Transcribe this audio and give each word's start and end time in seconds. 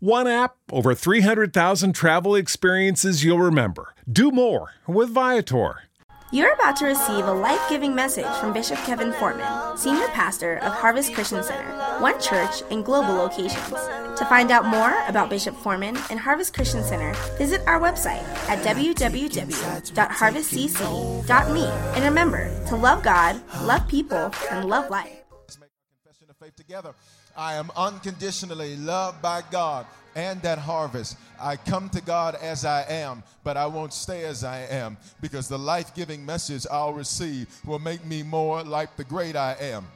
One 0.00 0.28
app, 0.28 0.54
over 0.70 0.94
300,000 0.94 1.92
travel 1.92 2.36
experiences 2.36 3.24
you'll 3.24 3.40
remember. 3.40 3.94
Do 4.10 4.30
more 4.30 4.70
with 4.86 5.10
Viator. 5.10 5.82
You're 6.30 6.52
about 6.52 6.76
to 6.76 6.86
receive 6.86 7.26
a 7.26 7.32
life 7.32 7.60
giving 7.68 7.96
message 7.96 8.32
from 8.36 8.52
Bishop 8.52 8.78
Kevin 8.78 9.12
Foreman, 9.14 9.76
Senior 9.76 10.06
Pastor 10.08 10.58
of 10.58 10.72
Harvest 10.72 11.14
Christian 11.14 11.42
Center, 11.42 11.68
one 11.98 12.20
church 12.20 12.62
in 12.70 12.84
global 12.84 13.14
locations. 13.14 13.70
To 13.70 14.26
find 14.28 14.52
out 14.52 14.66
more 14.66 14.94
about 15.08 15.30
Bishop 15.30 15.56
Foreman 15.56 15.96
and 16.10 16.20
Harvest 16.20 16.54
Christian 16.54 16.84
Center, 16.84 17.12
visit 17.36 17.60
our 17.66 17.80
website 17.80 18.22
at 18.48 18.64
www.harvestcc.me. 18.64 21.64
And 21.64 22.04
remember 22.04 22.66
to 22.66 22.76
love 22.76 23.02
God, 23.02 23.40
love 23.62 23.88
people, 23.88 24.30
and 24.52 24.68
love 24.68 24.90
life. 24.90 25.24
Let's 25.40 25.58
make 25.58 25.70
our 25.70 26.04
confession 26.04 26.30
of 26.30 26.36
faith 26.36 26.54
together. 26.54 26.94
I 27.38 27.54
am 27.54 27.70
unconditionally 27.76 28.76
loved 28.76 29.22
by 29.22 29.42
God 29.52 29.86
and 30.16 30.42
that 30.42 30.58
harvest. 30.58 31.16
I 31.40 31.54
come 31.54 31.88
to 31.90 32.00
God 32.02 32.34
as 32.34 32.64
I 32.64 32.82
am, 32.88 33.22
but 33.44 33.56
I 33.56 33.64
won't 33.66 33.92
stay 33.92 34.24
as 34.24 34.42
I 34.42 34.62
am 34.62 34.96
because 35.20 35.48
the 35.48 35.58
life 35.58 35.94
giving 35.94 36.26
message 36.26 36.66
I'll 36.68 36.92
receive 36.92 37.46
will 37.64 37.78
make 37.78 38.04
me 38.04 38.24
more 38.24 38.64
like 38.64 38.96
the 38.96 39.04
great 39.04 39.36
I 39.36 39.56
am. 39.60 39.86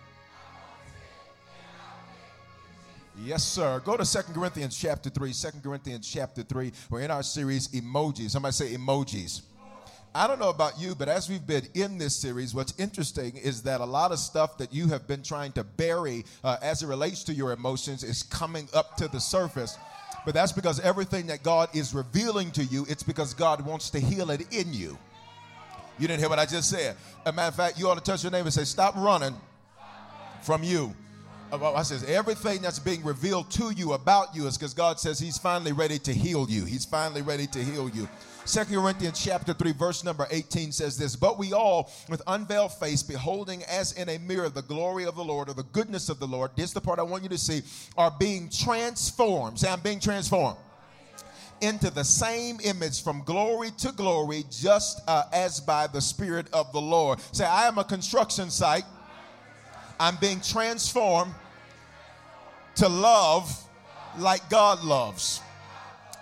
Yes, 3.25 3.43
sir. 3.43 3.83
Go 3.85 3.97
to 3.97 4.05
2 4.05 4.33
Corinthians 4.33 4.79
chapter 4.79 5.11
3. 5.11 5.33
2 5.33 5.49
Corinthians 5.65 6.09
chapter 6.09 6.43
3. 6.45 6.73
We're 6.91 7.01
in 7.01 7.11
our 7.11 7.25
series, 7.25 7.69
Emojis. 7.69 8.31
Somebody 8.31 8.53
say 8.53 8.75
emojis. 8.75 9.43
I 10.15 10.27
don't 10.27 10.39
know 10.39 10.51
about 10.51 10.79
you, 10.79 10.95
but 10.95 11.09
as 11.09 11.31
we've 11.31 11.47
been 11.47 11.67
in 11.73 11.97
this 11.97 12.15
series, 12.15 12.55
what's 12.55 12.79
interesting 12.79 13.35
is 13.37 13.63
that 13.63 13.81
a 13.81 13.85
lot 13.85 14.13
of 14.13 14.19
stuff 14.19 14.59
that 14.59 14.73
you 14.73 14.89
have 14.89 15.07
been 15.09 15.23
trying 15.23 15.53
to 15.53 15.65
bury 15.65 16.27
uh, 16.45 16.59
as 16.61 16.83
it 16.83 16.87
relates 16.87 17.25
to 17.25 17.33
your 17.33 17.53
emotions 17.53 18.05
is 18.05 18.23
coming 18.23 18.69
up 18.75 18.97
to 18.99 19.09
the 19.09 19.19
surface. 19.19 19.79
But 20.27 20.35
that's 20.35 20.53
because 20.53 20.81
everything 20.81 21.27
that 21.29 21.43
God 21.43 21.71
is 21.75 21.95
revealing 21.95 22.51
to 22.53 22.65
you, 22.65 22.85
it's 22.91 23.03
because 23.03 23.33
God 23.33 23.65
wants 23.65 23.89
to 23.91 24.01
heal 24.01 24.31
it 24.31 24.53
in 24.53 24.75
you. 24.75 24.99
You 25.99 26.09
didn't 26.09 26.21
hear 26.21 26.29
what 26.29 26.39
I 26.39 26.45
just 26.45 26.69
said. 26.69 26.95
As 27.25 27.33
a 27.33 27.33
matter 27.33 27.49
of 27.49 27.55
fact, 27.55 27.79
you 27.79 27.89
ought 27.89 27.95
to 27.95 28.05
touch 28.05 28.23
your 28.23 28.33
neighbor 28.33 28.47
and 28.47 28.55
say, 28.55 28.65
Stop 28.65 28.95
running 28.97 29.35
from 30.43 30.63
you. 30.63 30.95
Uh, 31.51 31.73
I 31.75 31.83
says 31.83 32.05
everything 32.05 32.63
that's 32.63 32.79
being 32.79 33.03
revealed 33.03 33.51
to 33.53 33.71
you 33.71 33.93
about 33.93 34.35
you 34.35 34.47
is 34.47 34.57
because 34.57 34.75
God 34.75 34.99
says 34.99 35.19
He's 35.19 35.39
finally 35.39 35.73
ready 35.73 35.99
to 36.01 36.13
heal 36.13 36.47
you. 36.49 36.65
He's 36.65 36.85
finally 36.85 37.23
ready 37.23 37.47
to 37.47 37.59
heal 37.63 37.89
you. 37.89 38.09
Second 38.45 38.75
Corinthians 38.75 39.23
chapter 39.23 39.53
3, 39.53 39.73
verse 39.73 40.03
number 40.03 40.27
18 40.31 40.73
says 40.73 40.99
this, 40.99 41.15
But 41.15 41.39
we 41.39 41.53
all, 41.53 41.93
with 42.09 42.21
unveiled 42.27 42.73
face, 42.75 43.03
beholding 43.03 43.63
as 43.65 43.93
in 43.93 44.09
a 44.09 44.19
mirror 44.19 44.49
the 44.49 44.63
glory 44.63 45.05
of 45.05 45.15
the 45.15 45.25
Lord 45.25 45.49
or 45.49 45.55
the 45.55 45.63
goodness 45.63 46.09
of 46.09 46.19
the 46.19 46.27
Lord, 46.27 46.51
this 46.57 46.67
is 46.67 46.73
the 46.73 46.81
part 46.81 46.99
I 46.99 47.03
want 47.03 47.23
you 47.23 47.29
to 47.29 47.39
see, 47.39 47.63
are 47.97 48.13
being 48.19 48.49
transformed. 48.51 49.61
Say, 49.61 49.69
I'm 49.69 49.81
being 49.81 50.01
transformed 50.01 50.59
into 51.61 51.91
the 51.91 52.03
same 52.03 52.59
image 52.65 53.05
from 53.05 53.23
glory 53.23 53.71
to 53.79 53.93
glory, 53.93 54.45
just 54.51 55.01
uh, 55.07 55.23
as 55.33 55.61
by 55.61 55.87
the 55.87 56.01
Spirit 56.01 56.49
of 56.53 56.73
the 56.73 56.81
Lord. 56.81 57.21
Say, 57.31 57.45
I 57.45 57.69
am 57.69 57.79
a 57.79 57.85
construction 57.85 58.51
site. 58.51 58.85
I'm 60.01 60.17
being 60.17 60.41
transformed 60.41 61.33
to 62.75 62.89
love 62.89 63.57
like 64.19 64.51
God 64.51 64.83
loves. 64.83 65.41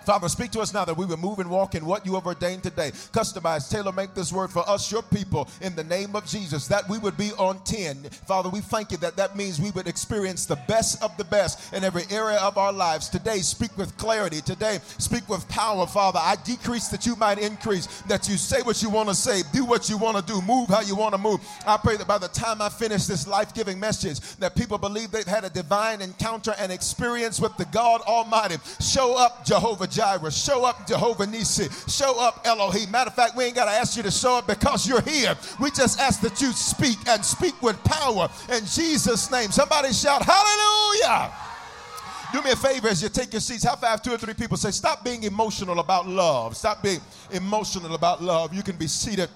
Father, 0.05 0.27
speak 0.29 0.51
to 0.51 0.59
us 0.61 0.73
now 0.73 0.85
that 0.85 0.97
we 0.97 1.05
will 1.05 1.17
move 1.17 1.39
and 1.39 1.49
walk 1.49 1.75
in 1.75 1.85
what 1.85 2.05
you 2.05 2.15
have 2.15 2.25
ordained 2.25 2.63
today. 2.63 2.91
Customize, 3.11 3.69
tailor, 3.69 3.91
make 3.91 4.13
this 4.13 4.31
word 4.33 4.49
for 4.49 4.67
us, 4.67 4.91
your 4.91 5.03
people, 5.03 5.47
in 5.61 5.75
the 5.75 5.83
name 5.83 6.15
of 6.15 6.25
Jesus, 6.25 6.67
that 6.67 6.87
we 6.89 6.97
would 6.97 7.17
be 7.17 7.31
on 7.33 7.63
10. 7.63 8.03
Father, 8.27 8.49
we 8.49 8.61
thank 8.61 8.91
you 8.91 8.97
that 8.97 9.15
that 9.17 9.35
means 9.37 9.59
we 9.59 9.71
would 9.71 9.87
experience 9.87 10.45
the 10.45 10.59
best 10.67 11.01
of 11.03 11.15
the 11.17 11.23
best 11.23 11.73
in 11.73 11.83
every 11.83 12.03
area 12.09 12.37
of 12.37 12.57
our 12.57 12.73
lives. 12.73 13.09
Today, 13.09 13.39
speak 13.39 13.77
with 13.77 13.95
clarity. 13.97 14.41
Today, 14.41 14.79
speak 14.97 15.27
with 15.29 15.47
power, 15.49 15.85
Father. 15.85 16.19
I 16.21 16.35
decrease 16.43 16.87
that 16.89 17.05
you 17.05 17.15
might 17.15 17.37
increase, 17.37 17.87
that 18.03 18.27
you 18.27 18.37
say 18.37 18.61
what 18.63 18.81
you 18.81 18.89
want 18.89 19.09
to 19.09 19.15
say, 19.15 19.43
do 19.53 19.65
what 19.65 19.89
you 19.89 19.97
want 19.97 20.17
to 20.17 20.33
do, 20.33 20.41
move 20.41 20.69
how 20.69 20.81
you 20.81 20.95
want 20.95 21.13
to 21.13 21.19
move. 21.19 21.39
I 21.67 21.77
pray 21.77 21.97
that 21.97 22.07
by 22.07 22.17
the 22.17 22.27
time 22.27 22.61
I 22.61 22.69
finish 22.69 23.05
this 23.05 23.27
life 23.27 23.53
giving 23.53 23.79
message, 23.79 24.19
that 24.37 24.55
people 24.55 24.77
believe 24.77 25.11
they've 25.11 25.25
had 25.25 25.43
a 25.43 25.49
divine 25.49 26.01
encounter 26.01 26.55
and 26.57 26.71
experience 26.71 27.39
with 27.39 27.55
the 27.57 27.65
God 27.65 28.01
Almighty. 28.01 28.55
Show 28.79 29.15
up, 29.17 29.45
Jehovah 29.45 29.87
Jireh. 29.91 30.31
Show 30.31 30.65
up, 30.65 30.87
Jehovah 30.87 31.27
Nisi. 31.27 31.67
Show 31.89 32.19
up, 32.19 32.41
Elohim. 32.45 32.89
Matter 32.89 33.09
of 33.09 33.15
fact, 33.15 33.35
we 33.35 33.43
ain't 33.45 33.55
got 33.55 33.65
to 33.65 33.71
ask 33.71 33.97
you 33.97 34.03
to 34.03 34.11
show 34.11 34.37
up 34.37 34.47
because 34.47 34.87
you're 34.87 35.01
here. 35.01 35.35
We 35.59 35.69
just 35.71 35.99
ask 35.99 36.21
that 36.21 36.41
you 36.41 36.51
speak 36.53 36.97
and 37.07 37.23
speak 37.23 37.61
with 37.61 37.81
power 37.83 38.29
in 38.51 38.65
Jesus' 38.65 39.29
name. 39.31 39.51
Somebody 39.51 39.93
shout, 39.93 40.23
Hallelujah! 40.23 41.31
Do 42.31 42.41
me 42.41 42.51
a 42.51 42.55
favor 42.55 42.87
as 42.87 43.03
you 43.03 43.09
take 43.09 43.33
your 43.33 43.41
seats. 43.41 43.65
How 43.65 43.75
five, 43.75 44.01
two 44.01 44.13
or 44.13 44.17
three 44.17 44.33
people 44.33 44.55
say, 44.55 44.71
Stop 44.71 45.03
being 45.03 45.23
emotional 45.23 45.79
about 45.79 46.07
love. 46.07 46.55
Stop 46.55 46.81
being 46.81 47.01
emotional 47.31 47.93
about 47.93 48.23
love. 48.23 48.53
You 48.53 48.63
can 48.63 48.77
be 48.77 48.87
seated. 48.87 49.29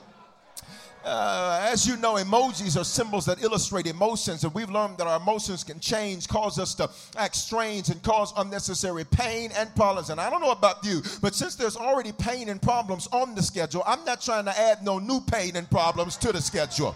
Uh, 1.06 1.60
as 1.72 1.88
you 1.88 1.96
know, 1.98 2.16
emojis 2.16 2.82
are 2.82 2.84
symbols 2.84 3.28
that 3.28 3.44
illustrate 3.44 3.86
emotions, 3.86 4.44
and 4.44 4.52
we've 4.56 4.72
learned 4.72 4.98
that 4.98 5.06
our 5.06 5.18
emotions 5.18 5.64
can 5.64 5.80
change, 5.80 6.28
cause 6.28 6.58
us 6.58 6.74
to 6.74 6.90
act 7.16 7.36
strange, 7.36 7.90
and 7.90 8.02
cause 8.02 8.34
unnecessary 8.38 9.06
pain 9.06 9.52
and 9.56 9.74
problems. 9.76 10.10
And 10.10 10.20
I 10.20 10.32
don't 10.32 10.42
know 10.42 10.50
about 10.50 10.84
you, 10.84 11.04
but 11.22 11.36
since 11.36 11.54
there's 11.56 11.78
already 11.78 12.12
pain 12.12 12.50
and 12.50 12.60
problems 12.60 13.08
on 13.12 13.36
the 13.36 13.44
schedule, 13.44 13.84
I'm 13.86 14.04
not 14.04 14.20
trying 14.20 14.46
to 14.46 14.60
add 14.60 14.84
no 14.84 14.98
new 14.98 15.22
pain 15.22 15.56
and 15.56 15.70
problems 15.70 16.18
to 16.18 16.32
the 16.32 16.42
schedule. 16.42 16.96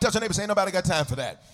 Tell 0.00 0.10
your 0.10 0.20
neighbor, 0.20 0.34
say, 0.34 0.42
ain't 0.42 0.48
nobody 0.48 0.72
got 0.72 0.84
time 0.84 1.04
for 1.04 1.14
that. 1.14 1.44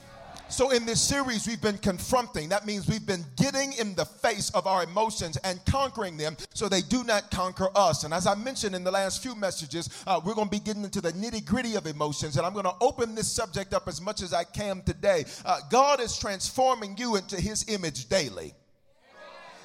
So, 0.50 0.70
in 0.70 0.86
this 0.86 1.00
series, 1.00 1.46
we've 1.46 1.60
been 1.60 1.76
confronting. 1.76 2.48
That 2.48 2.66
means 2.66 2.88
we've 2.88 3.06
been 3.06 3.24
getting 3.36 3.74
in 3.74 3.94
the 3.94 4.06
face 4.06 4.48
of 4.50 4.66
our 4.66 4.82
emotions 4.82 5.36
and 5.44 5.64
conquering 5.66 6.16
them 6.16 6.38
so 6.54 6.68
they 6.68 6.80
do 6.80 7.04
not 7.04 7.30
conquer 7.30 7.68
us. 7.76 8.04
And 8.04 8.14
as 8.14 8.26
I 8.26 8.34
mentioned 8.34 8.74
in 8.74 8.82
the 8.82 8.90
last 8.90 9.22
few 9.22 9.34
messages, 9.34 9.90
uh, 10.06 10.20
we're 10.24 10.34
going 10.34 10.48
to 10.48 10.50
be 10.50 10.58
getting 10.58 10.84
into 10.84 11.02
the 11.02 11.12
nitty 11.12 11.44
gritty 11.44 11.74
of 11.74 11.86
emotions. 11.86 12.38
And 12.38 12.46
I'm 12.46 12.54
going 12.54 12.64
to 12.64 12.74
open 12.80 13.14
this 13.14 13.30
subject 13.30 13.74
up 13.74 13.88
as 13.88 14.00
much 14.00 14.22
as 14.22 14.32
I 14.32 14.44
can 14.44 14.80
today. 14.82 15.26
Uh, 15.44 15.60
God 15.70 16.00
is 16.00 16.18
transforming 16.18 16.96
you 16.96 17.16
into 17.16 17.38
his 17.38 17.68
image 17.68 18.08
daily. 18.08 18.54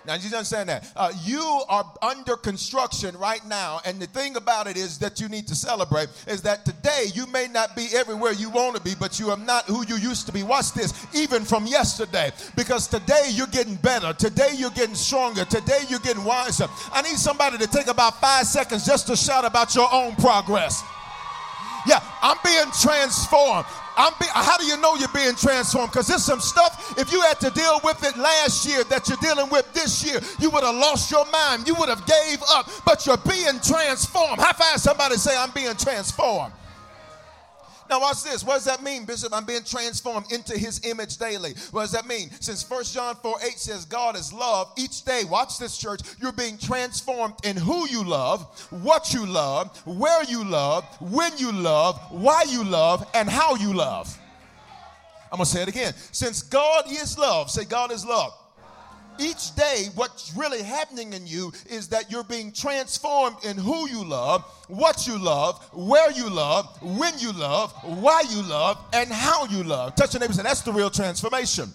Now, 0.06 0.16
you 0.16 0.36
understand 0.36 0.70
that? 0.70 0.92
Uh, 0.96 1.12
you 1.24 1.64
are 1.70 1.86
under 2.02 2.36
construction 2.36 3.18
right 3.18 3.46
now, 3.48 3.80
and 3.86 4.02
the 4.02 4.08
thing 4.08 4.36
about 4.36 4.68
it 4.68 4.76
is 4.76 4.98
that 5.00 5.22
you 5.22 5.30
need 5.30 5.48
to 5.48 5.56
celebrate 5.56 6.10
is 6.28 6.42
that 6.42 6.66
today 6.66 7.06
you 7.14 7.26
may 7.28 7.48
not 7.48 7.76
be 7.76 7.88
everywhere 7.96 8.34
you 8.34 8.50
want 8.50 8.76
to 8.76 8.82
be, 8.82 8.96
but 9.00 9.20
you 9.20 9.30
are 9.30 9.38
not 9.38 9.66
who 9.66 9.86
you 9.88 9.96
used 9.96 10.26
to 10.26 10.34
be. 10.34 10.44
Watch 10.44 10.74
this, 10.74 10.94
even 11.16 11.46
from 11.46 11.66
yesterday, 11.66 12.32
because 12.56 12.88
today 12.88 13.30
you're 13.32 13.48
getting 13.48 13.76
better. 13.76 14.14
Today 14.14 14.52
you're 14.56 14.72
getting 14.72 14.96
stronger. 14.96 15.46
Today 15.46 15.80
you're 15.88 16.00
getting 16.00 16.26
wiser. 16.26 16.68
I 16.92 17.02
need 17.02 17.18
somebody 17.18 17.58
to 17.58 17.68
take 17.68 17.88
about 17.88 18.20
five 18.20 18.46
seconds 18.46 18.86
just 18.86 19.08
to 19.08 19.16
shout 19.16 19.46
about 19.46 19.74
your 19.74 19.88
own 19.94 20.16
progress. 20.16 20.84
Yeah, 21.88 22.00
I'm 22.22 22.38
being 22.44 22.72
transformed. 22.82 23.66
I'm 23.96 24.14
be, 24.20 24.26
how 24.34 24.58
do 24.58 24.66
you 24.66 24.78
know 24.78 24.96
you're 24.96 25.08
being 25.14 25.36
transformed? 25.36 25.92
Because 25.92 26.08
there's 26.08 26.24
some 26.24 26.40
stuff, 26.40 26.98
if 26.98 27.12
you 27.12 27.22
had 27.22 27.40
to 27.42 27.50
deal 27.52 27.80
with 27.84 28.04
it 28.04 28.18
last 28.18 28.66
year 28.66 28.84
that 28.86 29.08
you're 29.08 29.18
dealing 29.22 29.50
with 29.50 29.72
this 29.74 30.04
year, 30.06 30.20
you 30.40 30.50
would 30.50 30.64
have 30.64 30.76
lost 30.76 31.12
your 31.12 31.26
mind. 31.30 31.68
You 31.68 31.76
would 31.76 31.90
have 31.90 32.06
gave 32.06 32.42
up, 32.50 32.70
but 32.86 33.06
you're 33.06 33.18
being 33.18 33.60
transformed. 33.62 34.40
High 34.40 34.54
five 34.54 34.80
somebody 34.80 35.16
say, 35.18 35.36
I'm 35.38 35.52
being 35.52 35.76
transformed. 35.76 36.54
Now, 37.94 38.00
watch 38.00 38.24
this. 38.24 38.44
What 38.44 38.56
does 38.56 38.66
that 38.66 38.82
mean, 38.82 39.06
Bishop? 39.06 39.32
I'm 39.34 39.46
being 39.46 39.62
transformed 39.62 40.32
into 40.32 40.58
his 40.58 40.84
image 40.84 41.18
daily. 41.18 41.54
What 41.70 41.82
does 41.82 41.92
that 41.92 42.08
mean? 42.08 42.32
Since 42.40 42.68
1 42.68 42.86
John 42.86 43.14
4 43.14 43.38
8 43.44 43.60
says 43.60 43.86
God 43.86 44.16
is 44.16 44.34
love, 44.34 44.74
each 44.76 45.04
day, 45.04 45.22
watch 45.30 45.60
this, 45.60 45.78
church, 45.78 46.02
you're 46.20 46.32
being 46.32 46.58
transformed 46.58 47.36
in 47.44 47.56
who 47.56 47.88
you 47.88 48.04
love, 48.04 48.42
what 48.72 49.14
you 49.14 49.28
love, 49.28 49.78
where 49.86 50.24
you 50.24 50.44
love, 50.44 50.86
when 51.02 51.38
you 51.38 51.52
love, 51.52 52.00
why 52.10 52.44
you 52.50 52.64
love, 52.64 53.08
and 53.14 53.30
how 53.30 53.54
you 53.58 53.72
love. 53.72 54.18
I'm 55.32 55.38
going 55.38 55.46
to 55.46 55.52
say 55.52 55.62
it 55.62 55.68
again. 55.68 55.94
Since 56.12 56.42
God 56.42 56.86
is 56.90 57.16
love, 57.20 57.52
say 57.52 57.64
God 57.64 57.92
is 57.92 58.04
love 58.04 58.34
each 59.20 59.56
day, 59.56 59.88
what's 59.96 60.34
really 60.36 60.62
happening 60.64 61.14
in 61.14 61.28
you 61.28 61.52
is 61.70 61.88
that 61.90 62.12
you're 62.12 62.24
being 62.24 62.52
transformed 62.52 63.38
in 63.44 63.58
who 63.58 63.88
you 63.90 64.04
love, 64.04 64.44
what 64.68 65.08
you 65.08 65.18
love, 65.18 65.64
where 65.74 66.12
you 66.12 66.30
love, 66.30 66.78
when 66.82 67.18
you 67.20 67.32
love, 67.34 67.72
why 67.84 68.24
you 68.30 68.42
love, 68.44 68.84
and 68.94 69.10
how 69.12 69.46
you 69.46 69.64
love. 69.64 69.96
Touch 69.96 70.14
your 70.14 70.20
neighbor 70.20 70.32
and 70.32 70.36
say, 70.36 70.44
That's 70.44 70.62
the 70.62 70.74
real 70.74 70.90
transformation. 70.90 71.70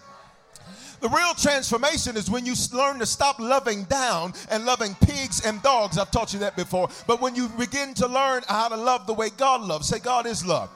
The 1.00 1.08
real 1.08 1.32
transformation 1.34 2.16
is 2.16 2.28
when 2.28 2.44
you 2.44 2.54
learn 2.72 2.98
to 2.98 3.06
stop 3.06 3.38
loving 3.38 3.84
down 3.84 4.32
and 4.50 4.64
loving 4.64 4.96
pigs 4.96 5.46
and 5.46 5.62
dogs. 5.62 5.96
I've 5.96 6.10
taught 6.10 6.32
you 6.32 6.40
that 6.40 6.56
before. 6.56 6.88
But 7.06 7.20
when 7.20 7.36
you 7.36 7.48
begin 7.50 7.94
to 7.94 8.08
learn 8.08 8.42
how 8.48 8.68
to 8.68 8.76
love 8.76 9.06
the 9.06 9.14
way 9.14 9.30
God 9.36 9.62
loves, 9.62 9.86
say, 9.86 10.00
God 10.00 10.26
is 10.26 10.44
love. 10.44 10.70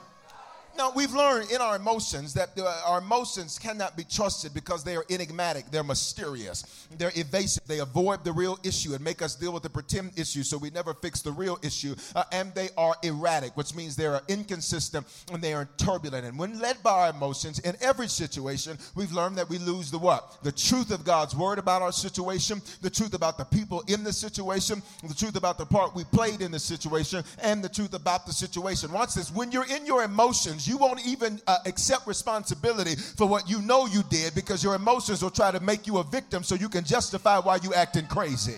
Now, 0.77 0.91
we've 0.95 1.13
learned 1.13 1.51
in 1.51 1.61
our 1.61 1.77
emotions 1.77 2.35
that 2.35 2.59
our 2.87 2.99
emotions 2.99 3.59
cannot 3.59 3.97
be 3.97 4.05
trusted 4.05 4.55
because 4.55 4.83
they 4.83 4.97
are 4.97 5.05
enigmatic, 5.11 5.71
they're 5.71 5.85
mysterious, 5.85 6.87
they're 6.97 7.13
evasive, 7.15 7.65
they 7.67 7.81
avoid 7.81 8.25
the 8.25 8.33
real 8.33 8.59
issue 8.65 8.95
and 8.95 9.05
make 9.05 9.21
us 9.21 9.35
deal 9.35 9.53
with 9.53 9.63
the 9.63 9.71
pretend 9.71 10.19
issue 10.19 10.43
so 10.43 10.57
we 10.57 10.71
never 10.71 10.95
fix 10.95 11.21
the 11.21 11.31
real 11.31 11.59
issue. 11.63 11.95
Uh, 12.17 12.25
and 12.33 12.55
they 12.55 12.71
are 12.77 12.95
erratic, 13.03 13.57
which 13.57 13.75
means 13.75 13.97
they 13.97 14.07
are 14.07 14.23
inconsistent 14.29 15.07
and 15.33 15.43
they 15.43 15.53
are 15.53 15.69
turbulent. 15.77 16.25
And 16.25 16.39
when 16.39 16.59
led 16.59 16.83
by 16.83 16.91
our 16.91 17.11
emotions 17.11 17.59
in 17.61 17.77
every 17.81 18.09
situation, 18.09 18.79
we've 18.95 19.13
learned 19.13 19.37
that 19.37 19.49
we 19.49 19.59
lose 19.59 19.91
the 19.91 19.99
what? 19.99 20.43
The 20.43 20.53
truth 20.53 20.91
of 20.91 21.05
God's 21.05 21.37
word 21.37 21.59
about 21.59 21.83
our 21.83 21.93
situation, 21.93 22.63
the 22.81 22.91
truth 22.91 23.15
about 23.15 23.37
the 23.37 23.45
people 23.45 23.83
in 23.89 24.05
the 24.05 24.13
situation, 24.13 24.83
the 25.07 25.15
truth 25.15 25.37
about 25.37 25.59
the 25.59 25.67
part 25.67 25.95
we 25.95 26.05
played 26.05 26.41
in 26.41 26.51
the 26.51 26.59
situation, 26.59 27.23
and 27.43 27.63
the 27.63 27.69
truth 27.69 27.95
about 27.95 28.27
the 28.27 28.33
situation. 28.33 28.91
Watch 28.91 29.15
this. 29.15 29.31
When 29.31 29.53
you're 29.53 29.69
in 29.69 29.85
your 29.87 30.03
emotions, 30.03 30.62
you 30.67 30.79
won't 30.79 31.05
even 31.07 31.41
uh, 31.47 31.59
accept 31.67 32.07
responsibility 32.07 32.97
for 32.97 33.27
what 33.27 33.49
you 33.49 33.61
know 33.63 33.87
you 33.87 34.03
did 34.11 34.35
because 34.35 34.63
your 34.63 34.75
emotions 34.75 35.23
will 35.23 35.31
try 35.31 35.51
to 35.51 35.61
make 35.61 35.87
you 35.87 35.99
a 35.99 36.05
victim 36.05 36.43
so 36.43 36.55
you 36.55 36.69
can 36.69 36.85
justify 36.85 37.39
why 37.39 37.59
you 37.63 37.75
acting 37.75 38.07
crazy. 38.07 38.57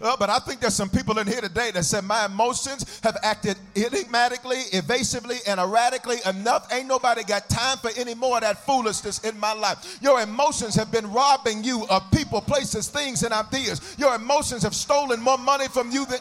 Uh, 0.00 0.16
but 0.18 0.28
I 0.28 0.38
think 0.40 0.60
there's 0.60 0.74
some 0.74 0.90
people 0.90 1.18
in 1.18 1.26
here 1.26 1.40
today 1.40 1.70
that 1.72 1.84
said 1.84 2.04
my 2.04 2.26
emotions 2.26 3.00
have 3.02 3.16
acted 3.22 3.56
enigmatically, 3.76 4.58
evasively, 4.72 5.36
and 5.46 5.60
erratically 5.60 6.16
enough. 6.26 6.70
Ain't 6.72 6.88
nobody 6.88 7.22
got 7.22 7.48
time 7.48 7.78
for 7.78 7.90
any 7.96 8.14
more 8.14 8.36
of 8.36 8.42
that 8.42 8.58
foolishness 8.66 9.20
in 9.20 9.38
my 9.38 9.52
life. 9.52 9.98
Your 10.02 10.20
emotions 10.20 10.74
have 10.74 10.90
been 10.90 11.10
robbing 11.12 11.62
you 11.62 11.86
of 11.88 12.02
people, 12.10 12.40
places, 12.40 12.88
things, 12.88 13.22
and 13.22 13.32
ideas. 13.32 13.94
Your 13.96 14.14
emotions 14.16 14.62
have 14.64 14.74
stolen 14.74 15.22
more 15.22 15.38
money 15.38 15.68
from 15.68 15.90
you 15.90 16.04
than. 16.06 16.18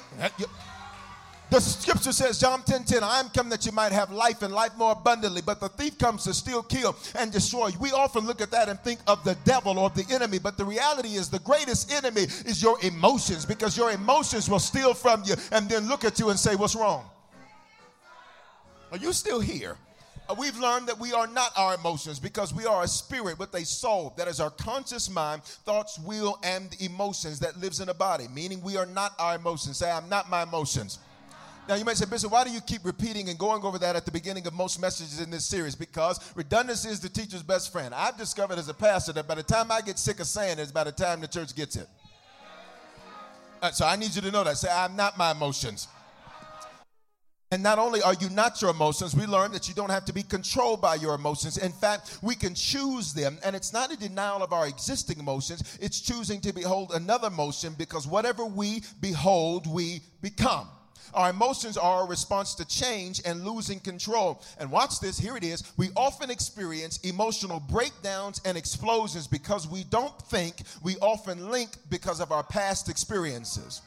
The 1.53 1.61
scripture 1.61 2.11
says, 2.11 2.39
John 2.39 2.63
10 2.63 2.83
10, 2.83 3.03
I 3.03 3.19
am 3.19 3.29
come 3.29 3.47
that 3.49 3.63
you 3.63 3.71
might 3.71 3.91
have 3.91 4.09
life 4.11 4.41
and 4.41 4.51
life 4.51 4.75
more 4.75 4.93
abundantly, 4.93 5.43
but 5.45 5.59
the 5.59 5.69
thief 5.69 5.99
comes 5.99 6.23
to 6.23 6.33
steal, 6.33 6.63
kill, 6.63 6.95
and 7.13 7.31
destroy. 7.31 7.69
We 7.79 7.91
often 7.91 8.25
look 8.25 8.41
at 8.41 8.49
that 8.49 8.69
and 8.69 8.79
think 8.79 9.01
of 9.05 9.23
the 9.23 9.35
devil 9.45 9.77
or 9.77 9.91
the 9.91 10.03
enemy, 10.09 10.39
but 10.39 10.57
the 10.57 10.65
reality 10.65 11.09
is 11.09 11.29
the 11.29 11.37
greatest 11.37 11.93
enemy 11.93 12.21
is 12.21 12.63
your 12.63 12.79
emotions 12.81 13.45
because 13.45 13.77
your 13.77 13.91
emotions 13.91 14.49
will 14.49 14.57
steal 14.57 14.95
from 14.95 15.21
you 15.25 15.35
and 15.51 15.69
then 15.69 15.87
look 15.87 16.03
at 16.03 16.17
you 16.17 16.31
and 16.31 16.39
say, 16.39 16.55
What's 16.55 16.73
wrong? 16.73 17.05
Are 18.91 18.97
you 18.97 19.13
still 19.13 19.39
here? 19.39 19.77
Uh, 20.27 20.33
we've 20.35 20.57
learned 20.57 20.87
that 20.87 20.99
we 20.99 21.13
are 21.13 21.27
not 21.27 21.51
our 21.55 21.75
emotions 21.75 22.19
because 22.19 22.51
we 22.51 22.65
are 22.65 22.81
a 22.81 22.87
spirit 22.87 23.37
with 23.37 23.53
a 23.53 23.63
soul 23.63 24.11
that 24.17 24.27
is 24.27 24.39
our 24.39 24.49
conscious 24.49 25.07
mind, 25.07 25.43
thoughts, 25.43 25.99
will, 25.99 26.39
and 26.41 26.75
emotions 26.81 27.39
that 27.41 27.59
lives 27.59 27.79
in 27.79 27.89
a 27.89 27.93
body, 27.93 28.27
meaning 28.33 28.59
we 28.63 28.75
are 28.75 28.87
not 28.87 29.13
our 29.19 29.35
emotions. 29.35 29.77
Say, 29.77 29.91
I'm 29.91 30.09
not 30.09 30.31
my 30.31 30.41
emotions. 30.41 30.97
Now, 31.67 31.75
you 31.75 31.85
might 31.85 31.95
say, 31.95 32.05
Bishop, 32.05 32.29
why 32.29 32.43
do 32.43 32.51
you 32.51 32.59
keep 32.59 32.83
repeating 32.83 33.29
and 33.29 33.39
going 33.39 33.63
over 33.63 33.79
that 33.79 33.95
at 33.95 34.03
the 34.03 34.11
beginning 34.11 34.45
of 34.45 34.53
most 34.53 34.81
messages 34.81 35.21
in 35.21 35.29
this 35.29 35.45
series? 35.45 35.75
Because 35.75 36.19
redundancy 36.35 36.89
is 36.89 36.99
the 36.99 37.07
teacher's 37.07 37.41
best 37.41 37.71
friend. 37.71 37.93
I've 37.93 38.17
discovered 38.17 38.57
as 38.57 38.67
a 38.67 38.73
pastor 38.73 39.13
that 39.13 39.27
by 39.29 39.35
the 39.35 39.43
time 39.43 39.71
I 39.71 39.79
get 39.79 39.97
sick 39.97 40.19
of 40.19 40.27
saying 40.27 40.59
it, 40.59 40.61
it's 40.61 40.73
by 40.73 40.83
the 40.83 40.91
time 40.91 41.21
the 41.21 41.27
church 41.27 41.55
gets 41.55 41.77
it. 41.77 41.87
Uh, 43.61 43.71
so 43.71 43.85
I 43.85 43.95
need 43.95 44.13
you 44.13 44.21
to 44.23 44.31
know 44.31 44.43
that. 44.43 44.57
Say, 44.57 44.67
I'm 44.69 44.97
not 44.97 45.17
my 45.17 45.31
emotions. 45.31 45.87
And 47.49 47.63
not 47.63 47.79
only 47.79 48.01
are 48.01 48.15
you 48.15 48.29
not 48.29 48.61
your 48.61 48.71
emotions, 48.71 49.15
we 49.15 49.25
learn 49.25 49.53
that 49.53 49.69
you 49.69 49.73
don't 49.73 49.91
have 49.91 50.03
to 50.05 50.13
be 50.13 50.23
controlled 50.23 50.81
by 50.81 50.95
your 50.95 51.15
emotions. 51.15 51.57
In 51.57 51.71
fact, 51.71 52.17
we 52.21 52.35
can 52.35 52.55
choose 52.55 53.13
them. 53.13 53.37
And 53.45 53.55
it's 53.55 53.71
not 53.71 53.93
a 53.93 53.95
denial 53.95 54.43
of 54.43 54.51
our 54.51 54.67
existing 54.67 55.19
emotions, 55.19 55.77
it's 55.79 56.01
choosing 56.01 56.41
to 56.41 56.51
behold 56.51 56.91
another 56.93 57.27
emotion 57.27 57.75
because 57.77 58.05
whatever 58.05 58.43
we 58.43 58.83
behold, 58.99 59.71
we 59.71 60.01
become. 60.21 60.67
Our 61.13 61.29
emotions 61.29 61.77
are 61.77 62.03
a 62.03 62.07
response 62.07 62.55
to 62.55 62.65
change 62.65 63.21
and 63.25 63.45
losing 63.45 63.79
control. 63.79 64.41
And 64.59 64.71
watch 64.71 64.99
this, 64.99 65.19
here 65.19 65.37
it 65.37 65.43
is. 65.43 65.63
We 65.77 65.89
often 65.95 66.29
experience 66.29 66.97
emotional 66.99 67.59
breakdowns 67.59 68.41
and 68.45 68.57
explosions 68.57 69.27
because 69.27 69.67
we 69.67 69.83
don't 69.85 70.19
think, 70.23 70.63
we 70.81 70.97
often 70.97 71.49
link 71.49 71.69
because 71.89 72.19
of 72.19 72.31
our 72.31 72.43
past 72.43 72.89
experiences 72.89 73.81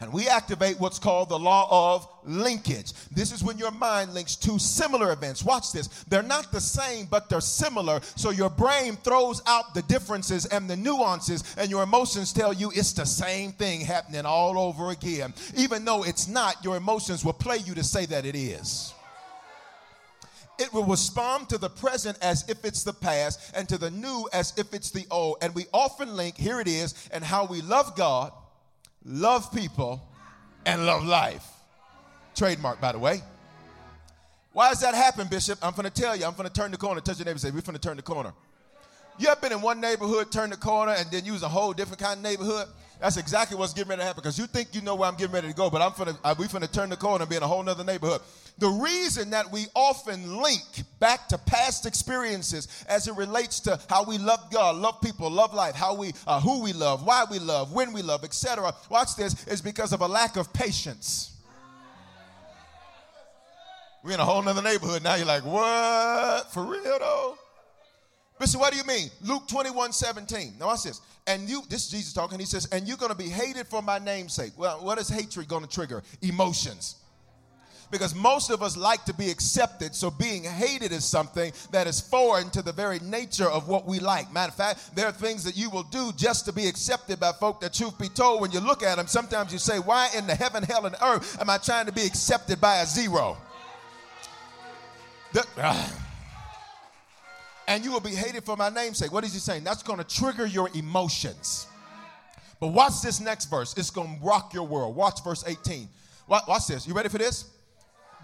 and 0.00 0.12
we 0.12 0.28
activate 0.28 0.78
what's 0.78 0.98
called 0.98 1.28
the 1.28 1.38
law 1.38 1.94
of 1.94 2.08
linkage. 2.24 2.92
This 3.10 3.32
is 3.32 3.42
when 3.42 3.58
your 3.58 3.70
mind 3.70 4.14
links 4.14 4.36
two 4.36 4.58
similar 4.58 5.12
events. 5.12 5.44
Watch 5.44 5.72
this. 5.72 5.88
They're 6.04 6.22
not 6.22 6.52
the 6.52 6.60
same, 6.60 7.06
but 7.06 7.28
they're 7.28 7.40
similar. 7.40 8.00
So 8.16 8.30
your 8.30 8.50
brain 8.50 8.96
throws 8.96 9.42
out 9.46 9.74
the 9.74 9.82
differences 9.82 10.46
and 10.46 10.68
the 10.68 10.76
nuances, 10.76 11.42
and 11.56 11.70
your 11.70 11.82
emotions 11.82 12.32
tell 12.32 12.52
you 12.52 12.70
it's 12.74 12.92
the 12.92 13.06
same 13.06 13.52
thing 13.52 13.80
happening 13.80 14.24
all 14.24 14.58
over 14.58 14.90
again. 14.90 15.34
Even 15.56 15.84
though 15.84 16.04
it's 16.04 16.28
not, 16.28 16.62
your 16.64 16.76
emotions 16.76 17.24
will 17.24 17.32
play 17.32 17.58
you 17.58 17.74
to 17.74 17.84
say 17.84 18.06
that 18.06 18.24
it 18.24 18.34
is 18.34 18.94
it 20.58 20.72
will 20.72 20.84
respond 20.84 21.48
to 21.48 21.58
the 21.58 21.68
present 21.68 22.16
as 22.22 22.48
if 22.48 22.64
it's 22.64 22.84
the 22.84 22.92
past 22.92 23.40
and 23.54 23.68
to 23.68 23.78
the 23.78 23.90
new 23.90 24.28
as 24.32 24.52
if 24.56 24.72
it's 24.72 24.90
the 24.90 25.04
old. 25.10 25.38
And 25.42 25.54
we 25.54 25.66
often 25.72 26.16
link, 26.16 26.36
here 26.36 26.60
it 26.60 26.68
is, 26.68 26.94
and 27.12 27.24
how 27.24 27.44
we 27.44 27.60
love 27.62 27.96
God 27.96 28.32
love 29.04 29.52
people, 29.52 30.02
and 30.66 30.86
love 30.86 31.04
life. 31.04 31.46
Trademark, 32.34 32.80
by 32.80 32.92
the 32.92 32.98
way. 32.98 33.20
Why 34.52 34.68
does 34.68 34.80
that 34.80 34.94
happen, 34.94 35.28
Bishop? 35.28 35.58
I'm 35.62 35.72
going 35.72 35.84
to 35.84 35.90
tell 35.90 36.14
you. 36.14 36.24
I'm 36.24 36.34
going 36.34 36.48
to 36.48 36.52
turn 36.52 36.70
the 36.70 36.76
corner. 36.76 37.00
Touch 37.00 37.18
your 37.18 37.26
neighbor 37.26 37.38
say, 37.38 37.50
We're 37.50 37.62
going 37.62 37.74
to 37.74 37.80
turn 37.80 37.96
the 37.96 38.02
corner. 38.02 38.32
You 39.18 39.28
ever 39.28 39.40
been 39.40 39.52
in 39.52 39.60
one 39.60 39.80
neighborhood, 39.80 40.32
turn 40.32 40.50
the 40.50 40.56
corner, 40.56 40.92
and 40.92 41.10
then 41.10 41.24
use 41.24 41.42
a 41.42 41.48
whole 41.48 41.72
different 41.72 42.00
kind 42.00 42.18
of 42.18 42.22
neighborhood? 42.22 42.66
That's 43.02 43.16
exactly 43.16 43.56
what's 43.56 43.72
getting 43.74 43.90
ready 43.90 44.02
to 44.02 44.06
happen 44.06 44.20
because 44.22 44.38
you 44.38 44.46
think 44.46 44.76
you 44.76 44.80
know 44.80 44.94
where 44.94 45.08
I'm 45.08 45.16
getting 45.16 45.34
ready 45.34 45.48
to 45.48 45.54
go, 45.54 45.68
but 45.68 45.82
I'm 45.82 45.90
finna, 45.90 46.16
uh, 46.22 46.36
we 46.38 46.46
finna 46.46 46.70
turn 46.70 46.88
the 46.88 46.96
corner 46.96 47.22
and 47.22 47.28
be 47.28 47.34
in 47.34 47.42
a 47.42 47.48
whole 47.48 47.60
nother 47.60 47.82
neighborhood. 47.82 48.20
The 48.58 48.68
reason 48.68 49.30
that 49.30 49.50
we 49.50 49.66
often 49.74 50.40
link 50.40 50.62
back 51.00 51.26
to 51.30 51.38
past 51.38 51.84
experiences 51.84 52.68
as 52.88 53.08
it 53.08 53.16
relates 53.16 53.58
to 53.60 53.80
how 53.90 54.04
we 54.04 54.18
love 54.18 54.52
God, 54.52 54.76
love 54.76 55.00
people, 55.00 55.28
love 55.28 55.52
life, 55.52 55.74
how 55.74 55.96
we, 55.96 56.12
uh, 56.28 56.40
who 56.40 56.62
we 56.62 56.72
love, 56.72 57.04
why 57.04 57.24
we 57.28 57.40
love, 57.40 57.72
when 57.72 57.92
we 57.92 58.02
love, 58.02 58.22
etc. 58.22 58.72
Watch 58.88 59.16
this 59.16 59.48
is 59.48 59.60
because 59.60 59.92
of 59.92 60.00
a 60.00 60.06
lack 60.06 60.36
of 60.36 60.52
patience. 60.52 61.32
We're 64.04 64.12
in 64.12 64.20
a 64.20 64.24
whole 64.24 64.42
nother 64.42 64.62
neighborhood 64.62 65.02
now. 65.02 65.16
You're 65.16 65.26
like, 65.26 65.44
what? 65.44 66.52
For 66.52 66.62
real 66.62 67.00
though? 67.00 67.36
Listen, 68.42 68.58
what 68.58 68.72
do 68.72 68.76
you 68.76 68.84
mean? 68.84 69.08
Luke 69.22 69.46
21 69.46 69.92
17. 69.92 70.54
Now, 70.58 70.66
watch 70.66 70.82
this. 70.82 71.00
And 71.28 71.48
you, 71.48 71.62
this 71.68 71.84
is 71.84 71.90
Jesus 71.92 72.12
talking, 72.12 72.40
he 72.40 72.44
says, 72.44 72.66
and 72.72 72.88
you're 72.88 72.96
going 72.96 73.12
to 73.12 73.16
be 73.16 73.28
hated 73.28 73.68
for 73.68 73.80
my 73.82 74.00
name's 74.00 74.34
sake. 74.34 74.50
Well, 74.56 74.84
what 74.84 74.98
is 74.98 75.08
hatred 75.08 75.46
going 75.46 75.62
to 75.62 75.70
trigger? 75.70 76.02
Emotions. 76.22 76.96
Because 77.92 78.16
most 78.16 78.50
of 78.50 78.60
us 78.60 78.76
like 78.76 79.04
to 79.04 79.14
be 79.14 79.30
accepted, 79.30 79.94
so 79.94 80.10
being 80.10 80.42
hated 80.42 80.90
is 80.90 81.04
something 81.04 81.52
that 81.70 81.86
is 81.86 82.00
foreign 82.00 82.50
to 82.50 82.62
the 82.62 82.72
very 82.72 82.98
nature 82.98 83.48
of 83.48 83.68
what 83.68 83.86
we 83.86 84.00
like. 84.00 84.32
Matter 84.32 84.50
of 84.50 84.56
fact, 84.56 84.96
there 84.96 85.06
are 85.06 85.12
things 85.12 85.44
that 85.44 85.56
you 85.56 85.70
will 85.70 85.84
do 85.84 86.10
just 86.16 86.44
to 86.46 86.52
be 86.52 86.66
accepted 86.66 87.20
by 87.20 87.30
folk 87.30 87.60
that, 87.60 87.72
truth 87.72 87.96
be 87.96 88.08
told, 88.08 88.40
when 88.40 88.50
you 88.50 88.58
look 88.58 88.82
at 88.82 88.96
them, 88.96 89.06
sometimes 89.06 89.52
you 89.52 89.60
say, 89.60 89.78
Why 89.78 90.08
in 90.16 90.26
the 90.26 90.34
heaven, 90.34 90.64
hell, 90.64 90.84
and 90.86 90.96
earth 91.00 91.40
am 91.40 91.48
I 91.48 91.58
trying 91.58 91.86
to 91.86 91.92
be 91.92 92.02
accepted 92.02 92.60
by 92.60 92.78
a 92.78 92.86
zero? 92.86 93.36
The, 95.32 95.46
uh, 95.58 95.88
and 97.68 97.84
you 97.84 97.92
will 97.92 98.00
be 98.00 98.10
hated 98.10 98.44
for 98.44 98.56
my 98.56 98.68
namesake. 98.68 99.12
What 99.12 99.24
is 99.24 99.32
he 99.32 99.38
saying? 99.38 99.64
That's 99.64 99.82
going 99.82 99.98
to 99.98 100.04
trigger 100.04 100.46
your 100.46 100.68
emotions. 100.74 101.66
But 102.60 102.68
watch 102.68 103.02
this 103.02 103.20
next 103.20 103.46
verse. 103.46 103.74
It's 103.76 103.90
going 103.90 104.18
to 104.18 104.24
rock 104.24 104.54
your 104.54 104.66
world. 104.66 104.94
Watch 104.94 105.24
verse 105.24 105.44
18. 105.46 105.88
Watch 106.28 106.66
this. 106.68 106.86
You 106.86 106.94
ready 106.94 107.08
for 107.08 107.18
this? 107.18 107.50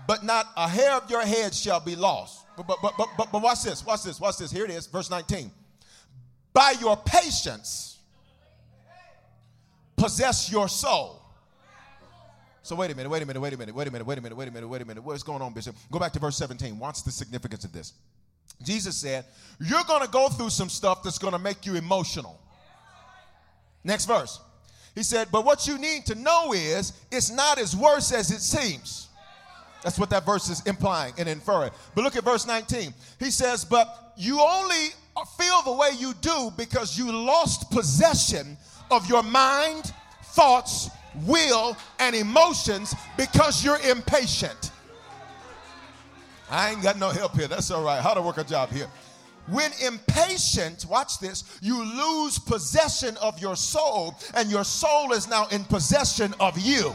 But 0.07 0.25
not 0.25 0.47
a 0.57 0.69
hair 0.69 0.93
of 0.93 1.11
your 1.11 1.23
head 1.23 1.55
shall 1.55 1.81
be 1.81 1.97
lost. 1.97 2.47
But, 2.57 2.67
but, 2.67 2.79
but, 2.83 2.95
but, 2.97 3.33
but, 3.33 3.43
watch 3.43 3.63
this. 3.63 3.85
Watch 3.85 4.05
this. 4.05 4.21
Watch 4.21 4.39
this. 4.39 4.51
Here 4.51 4.65
it 4.65 4.71
is. 4.71 4.87
Verse 4.87 5.11
19. 5.11 5.51
By 6.53 6.75
your 6.81 6.97
patience, 6.97 7.99
possess 9.97 10.51
your 10.51 10.69
soul. 10.69 11.23
So 12.63 12.77
wait 12.77 12.91
a 12.91 12.95
minute, 12.97 13.09
wait 13.09 13.23
a 13.23 13.27
minute, 13.27 13.41
wait 13.41 13.53
a 13.53 13.57
minute, 13.57 13.75
wait 13.75 13.89
a 13.89 13.91
minute, 13.91 14.07
wait 14.07 14.19
a 14.19 14.21
minute, 14.21 14.37
wait 14.37 14.49
a 14.49 14.51
minute, 14.51 14.69
wait 14.69 14.83
a 14.83 14.85
minute. 14.85 15.03
What's 15.03 15.23
going 15.23 15.41
on, 15.41 15.53
Bishop? 15.55 15.75
Go 15.91 15.99
back 15.99 16.13
to 16.13 16.19
verse 16.19 16.37
17. 16.37 16.79
Watch 16.79 17.03
the 17.03 17.11
significance 17.11 17.65
of 17.65 17.73
this. 17.73 17.95
Jesus 18.63 18.97
said, 18.97 19.25
You're 19.61 19.85
going 19.85 20.03
to 20.03 20.11
go 20.11 20.29
through 20.29 20.51
some 20.51 20.69
stuff 20.69 21.03
that's 21.03 21.19
going 21.19 21.33
to 21.33 21.39
make 21.39 21.67
you 21.67 21.77
emotional. 21.77 22.41
Next 23.85 24.07
verse. 24.07 24.41
He 24.95 25.03
said, 25.03 25.29
But 25.31 25.45
what 25.45 25.67
you 25.67 25.79
need 25.79 26.07
to 26.07 26.15
know 26.15 26.53
is 26.53 26.93
it's 27.11 27.31
not 27.31 27.59
as 27.59 27.77
worse 27.77 28.13
as 28.13 28.31
it 28.31 28.41
seems. 28.41 29.09
That's 29.83 29.99
what 29.99 30.11
that 30.11 30.27
verse 30.27 30.49
is 30.51 30.61
implying 30.67 31.15
and 31.19 31.29
inferring. 31.29 31.71
But 31.95 32.03
look 32.03 32.17
at 32.17 32.25
verse 32.25 32.47
19. 32.47 32.93
He 33.21 33.31
says, 33.31 33.65
But 33.65 34.13
you 34.17 34.41
only 34.41 34.89
feel 35.39 35.63
the 35.63 35.73
way 35.73 35.91
you 35.97 36.15
do 36.21 36.51
because 36.57 36.99
you 36.99 37.13
lost 37.13 37.71
possession 37.71 38.57
of 38.91 39.09
your 39.09 39.23
mind, 39.23 39.93
thoughts, 40.25 40.91
will, 41.27 41.77
and 41.99 42.17
emotions 42.17 42.95
because 43.17 43.65
you're 43.65 43.79
impatient. 43.89 44.68
I 46.51 46.71
ain't 46.71 46.83
got 46.83 46.99
no 46.99 47.11
help 47.11 47.35
here. 47.37 47.49
That's 47.49 47.71
all 47.71 47.83
right. 47.83 48.01
How 48.01 48.15
to 48.15 48.23
work 48.23 48.39
a 48.39 48.45
job 48.45 48.71
here. 48.71 48.89
When 49.49 49.71
impatient, 49.83 50.85
watch 50.89 51.19
this, 51.21 51.59
you 51.63 51.83
lose 51.83 52.39
possession 52.39 53.17
of 53.23 53.41
your 53.41 53.57
soul, 53.57 54.15
and 54.35 54.51
your 54.51 54.65
soul 54.65 55.13
is 55.13 55.27
now 55.29 55.47
in 55.49 55.65
possession 55.65 56.35
of 56.39 56.59
you. 56.59 56.95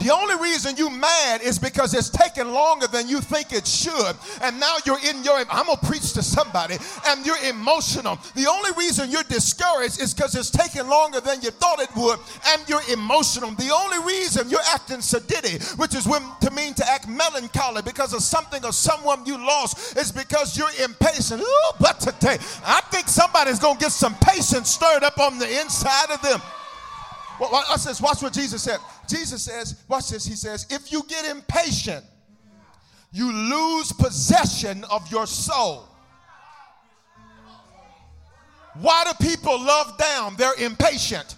The 0.00 0.12
only 0.12 0.36
reason 0.42 0.76
you 0.76 0.90
mad 0.90 1.40
is 1.42 1.58
because 1.58 1.94
it's 1.94 2.10
taken 2.10 2.52
longer 2.52 2.86
than 2.86 3.08
you 3.08 3.20
think 3.20 3.52
it 3.52 3.66
should. 3.66 4.16
And 4.42 4.60
now 4.60 4.76
you're 4.84 4.98
in 5.08 5.24
your, 5.24 5.36
I'm 5.50 5.66
going 5.66 5.78
to 5.78 5.86
preach 5.86 6.12
to 6.14 6.22
somebody, 6.22 6.76
and 7.06 7.24
you're 7.24 7.42
emotional. 7.48 8.18
The 8.34 8.46
only 8.48 8.70
reason 8.76 9.10
you're 9.10 9.22
discouraged 9.22 10.00
is 10.00 10.12
because 10.12 10.34
it's 10.34 10.50
taken 10.50 10.88
longer 10.88 11.20
than 11.20 11.40
you 11.40 11.50
thought 11.50 11.80
it 11.80 11.88
would, 11.96 12.18
and 12.48 12.68
you're 12.68 12.82
emotional. 12.92 13.50
The 13.52 13.70
only 13.72 14.04
reason 14.04 14.50
you're 14.50 14.60
acting 14.74 14.98
sedity, 14.98 15.62
which 15.78 15.94
is 15.94 16.06
when, 16.06 16.22
to 16.40 16.50
mean 16.50 16.74
to 16.74 16.90
act 16.90 17.08
melancholy 17.08 17.82
because 17.82 18.12
of 18.12 18.22
something 18.22 18.64
or 18.64 18.72
someone 18.72 19.24
you 19.24 19.38
lost, 19.38 19.96
is 19.96 20.12
because 20.12 20.58
you're 20.58 20.84
impatient. 20.84 21.40
Ooh, 21.40 21.72
but 21.80 22.00
today, 22.00 22.36
I 22.64 22.80
think 22.90 23.08
somebody's 23.08 23.58
going 23.58 23.78
to 23.78 23.84
get 23.84 23.92
some 23.92 24.14
patience 24.16 24.70
stirred 24.70 25.02
up 25.02 25.18
on 25.18 25.38
the 25.38 25.60
inside 25.60 26.10
of 26.10 26.20
them. 26.20 26.40
Well, 27.40 27.50
watch 27.50 27.84
this. 27.84 28.00
Watch 28.00 28.22
what 28.22 28.32
Jesus 28.32 28.62
said. 28.62 28.78
Jesus 29.08 29.42
says, 29.42 29.82
watch 29.88 30.10
this. 30.10 30.24
He 30.24 30.34
says, 30.34 30.66
if 30.70 30.92
you 30.92 31.02
get 31.08 31.24
impatient, 31.24 32.04
you 33.12 33.32
lose 33.32 33.92
possession 33.92 34.84
of 34.90 35.10
your 35.10 35.26
soul. 35.26 35.88
Why 38.74 39.04
do 39.04 39.24
people 39.24 39.58
love 39.58 39.96
down? 39.98 40.34
They're 40.36 40.60
impatient. 40.60 41.36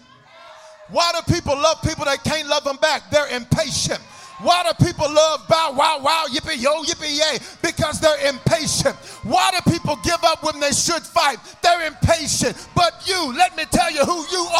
Why 0.88 1.12
do 1.12 1.34
people 1.34 1.54
love 1.54 1.82
people 1.82 2.04
that 2.04 2.24
can't 2.24 2.48
love 2.48 2.64
them 2.64 2.76
back? 2.76 3.10
They're 3.10 3.28
impatient. 3.34 4.00
Why 4.40 4.62
do 4.64 4.84
people 4.84 5.10
love 5.10 5.48
bow 5.48 5.72
wow 5.76 6.00
wow 6.02 6.26
yippee 6.30 6.60
yo 6.60 6.82
yippee 6.82 7.18
yay? 7.18 7.38
Because 7.62 8.00
they're 8.00 8.28
impatient. 8.28 8.94
Why 9.24 9.50
do 9.50 9.70
people 9.70 9.96
give 10.04 10.22
up 10.24 10.42
when 10.44 10.60
they 10.60 10.72
should 10.72 11.02
fight? 11.02 11.38
They're 11.62 11.86
impatient. 11.86 12.68
But 12.74 13.02
you, 13.06 13.32
let 13.34 13.56
me 13.56 13.64
tell 13.70 13.90
you 13.90 14.04
who 14.04 14.24
you 14.30 14.46
are. 14.54 14.55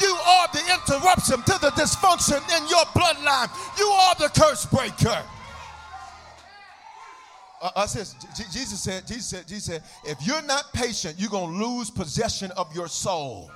You 0.00 0.14
are 0.14 0.48
the 0.52 0.60
interruption 0.60 1.42
to 1.42 1.58
the 1.60 1.70
dysfunction 1.70 2.40
in 2.56 2.68
your 2.68 2.84
bloodline. 2.86 3.50
You 3.78 3.86
are 3.86 4.14
the 4.16 4.28
curse 4.28 4.66
breaker. 4.66 5.22
Uh, 7.62 7.70
uh, 7.74 7.86
says, 7.86 8.14
Jesus 8.52 8.80
said, 8.80 9.06
Jesus 9.06 9.26
said, 9.28 9.48
Jesus 9.48 9.64
said, 9.64 9.82
if 10.04 10.24
you're 10.26 10.42
not 10.42 10.72
patient, 10.72 11.16
you're 11.18 11.30
gonna 11.30 11.56
lose 11.56 11.90
possession 11.90 12.50
of 12.52 12.74
your 12.74 12.86
soul, 12.86 13.50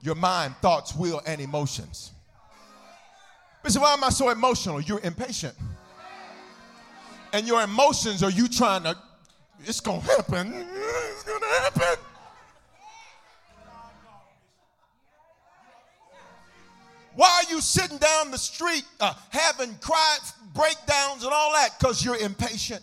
your 0.00 0.14
mind, 0.14 0.54
thoughts, 0.62 0.94
will, 0.94 1.20
and 1.26 1.40
emotions. 1.40 2.12
But 3.62 3.74
why 3.74 3.92
am 3.92 4.02
I 4.02 4.08
so 4.08 4.30
emotional? 4.30 4.80
You're 4.80 5.00
impatient. 5.00 5.54
And 7.32 7.46
your 7.46 7.62
emotions 7.62 8.22
are 8.22 8.30
you 8.30 8.48
trying 8.48 8.82
to, 8.82 8.96
it's 9.64 9.80
going 9.80 10.00
to 10.00 10.06
happen. 10.06 10.52
It's 10.52 11.22
going 11.22 11.40
to 11.40 11.46
happen. 11.46 12.01
Why 17.14 17.42
are 17.44 17.50
you 17.52 17.60
sitting 17.60 17.98
down 17.98 18.30
the 18.30 18.38
street 18.38 18.84
uh, 19.00 19.14
having 19.30 19.74
cry 19.76 20.18
breakdowns 20.54 21.24
and 21.24 21.32
all 21.32 21.52
that? 21.52 21.78
Because 21.78 22.04
you're 22.04 22.16
impatient. 22.16 22.82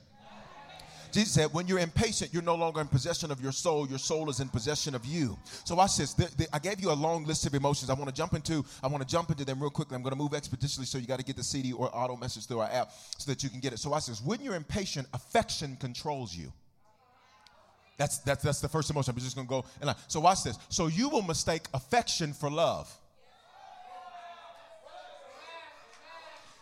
Jesus 1.13 1.33
said, 1.33 1.53
when 1.53 1.67
you're 1.67 1.79
impatient, 1.79 2.33
you're 2.33 2.43
no 2.43 2.55
longer 2.55 2.81
in 2.81 2.87
possession 2.87 3.31
of 3.31 3.41
your 3.41 3.53
soul. 3.53 3.89
Your 3.89 3.99
soul 3.99 4.31
is 4.31 4.41
in 4.41 4.49
possession 4.49 4.95
of 4.95 5.05
you. 5.05 5.39
So 5.65 5.75
watch 5.75 5.97
this. 5.97 6.15
The, 6.15 6.31
the, 6.37 6.49
I 6.53 6.59
gave 6.59 6.81
you 6.81 6.91
a 6.91 6.95
long 6.95 7.25
list 7.25 7.47
of 7.47 7.55
emotions. 7.55 7.91
I 7.91 7.95
want 7.95 8.09
to 8.09 8.15
jump 8.15 8.35
into. 8.35 8.65
I 8.83 8.87
want 8.89 9.03
to 9.03 9.09
jump 9.09 9.31
into 9.31 9.45
them 9.45 9.61
real 9.61 9.71
quickly. 9.71 9.97
I'm 9.97 10.03
going 10.03 10.13
to 10.13 10.19
move 10.19 10.35
expeditiously, 10.35 10.85
so 10.87 10.99
you 10.99 11.07
got 11.07 11.19
to 11.19 11.25
get 11.25 11.37
the 11.37 11.43
CD 11.43 11.73
or 11.73 11.91
auto 11.95 12.17
message 12.17 12.47
through 12.47 12.61
our 12.61 12.71
app 12.71 12.93
so 13.19 13.31
that 13.31 13.43
you 13.43 13.51
can 13.51 13.61
get 13.61 13.73
it. 13.73 13.79
So 13.79 13.91
watch 13.91 14.07
this. 14.07 14.21
When 14.23 14.41
you're 14.41 14.55
impatient, 14.55 15.09
affection 15.13 15.77
controls 15.81 16.35
you. 16.35 16.53
That's, 17.97 18.19
that's, 18.19 18.43
that's 18.43 18.61
the 18.61 18.69
first 18.69 18.91
emotion. 18.91 19.13
I'm 19.15 19.21
just 19.21 19.37
going 19.37 19.47
to 19.47 19.51
go. 19.51 19.65
And 19.83 19.95
so 20.09 20.21
watch 20.21 20.43
this. 20.43 20.59
So 20.71 20.87
you 20.87 21.09
will 21.09 21.23
mistake 21.23 21.63
affection 21.75 22.33
for 22.33 22.51
love. 22.51 22.91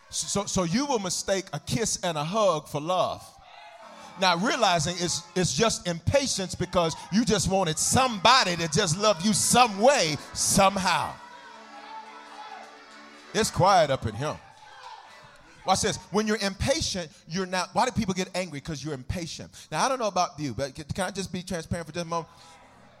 So, 0.09 0.45
so 0.45 0.63
you 0.63 0.85
will 0.85 0.99
mistake 0.99 1.45
a 1.53 1.59
kiss 1.59 1.99
and 2.03 2.17
a 2.17 2.23
hug 2.23 2.67
for 2.67 2.81
love. 2.81 3.23
Now 4.19 4.35
realizing 4.37 4.95
it's, 4.99 5.23
it's 5.35 5.53
just 5.53 5.87
impatience 5.87 6.55
because 6.55 6.95
you 7.11 7.23
just 7.25 7.49
wanted 7.49 7.77
somebody 7.77 8.55
to 8.57 8.67
just 8.69 8.97
love 8.97 9.25
you 9.25 9.33
some 9.33 9.79
way, 9.79 10.17
somehow. 10.33 11.13
It's 13.33 13.51
quiet 13.51 13.91
up 13.91 14.05
in 14.05 14.15
here. 14.15 14.37
Watch 15.65 15.81
this. 15.81 15.97
When 16.11 16.25
you're 16.25 16.39
impatient, 16.41 17.11
you're 17.27 17.45
not. 17.45 17.69
Why 17.73 17.85
do 17.85 17.91
people 17.91 18.13
get 18.13 18.29
angry? 18.33 18.59
Because 18.59 18.83
you're 18.83 18.93
impatient. 18.93 19.51
Now, 19.71 19.85
I 19.85 19.89
don't 19.89 19.99
know 19.99 20.07
about 20.07 20.39
you, 20.39 20.53
but 20.53 20.73
can 20.73 21.05
I 21.05 21.11
just 21.11 21.31
be 21.31 21.43
transparent 21.43 21.87
for 21.87 21.93
just 21.93 22.05
a 22.05 22.09
moment? 22.09 22.27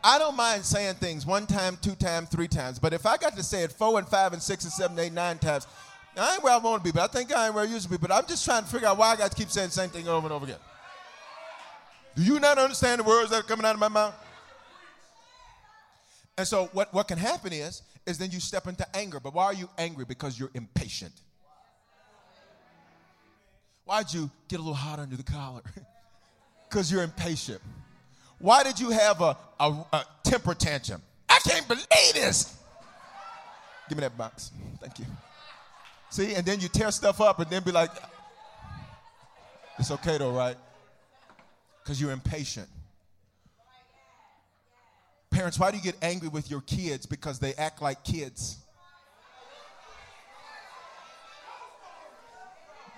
I 0.03 0.17
don't 0.17 0.35
mind 0.35 0.63
saying 0.63 0.95
things 0.95 1.25
one 1.25 1.45
time, 1.45 1.77
two 1.81 1.95
times, 1.95 2.29
three 2.29 2.47
times. 2.47 2.79
But 2.79 2.93
if 2.93 3.05
I 3.05 3.17
got 3.17 3.35
to 3.35 3.43
say 3.43 3.63
it 3.63 3.71
four 3.71 3.97
and 3.97 4.07
five 4.07 4.33
and 4.33 4.41
six 4.41 4.63
and 4.63 4.71
seven, 4.71 4.97
eight, 4.99 5.13
nine 5.13 5.39
times, 5.39 5.67
I 6.15 6.33
ain't 6.33 6.43
where 6.43 6.53
I 6.53 6.57
want 6.57 6.83
to 6.83 6.87
be, 6.87 6.91
but 6.91 7.03
I 7.03 7.07
think 7.07 7.33
I 7.33 7.47
ain't 7.47 7.55
where 7.55 7.63
I 7.63 7.67
used 7.67 7.85
to 7.85 7.89
be. 7.89 7.97
But 7.97 8.11
I'm 8.11 8.25
just 8.25 8.45
trying 8.45 8.63
to 8.63 8.69
figure 8.69 8.87
out 8.87 8.97
why 8.97 9.11
I 9.11 9.15
got 9.15 9.31
to 9.31 9.37
keep 9.37 9.49
saying 9.49 9.69
the 9.69 9.73
same 9.73 9.89
thing 9.89 10.07
over 10.07 10.27
and 10.27 10.33
over 10.33 10.45
again. 10.45 10.57
Do 12.15 12.23
you 12.23 12.39
not 12.39 12.57
understand 12.57 12.99
the 12.99 13.03
words 13.03 13.29
that 13.31 13.39
are 13.39 13.47
coming 13.47 13.65
out 13.65 13.73
of 13.73 13.79
my 13.79 13.87
mouth? 13.87 14.15
And 16.37 16.47
so 16.47 16.69
what, 16.73 16.93
what 16.93 17.07
can 17.07 17.17
happen 17.17 17.51
is, 17.51 17.81
is 18.05 18.17
then 18.17 18.31
you 18.31 18.39
step 18.39 18.67
into 18.67 18.85
anger. 18.95 19.19
But 19.19 19.33
why 19.33 19.45
are 19.45 19.53
you 19.53 19.69
angry? 19.77 20.05
Because 20.05 20.39
you're 20.39 20.51
impatient. 20.53 21.13
Why'd 23.85 24.13
you 24.13 24.29
get 24.47 24.59
a 24.59 24.61
little 24.61 24.73
hot 24.73 24.99
under 24.99 25.15
the 25.15 25.23
collar? 25.23 25.61
Because 26.69 26.91
you're 26.91 27.01
impatient. 27.01 27.59
Why 28.37 28.61
did 28.61 28.79
you 28.79 28.91
have 28.91 29.21
a, 29.21 29.35
a, 29.59 29.73
a 29.91 30.05
temper 30.23 30.53
tantrum? 30.53 31.01
I 31.27 31.39
can't 31.39 31.67
believe 31.67 31.87
this. 32.13 32.55
Give 33.87 33.97
me 33.97 34.01
that 34.01 34.15
box. 34.15 34.51
Thank 34.79 34.99
you. 34.99 35.05
See, 36.11 36.35
and 36.35 36.45
then 36.45 36.59
you 36.59 36.67
tear 36.67 36.91
stuff 36.91 37.21
up 37.21 37.39
and 37.39 37.49
then 37.49 37.63
be 37.63 37.71
like, 37.71 37.89
it's 39.79 39.89
okay 39.89 40.19
though, 40.19 40.31
right? 40.31 40.57
Because 41.83 41.99
you're 41.99 42.11
impatient. 42.11 42.67
Parents, 45.31 45.59
why 45.59 45.71
do 45.71 45.77
you 45.77 45.83
get 45.83 45.95
angry 46.01 46.27
with 46.27 46.49
your 46.49 46.61
kids? 46.61 47.05
Because 47.05 47.39
they 47.39 47.53
act 47.53 47.81
like 47.81 48.03
kids. 48.03 48.57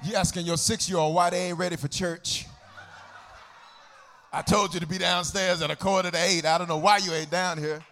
You 0.03 0.15
asking 0.15 0.45
your 0.45 0.57
six 0.57 0.89
year 0.89 0.97
old 0.97 1.13
why 1.13 1.29
they 1.29 1.49
ain't 1.49 1.59
ready 1.59 1.75
for 1.75 1.87
church. 1.87 2.47
I 4.33 4.41
told 4.41 4.73
you 4.73 4.79
to 4.79 4.87
be 4.87 4.97
downstairs 4.97 5.61
at 5.61 5.69
a 5.69 5.75
quarter 5.75 6.09
to 6.09 6.17
eight. 6.17 6.45
I 6.45 6.57
don't 6.57 6.69
know 6.69 6.77
why 6.77 6.97
you 6.97 7.11
ain't 7.11 7.29
down 7.29 7.57
here. 7.57 7.83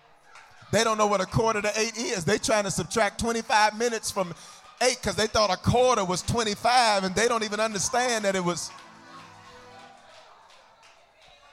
They 0.72 0.84
don't 0.84 0.98
know 0.98 1.08
what 1.08 1.22
a 1.22 1.26
quarter 1.26 1.62
to 1.62 1.80
eight 1.80 1.98
is. 1.98 2.24
They 2.24 2.38
trying 2.38 2.64
to 2.64 2.72
subtract 2.72 3.20
25 3.20 3.78
minutes 3.78 4.10
from 4.10 4.34
eight 4.82 4.98
because 5.02 5.16
they 5.16 5.28
thought 5.28 5.52
a 5.52 5.58
quarter 5.58 6.06
was 6.06 6.22
25 6.22 7.04
and 7.04 7.14
they 7.16 7.28
don't 7.28 7.44
even 7.44 7.60
understand 7.60 8.26
that 8.26 8.36
it 8.36 8.44
was. 8.44 8.72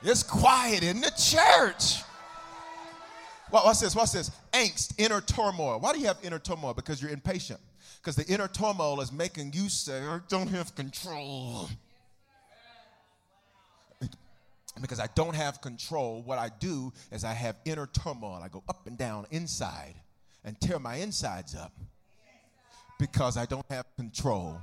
It's 0.02 0.22
quiet 0.22 0.82
in 0.82 1.00
the 1.00 1.10
church. 1.10 2.02
What's 3.50 3.80
this? 3.80 3.94
What's 3.94 4.12
this? 4.12 4.30
Angst, 4.52 4.94
inner 4.98 5.20
turmoil. 5.20 5.80
Why 5.80 5.92
do 5.92 6.00
you 6.00 6.06
have 6.06 6.18
inner 6.22 6.38
turmoil? 6.38 6.74
Because 6.74 7.00
you're 7.00 7.10
impatient. 7.10 7.60
Because 8.00 8.16
the 8.16 8.26
inner 8.32 8.48
turmoil 8.48 9.00
is 9.00 9.12
making 9.12 9.52
you 9.54 9.68
say, 9.68 10.02
I 10.02 10.20
don't 10.28 10.48
have 10.48 10.74
control. 10.74 11.68
Because 14.80 15.00
I 15.00 15.08
don't 15.14 15.34
have 15.34 15.60
control, 15.62 16.22
what 16.22 16.38
I 16.38 16.50
do 16.60 16.92
is 17.10 17.24
I 17.24 17.32
have 17.32 17.56
inner 17.64 17.86
turmoil. 17.86 18.40
I 18.44 18.48
go 18.48 18.62
up 18.68 18.86
and 18.86 18.98
down 18.98 19.26
inside 19.30 19.94
and 20.44 20.60
tear 20.60 20.78
my 20.78 20.96
insides 20.96 21.54
up 21.54 21.72
because 22.98 23.36
I 23.36 23.46
don't 23.46 23.64
have 23.70 23.86
control. 23.96 24.60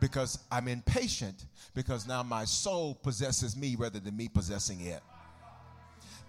Because 0.00 0.38
I'm 0.52 0.68
impatient, 0.68 1.46
because 1.74 2.06
now 2.06 2.22
my 2.22 2.44
soul 2.44 2.94
possesses 2.94 3.56
me 3.56 3.76
rather 3.78 3.98
than 3.98 4.16
me 4.16 4.28
possessing 4.28 4.80
it 4.82 5.02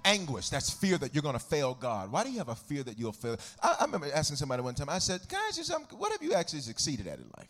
anguish. 0.08 0.50
That's 0.50 0.70
fear 0.70 0.98
that 0.98 1.14
you're 1.14 1.22
going 1.22 1.38
to 1.38 1.40
fail 1.40 1.74
God. 1.74 2.12
Why 2.12 2.24
do 2.24 2.32
you 2.32 2.38
have 2.38 2.50
a 2.50 2.56
fear 2.56 2.84
that 2.84 2.98
you'll 2.98 3.12
fail? 3.12 3.38
I, 3.62 3.76
I, 3.80 3.86
remember 3.86 4.08
asking 4.14 4.38
somebody 4.38 4.62
one 4.64 4.74
time, 4.74 4.90
I 4.90 5.00
said, 5.00 5.28
Can 5.28 5.40
I 5.40 5.48
ask 5.50 5.58
you 5.58 5.64
something? 5.64 5.98
What 5.98 6.12
have 6.12 6.24
you 6.24 6.34
actually 6.34 6.62
succeeded 6.62 7.08
at 7.08 7.20
in 7.20 7.26
life? 7.38 7.50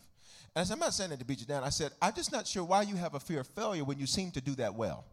And 0.54 0.62
I 0.62 0.64
said, 0.64 0.74
I'm 0.74 0.80
not 0.80 0.94
saying 0.94 1.10
that 1.10 1.20
to 1.20 1.24
beat 1.24 1.40
you 1.40 1.46
down. 1.46 1.62
I 1.62 1.68
said, 1.68 1.92
I'm 2.02 2.12
just 2.12 2.32
not 2.32 2.46
sure 2.46 2.64
why 2.64 2.82
you 2.82 2.96
have 2.96 3.14
a 3.14 3.20
fear 3.20 3.40
of 3.40 3.46
failure 3.46 3.84
when 3.84 3.98
you 3.98 4.06
seem 4.06 4.30
to 4.32 4.40
do 4.40 4.54
that 4.56 4.74
well. 4.74 5.04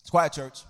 It's 0.00 0.10
quiet, 0.10 0.32
church. 0.32 0.60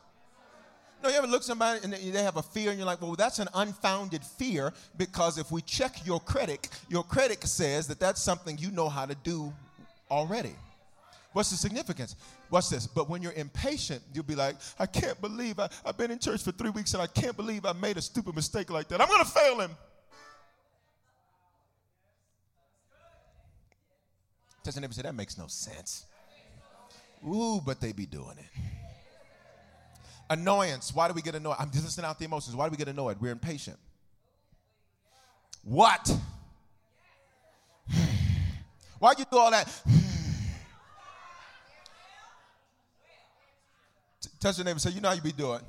No, 1.02 1.08
you 1.08 1.14
ever 1.14 1.28
look 1.28 1.44
somebody 1.44 1.80
and 1.84 1.92
they 1.92 2.22
have 2.22 2.36
a 2.36 2.42
fear 2.42 2.70
and 2.70 2.78
you're 2.78 2.86
like, 2.86 3.00
well, 3.00 3.14
that's 3.14 3.38
an 3.38 3.48
unfounded 3.54 4.24
fear 4.24 4.72
because 4.96 5.38
if 5.38 5.52
we 5.52 5.62
check 5.62 6.04
your 6.04 6.18
credit, 6.20 6.68
your 6.88 7.04
credit 7.04 7.42
says 7.44 7.86
that 7.86 8.00
that's 8.00 8.20
something 8.20 8.58
you 8.58 8.70
know 8.72 8.88
how 8.88 9.06
to 9.06 9.14
do 9.22 9.52
already. 10.10 10.54
What's 11.32 11.50
the 11.50 11.56
significance? 11.56 12.16
What's 12.48 12.68
this. 12.68 12.86
But 12.86 13.08
when 13.08 13.22
you're 13.22 13.34
impatient, 13.34 14.02
you'll 14.12 14.24
be 14.24 14.34
like, 14.34 14.56
I 14.78 14.86
can't 14.86 15.20
believe 15.20 15.60
I, 15.60 15.68
I've 15.84 15.96
been 15.96 16.10
in 16.10 16.18
church 16.18 16.42
for 16.42 16.50
three 16.50 16.70
weeks 16.70 16.94
and 16.94 17.02
I 17.02 17.06
can't 17.06 17.36
believe 17.36 17.64
I 17.64 17.74
made 17.74 17.96
a 17.96 18.02
stupid 18.02 18.34
mistake 18.34 18.70
like 18.70 18.88
that. 18.88 19.00
I'm 19.00 19.08
going 19.08 19.24
to 19.24 19.30
fail 19.30 19.60
him. 19.60 19.70
Doesn't 24.64 24.80
neighbor 24.80 24.94
say, 24.94 25.02
that 25.02 25.14
makes 25.14 25.38
no 25.38 25.46
sense. 25.46 26.06
Ooh, 27.24 27.60
but 27.64 27.80
they 27.80 27.92
be 27.92 28.06
doing 28.06 28.36
it. 28.38 28.77
Annoyance. 30.30 30.94
Why 30.94 31.08
do 31.08 31.14
we 31.14 31.22
get 31.22 31.34
annoyed? 31.34 31.56
I'm 31.58 31.70
just 31.70 31.84
listening 31.84 32.06
out 32.06 32.18
the 32.18 32.24
emotions. 32.26 32.54
Why 32.54 32.66
do 32.66 32.70
we 32.70 32.76
get 32.76 32.88
annoyed? 32.88 33.16
We're 33.20 33.32
impatient. 33.32 33.78
What? 35.64 36.10
Why 38.98 39.14
you 39.18 39.24
do 39.30 39.38
all 39.38 39.50
that? 39.50 39.66
Touch 44.40 44.58
your 44.58 44.64
neighbor 44.64 44.72
and 44.72 44.80
say, 44.80 44.90
you 44.90 45.00
know 45.00 45.08
how 45.08 45.14
you 45.14 45.20
be 45.20 45.32
doing. 45.32 45.60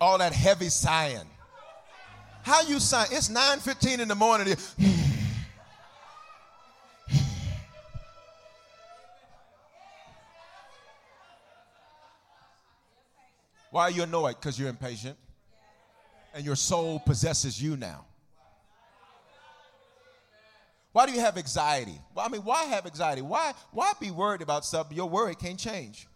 All 0.00 0.18
that 0.18 0.32
heavy 0.32 0.68
sighing. 0.68 1.26
How 2.42 2.62
you 2.62 2.80
sigh? 2.80 3.06
It's 3.10 3.28
9.15 3.28 4.00
in 4.00 4.08
the 4.08 4.14
morning. 4.14 4.56
Why 13.70 13.84
are 13.84 13.90
you 13.90 14.02
annoyed? 14.02 14.36
Because 14.40 14.58
you're 14.58 14.68
impatient. 14.68 15.16
And 16.34 16.44
your 16.44 16.56
soul 16.56 17.00
possesses 17.00 17.60
you 17.60 17.76
now. 17.76 18.04
Why 20.92 21.06
do 21.06 21.12
you 21.12 21.20
have 21.20 21.36
anxiety? 21.36 22.00
Well, 22.14 22.26
I 22.26 22.28
mean, 22.28 22.42
why 22.42 22.64
have 22.64 22.86
anxiety? 22.86 23.22
Why, 23.22 23.52
why 23.72 23.92
be 24.00 24.10
worried 24.10 24.42
about 24.42 24.64
something 24.64 24.96
your 24.96 25.08
worry 25.08 25.34
can't 25.34 25.58
change? 25.58 26.06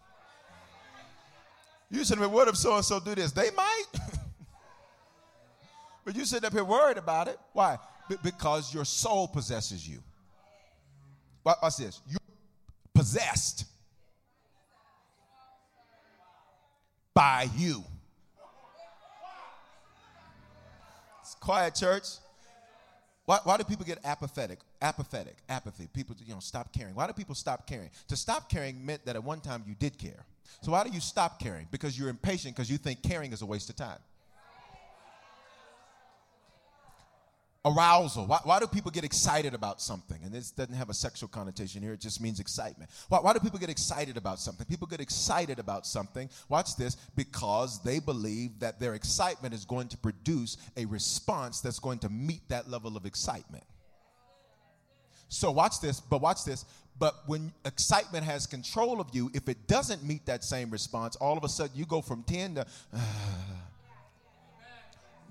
You 1.91 2.05
said, 2.05 2.19
what 2.19 2.49
if 2.49 2.57
so 2.57 2.77
and 2.77 2.85
so 2.85 2.99
do 2.99 3.15
this? 3.15 3.33
They 3.33 3.51
might. 3.51 3.85
but 6.05 6.17
you 6.17 6.25
sit 6.25 6.43
up 6.43 6.53
here 6.53 6.65
worried 6.65 6.97
about 6.97 7.29
it. 7.29 7.39
Why? 7.53 7.79
B- 8.09 8.17
because 8.23 8.73
your 8.73 8.87
soul 8.87 9.29
possesses 9.29 9.87
you. 9.87 10.03
What's 11.43 11.77
this? 11.77 12.01
You're 12.09 12.19
possessed 12.95 13.67
by 17.15 17.49
you. 17.57 17.85
It's 21.21 21.35
quiet, 21.35 21.75
church. 21.75 22.05
Why, 23.25 23.39
why 23.45 23.57
do 23.57 23.65
people 23.65 23.85
get 23.85 23.99
apathetic? 24.05 24.59
Apathetic, 24.81 25.37
apathy. 25.49 25.89
People, 25.93 26.17
you 26.25 26.35
know, 26.35 26.41
stop 26.41 26.73
caring. 26.73 26.95
Why 26.95 27.07
do 27.07 27.13
people 27.13 27.35
stop 27.35 27.67
caring? 27.67 27.91
To 28.09 28.17
stop 28.17 28.49
caring 28.51 28.85
meant 28.85 29.05
that 29.05 29.15
at 29.15 29.23
one 29.23 29.41
time 29.41 29.63
you 29.67 29.75
did 29.75 29.97
care. 29.97 30.25
So 30.61 30.73
why 30.73 30.85
do 30.85 30.91
you 30.91 31.01
stop 31.01 31.39
caring? 31.39 31.69
Because 31.71 31.99
you're 31.99 32.09
impatient 32.09 32.57
because 32.57 32.71
you 32.71 32.79
think 32.79 33.03
caring 33.03 33.33
is 33.33 33.43
a 33.43 33.47
waste 33.47 33.71
of 33.71 33.77
time. 33.77 33.99
Arousal. 37.65 38.27
Why, 38.27 38.41
why, 38.43 38.59
do 38.59 38.67
people 38.67 38.91
get 38.91 39.05
excited 39.05 39.55
about 39.55 39.81
something? 39.81 40.19
And 40.25 40.33
this 40.33 40.51
doesn't 40.51 40.75
have 40.75 40.91
a 40.91 40.95
sexual 40.95 41.29
connotation 41.29 41.81
here, 41.81 41.93
it 41.93 42.01
just 42.01 42.21
means 42.21 42.41
excitement. 42.41 42.91
Why, 43.09 43.21
why 43.21 43.33
do 43.33 43.39
people 43.39 43.61
get 43.61 43.71
excited 43.71 44.17
about 44.17 44.41
something? 44.41 44.67
People 44.67 44.89
get 44.89 45.01
excited 45.01 45.61
about 45.61 45.87
something, 45.87 46.29
watch 46.49 46.75
this, 46.77 46.97
because 47.15 47.81
they 47.85 48.01
believe 48.01 48.59
that 48.59 48.81
their 48.81 48.95
excitement 48.95 49.55
is 49.55 49.65
going 49.65 49.87
to 49.89 49.97
produce 49.97 50.57
a 50.77 50.87
response 50.87 51.61
that's 51.61 51.79
going 51.79 52.01
to 52.01 52.09
meet 52.09 52.49
that 52.49 52.69
level 52.69 52.97
of 52.97 53.07
excitement. 53.07 53.65
So 55.29 55.53
watch 55.53 55.81
this, 55.81 56.01
but 56.01 56.21
watch 56.21 56.45
this. 56.45 56.65
But 56.99 57.15
when 57.27 57.53
excitement 57.65 58.25
has 58.25 58.45
control 58.45 59.01
of 59.01 59.09
you, 59.13 59.31
if 59.35 59.49
it 59.49 59.69
doesn't 59.69 60.03
meet 60.03 60.27
that 60.27 60.43
same 60.43 60.69
response, 60.69 61.15
all 61.17 61.39
of 61.39 61.45
a 61.45 61.49
sudden 61.49 61.77
you 61.77 61.87
go 61.87 62.03
from 62.03 62.25
10 62.25 62.57
to. 62.57 62.67
Uh, 62.93 62.99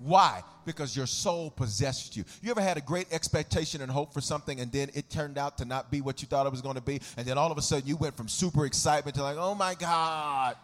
why? 0.04 0.44
Because 0.66 0.96
your 0.96 1.06
soul 1.06 1.52
possessed 1.52 2.18
you. 2.18 2.24
You 2.42 2.52
ever 2.52 2.62
had 2.62 2.78
a 2.78 2.82
great 2.82 3.08
expectation 3.12 3.82
and 3.82 3.92
hope 3.92 4.14
for 4.14 4.22
something 4.22 4.60
and 4.60 4.72
then 4.72 4.90
it 4.94 5.10
turned 5.10 5.38
out 5.38 5.58
to 5.60 5.66
not 5.66 5.92
be 5.92 6.02
what 6.02 6.22
you 6.22 6.28
thought 6.28 6.48
it 6.48 6.52
was 6.52 6.62
going 6.62 6.76
to 6.76 6.82
be? 6.82 7.02
And 7.18 7.26
then 7.26 7.38
all 7.38 7.52
of 7.52 7.58
a 7.58 7.62
sudden 7.62 7.88
you 7.88 7.98
went 7.98 8.18
from 8.18 8.28
super 8.28 8.66
excitement 8.66 9.16
to 9.16 9.24
like, 9.24 9.38
oh 9.38 9.54
my 9.54 9.76
God, 9.76 10.56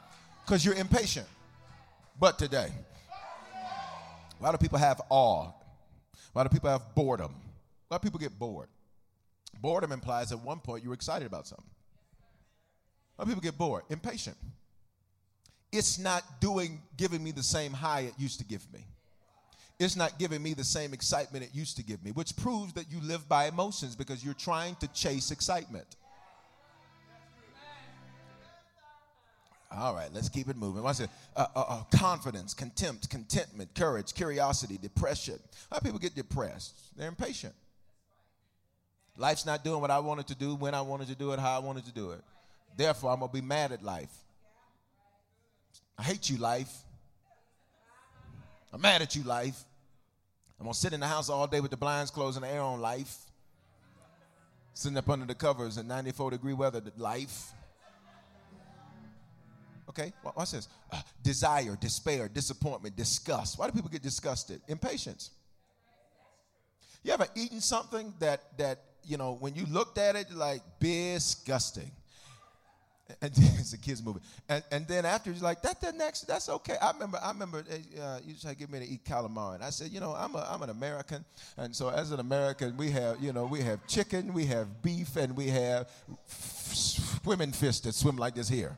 because 0.46 0.66
you're 0.66 0.76
impatient. 0.76 1.28
But 2.20 2.40
today, 2.40 2.72
a 4.40 4.44
lot 4.44 4.56
of 4.56 4.60
people 4.60 4.80
have 4.80 5.02
awe? 5.10 5.44
A 5.44 6.38
lot 6.38 6.46
of 6.46 6.52
people 6.52 6.70
have 6.70 6.96
boredom? 6.96 7.36
A 7.90 7.94
lot 7.94 7.98
of 7.98 8.02
people 8.02 8.20
get 8.20 8.38
bored? 8.38 8.70
Boredom 9.62 9.92
implies 9.92 10.32
at 10.32 10.40
one 10.40 10.60
point 10.60 10.84
you 10.84 10.90
were 10.90 10.96
excited 10.96 11.28
about 11.28 11.48
something. 11.48 11.66
A 13.18 13.22
lot 13.22 13.24
of 13.24 13.30
people 13.30 13.42
get 13.42 13.58
bored? 13.58 13.84
Impatient. 13.90 14.38
It's 15.72 16.00
not 16.00 16.24
doing, 16.40 16.82
giving 16.96 17.24
me 17.24 17.32
the 17.32 17.44
same 17.44 17.74
high 17.74 18.02
it 18.02 18.14
used 18.18 18.40
to 18.40 18.46
give 18.46 18.66
me. 18.74 18.86
It's 19.80 19.96
not 19.96 20.18
giving 20.18 20.42
me 20.42 20.54
the 20.54 20.64
same 20.64 20.94
excitement 20.94 21.44
it 21.44 21.52
used 21.54 21.78
to 21.78 21.84
give 21.84 22.04
me, 22.04 22.12
which 22.12 22.36
proves 22.36 22.74
that 22.74 22.92
you 22.92 23.00
live 23.02 23.30
by 23.30 23.48
emotions 23.48 23.96
because 23.96 24.26
you're 24.26 24.34
trying 24.34 24.76
to 24.78 24.88
chase 24.88 25.30
excitement. 25.30 25.86
All 29.72 29.94
right, 29.94 30.10
let's 30.14 30.30
keep 30.30 30.48
it 30.48 30.56
moving. 30.56 30.82
What's 30.82 31.02
it? 31.02 31.10
Uh, 31.36 31.46
uh, 31.56 31.64
uh, 31.68 31.84
confidence, 31.96 32.54
contempt, 32.54 33.10
contentment, 33.10 33.76
courage, 33.76 34.14
curiosity, 34.14 34.80
depression. 34.82 35.38
How 35.72 35.80
people 35.80 36.00
get 36.00 36.16
depressed? 36.16 36.74
They're 36.98 37.10
impatient. 37.10 37.54
Life's 39.18 39.46
not 39.46 39.64
doing 39.64 39.82
what 39.82 39.92
I 39.92 40.00
wanted 40.00 40.28
to 40.28 40.36
do, 40.36 40.56
when 40.56 40.74
I 40.74 40.82
wanted 40.82 41.10
to 41.10 41.16
do 41.16 41.34
it, 41.34 41.40
how 41.40 41.56
I 41.56 41.60
wanted 41.60 41.86
to 41.86 41.92
do 41.92 42.12
it. 42.12 42.22
Therefore, 42.78 43.12
I'm 43.12 43.20
going 43.20 43.30
to 43.30 43.34
be 43.34 43.42
mad 43.42 43.72
at 43.72 43.84
life. 43.84 44.14
I 45.98 46.04
hate 46.04 46.30
you, 46.30 46.38
life. 46.38 46.72
I'm 48.74 48.82
mad 48.82 49.02
at 49.02 49.16
you, 49.16 49.24
life. 49.24 49.64
I'm 50.60 50.68
to 50.68 50.74
sit 50.74 50.94
in 50.94 51.00
the 51.00 51.08
house 51.08 51.30
all 51.30 51.48
day 51.48 51.60
with 51.60 51.72
the 51.72 51.78
blinds 51.78 52.12
closed 52.12 52.38
and 52.38 52.44
the 52.44 52.50
air 52.50 52.62
on, 52.62 52.82
life. 52.82 53.16
Sitting 54.74 54.98
up 54.98 55.10
under 55.10 55.26
the 55.26 55.36
covers 55.36 55.78
in 55.78 55.88
94 55.88 56.32
degree 56.32 56.54
weather, 56.54 56.82
life. 56.98 57.52
Okay, 59.90 60.12
what's 60.22 60.52
this? 60.52 60.68
Uh, 60.92 61.02
desire, 61.24 61.78
despair, 61.80 62.28
disappointment, 62.28 62.96
disgust. 62.96 63.58
Why 63.58 63.68
do 63.68 63.72
people 63.74 63.90
get 63.90 64.04
disgusted? 64.04 64.62
Impatience. 64.68 65.32
You 67.04 67.14
ever 67.14 67.28
eaten 67.36 67.62
something 67.62 68.14
that 68.20 68.58
that 68.58 68.84
you 69.06 69.18
know 69.18 69.38
when 69.40 69.56
you 69.56 69.66
looked 69.68 69.98
at 69.98 70.16
it 70.16 70.32
like 70.32 70.62
disgusting? 70.80 71.90
And 73.22 73.32
it's 73.60 73.74
a 73.74 73.78
kids 73.78 74.04
movie. 74.04 74.20
And, 74.50 74.64
and 74.72 74.88
then 74.88 75.06
after 75.06 75.32
he's 75.32 75.42
like, 75.42 75.62
that 75.62 75.80
the 75.82 75.92
next, 75.94 76.22
that's 76.22 76.50
okay. 76.50 76.76
I 76.82 76.92
remember, 76.92 77.20
I 77.22 77.30
remember 77.32 77.60
uh, 77.60 78.20
you 78.26 78.34
tried 78.40 78.54
to 78.54 78.58
get 78.58 78.72
me 78.72 78.80
to 78.80 78.86
eat 78.88 79.06
calamari. 79.06 79.56
And 79.56 79.64
I 79.64 79.70
said, 79.70 79.92
you 79.92 80.00
know, 80.00 80.14
I'm, 80.14 80.36
a, 80.36 80.48
I'm 80.50 80.62
an 80.62 80.70
American. 80.70 81.24
And 81.58 81.76
so 81.76 81.90
as 81.90 82.12
an 82.12 82.20
American, 82.20 82.78
we 82.78 82.92
have, 82.92 83.22
you 83.22 83.34
know, 83.34 83.46
we 83.46 83.62
have 83.62 83.86
chicken, 83.88 84.34
we 84.34 84.46
have 84.46 84.82
beef, 84.82 85.16
and 85.16 85.36
we 85.36 85.48
have 85.48 85.90
swimming 86.28 87.52
fish 87.52 87.80
that 87.82 87.94
swim 87.94 88.18
like 88.18 88.36
this 88.36 88.50
here. 88.50 88.78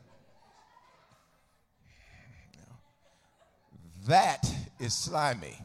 That 4.06 4.50
is 4.78 4.94
slimy. 4.94 5.58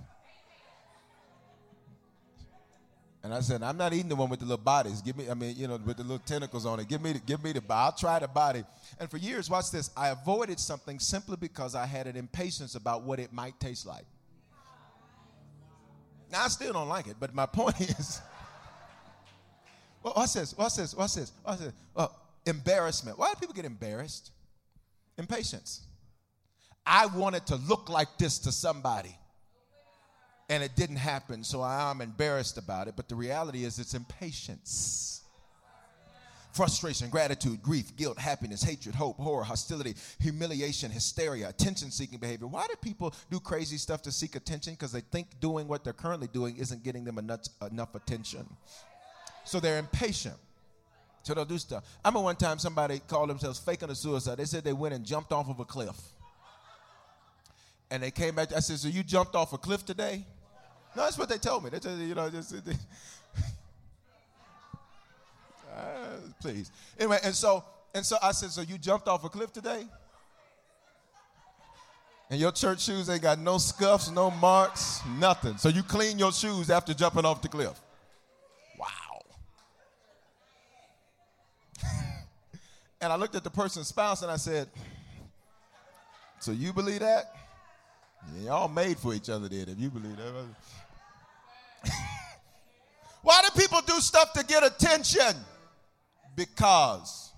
And 3.25 3.33
I 3.33 3.39
said, 3.39 3.63
I'm 3.63 3.75
not 3.75 3.91
eating 3.91 4.09
the 4.09 4.15
one 4.15 4.29
with 4.29 4.41
the 4.41 4.45
little 4.45 4.63
bodies. 4.63 5.01
Give 5.01 5.17
me, 5.17 5.27
I 5.27 5.33
mean, 5.33 5.55
you 5.57 5.67
know, 5.67 5.79
with 5.83 5.97
the 5.97 6.03
little 6.03 6.19
tentacles 6.19 6.63
on 6.63 6.79
it. 6.79 6.87
Give 6.87 7.01
me, 7.01 7.13
the, 7.13 7.17
give 7.17 7.43
me 7.43 7.53
the. 7.53 7.63
I'll 7.71 7.91
try 7.91 8.19
the 8.19 8.27
body. 8.27 8.63
And 8.99 9.09
for 9.09 9.17
years, 9.17 9.49
watch 9.49 9.71
this. 9.71 9.89
I 9.97 10.09
avoided 10.09 10.59
something 10.59 10.99
simply 10.99 11.35
because 11.35 11.73
I 11.73 11.87
had 11.87 12.05
an 12.05 12.17
impatience 12.17 12.75
about 12.75 13.01
what 13.01 13.19
it 13.19 13.33
might 13.33 13.59
taste 13.59 13.87
like. 13.87 14.05
Now 16.31 16.43
I 16.43 16.49
still 16.49 16.71
don't 16.71 16.87
like 16.87 17.07
it, 17.07 17.15
but 17.19 17.33
my 17.33 17.45
point 17.51 17.81
is. 17.81 18.21
Well, 20.03 20.13
what's 20.13 20.33
this? 20.33 20.55
What's 20.55 20.75
this? 20.75 20.93
What's 20.93 21.15
this? 21.15 21.31
What's 21.41 21.61
this? 21.61 21.73
Well, 21.95 22.15
embarrassment. 22.45 23.17
Why 23.17 23.33
do 23.33 23.39
people 23.39 23.55
get 23.55 23.65
embarrassed? 23.65 24.29
Impatience. 25.17 25.81
I 26.85 27.07
wanted 27.07 27.47
to 27.47 27.55
look 27.55 27.89
like 27.89 28.19
this 28.19 28.37
to 28.37 28.51
somebody 28.51 29.17
and 30.49 30.63
it 30.63 30.75
didn't 30.75 30.97
happen, 30.97 31.43
so 31.43 31.61
I'm 31.61 32.01
embarrassed 32.01 32.57
about 32.57 32.87
it. 32.87 32.95
But 32.95 33.09
the 33.09 33.15
reality 33.15 33.65
is, 33.65 33.79
it's 33.79 33.93
impatience. 33.93 35.21
Frustration, 36.51 37.09
gratitude, 37.09 37.61
grief, 37.61 37.95
guilt, 37.97 38.17
happiness, 38.17 38.63
hatred, 38.63 38.95
hope, 38.95 39.17
horror, 39.17 39.43
hostility, 39.43 39.95
humiliation, 40.21 40.89
hysteria, 40.89 41.49
attention 41.49 41.91
seeking 41.91 42.17
behavior. 42.17 42.47
Why 42.47 42.65
do 42.67 42.75
people 42.81 43.13
do 43.29 43.41
crazy 43.41 43.77
stuff 43.77 44.01
to 44.03 44.11
seek 44.11 44.35
attention? 44.37 44.73
Because 44.73 44.93
they 44.93 45.01
think 45.01 45.39
doing 45.41 45.67
what 45.67 45.83
they're 45.83 45.91
currently 45.91 46.27
doing 46.27 46.55
isn't 46.55 46.81
getting 46.81 47.03
them 47.03 47.17
enough, 47.17 47.41
enough 47.69 47.93
attention. 47.93 48.45
So 49.43 49.59
they're 49.59 49.79
impatient. 49.79 50.35
So 51.23 51.33
they'll 51.33 51.43
do 51.43 51.57
stuff. 51.57 51.83
I 52.05 52.07
remember 52.07 52.23
one 52.23 52.35
time 52.35 52.59
somebody 52.59 52.99
called 52.99 53.31
themselves 53.31 53.59
faking 53.59 53.89
a 53.89 53.95
suicide. 53.95 54.37
They 54.37 54.45
said 54.45 54.63
they 54.63 54.73
went 54.73 54.93
and 54.93 55.03
jumped 55.03 55.33
off 55.33 55.49
of 55.49 55.59
a 55.59 55.65
cliff. 55.65 55.99
And 57.89 58.01
they 58.01 58.11
came 58.11 58.35
back. 58.35 58.53
I 58.53 58.59
said, 58.59 58.77
So 58.77 58.87
you 58.87 59.03
jumped 59.03 59.35
off 59.35 59.51
a 59.51 59.57
cliff 59.57 59.85
today? 59.85 60.25
No, 60.95 61.03
that's 61.03 61.17
what 61.17 61.29
they 61.29 61.37
told 61.37 61.63
me. 61.63 61.69
They 61.69 61.79
told 61.79 61.99
you 61.99 62.15
know, 62.15 62.29
just, 62.29 62.65
they, 62.65 62.73
uh, 65.75 66.17
please. 66.39 66.71
Anyway, 66.97 67.19
and 67.23 67.35
so 67.35 67.63
and 67.95 68.05
so 68.05 68.17
I 68.21 68.33
said, 68.33 68.51
so 68.51 68.61
you 68.61 68.77
jumped 68.77 69.07
off 69.07 69.23
a 69.23 69.29
cliff 69.29 69.53
today? 69.53 69.85
And 72.29 72.39
your 72.41 72.51
church 72.51 72.81
shoes 72.81 73.09
ain't 73.09 73.21
got 73.21 73.39
no 73.39 73.57
scuffs, 73.57 74.11
no 74.11 74.29
marks, 74.31 74.99
nothing. 75.17 75.55
So 75.55 75.69
you 75.69 75.81
clean 75.81 76.19
your 76.19 76.33
shoes 76.33 76.69
after 76.69 76.93
jumping 76.93 77.23
off 77.23 77.41
the 77.41 77.47
cliff. 77.47 77.79
Wow. 78.77 79.21
and 82.99 83.13
I 83.13 83.15
looked 83.15 83.35
at 83.35 83.45
the 83.45 83.49
person's 83.49 83.87
spouse 83.87 84.23
and 84.23 84.31
I 84.31 84.35
said, 84.35 84.67
So 86.39 86.51
you 86.51 86.73
believe 86.73 86.99
that? 86.99 87.33
Y'all 88.41 88.67
made 88.67 88.97
for 88.97 89.13
each 89.13 89.29
other 89.29 89.47
then, 89.47 89.69
if 89.69 89.79
you 89.79 89.89
believe 89.89 90.17
that. 90.17 90.45
Why 93.21 93.41
do 93.41 93.59
people 93.59 93.81
do 93.81 93.99
stuff 93.99 94.33
to 94.33 94.45
get 94.45 94.63
attention? 94.63 95.35
Because 96.35 97.31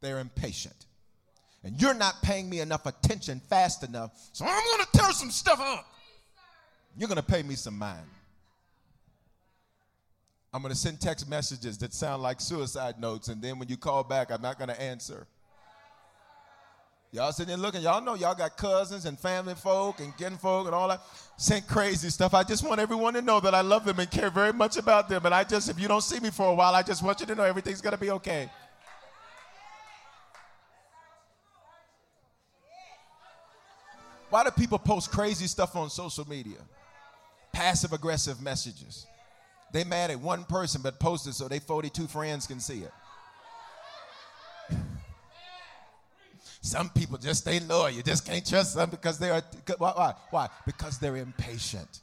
they're 0.00 0.18
impatient. 0.18 0.86
And 1.64 1.80
you're 1.80 1.94
not 1.94 2.22
paying 2.22 2.48
me 2.48 2.60
enough 2.60 2.86
attention 2.86 3.40
fast 3.50 3.82
enough, 3.82 4.12
so 4.32 4.44
I'm 4.44 4.64
going 4.64 4.86
to 4.86 4.98
tear 4.98 5.10
some 5.12 5.30
stuff 5.30 5.58
up. 5.60 5.86
You're 6.96 7.08
going 7.08 7.16
to 7.16 7.22
pay 7.22 7.42
me 7.42 7.54
some 7.56 7.76
mind. 7.76 8.06
I'm 10.54 10.62
going 10.62 10.72
to 10.72 10.78
send 10.78 11.00
text 11.00 11.28
messages 11.28 11.76
that 11.78 11.92
sound 11.92 12.22
like 12.22 12.40
suicide 12.40 13.00
notes, 13.00 13.28
and 13.28 13.42
then 13.42 13.58
when 13.58 13.68
you 13.68 13.76
call 13.76 14.04
back, 14.04 14.30
I'm 14.30 14.40
not 14.40 14.58
going 14.58 14.68
to 14.68 14.80
answer. 14.80 15.26
Y'all 17.12 17.32
sitting 17.32 17.48
there 17.48 17.56
looking, 17.56 17.82
y'all 17.82 18.02
know 18.02 18.14
y'all 18.14 18.34
got 18.34 18.56
cousins 18.56 19.06
and 19.06 19.18
family 19.18 19.54
folk 19.54 20.00
and 20.00 20.16
kin 20.16 20.36
folk 20.36 20.66
and 20.66 20.74
all 20.74 20.88
that. 20.88 21.00
Sent 21.36 21.66
crazy 21.66 22.10
stuff. 22.10 22.34
I 22.34 22.42
just 22.42 22.66
want 22.66 22.80
everyone 22.80 23.14
to 23.14 23.22
know 23.22 23.40
that 23.40 23.54
I 23.54 23.60
love 23.60 23.84
them 23.84 24.00
and 24.00 24.10
care 24.10 24.30
very 24.30 24.52
much 24.52 24.76
about 24.76 25.08
them. 25.08 25.24
And 25.24 25.34
I 25.34 25.44
just, 25.44 25.68
if 25.70 25.78
you 25.80 25.88
don't 25.88 26.02
see 26.02 26.20
me 26.20 26.30
for 26.30 26.48
a 26.48 26.54
while, 26.54 26.74
I 26.74 26.82
just 26.82 27.02
want 27.02 27.20
you 27.20 27.26
to 27.26 27.34
know 27.34 27.44
everything's 27.44 27.80
gonna 27.80 27.96
be 27.96 28.10
okay. 28.10 28.50
Why 34.28 34.44
do 34.44 34.50
people 34.50 34.78
post 34.78 35.10
crazy 35.12 35.46
stuff 35.46 35.76
on 35.76 35.88
social 35.88 36.28
media? 36.28 36.58
Passive 37.52 37.92
aggressive 37.92 38.42
messages. 38.42 39.06
They 39.72 39.84
mad 39.84 40.10
at 40.10 40.20
one 40.20 40.44
person 40.44 40.82
but 40.82 40.98
post 40.98 41.26
it 41.26 41.34
so 41.34 41.48
they 41.48 41.60
42 41.60 42.06
friends 42.08 42.46
can 42.46 42.60
see 42.60 42.80
it. 42.80 42.92
Some 46.66 46.90
people 46.90 47.16
just 47.16 47.42
stay 47.42 47.60
loyal. 47.60 47.90
You 47.90 48.02
just 48.02 48.26
can't 48.26 48.44
trust 48.44 48.74
them 48.74 48.90
because 48.90 49.20
they 49.20 49.30
are. 49.30 49.40
Why? 49.78 49.92
Why? 49.92 50.14
Why? 50.30 50.48
Because 50.66 50.98
they're 50.98 51.16
impatient. 51.16 52.00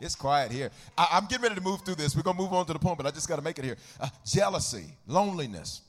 It's 0.00 0.14
quiet 0.14 0.50
here. 0.50 0.70
I, 0.96 1.18
am 1.18 1.26
getting 1.26 1.42
ready 1.42 1.56
to 1.56 1.60
move 1.60 1.82
through 1.82 1.96
this. 1.96 2.16
We're 2.16 2.22
going 2.22 2.36
to 2.38 2.42
move 2.42 2.54
on 2.54 2.64
to 2.66 2.72
the 2.72 2.78
point, 2.78 2.96
but 2.96 3.06
I 3.06 3.10
just 3.10 3.28
got 3.28 3.36
to 3.36 3.42
make 3.42 3.58
it 3.58 3.66
here. 3.66 3.76
Uh, 4.00 4.08
jealousy, 4.24 4.86
loneliness. 5.06 5.82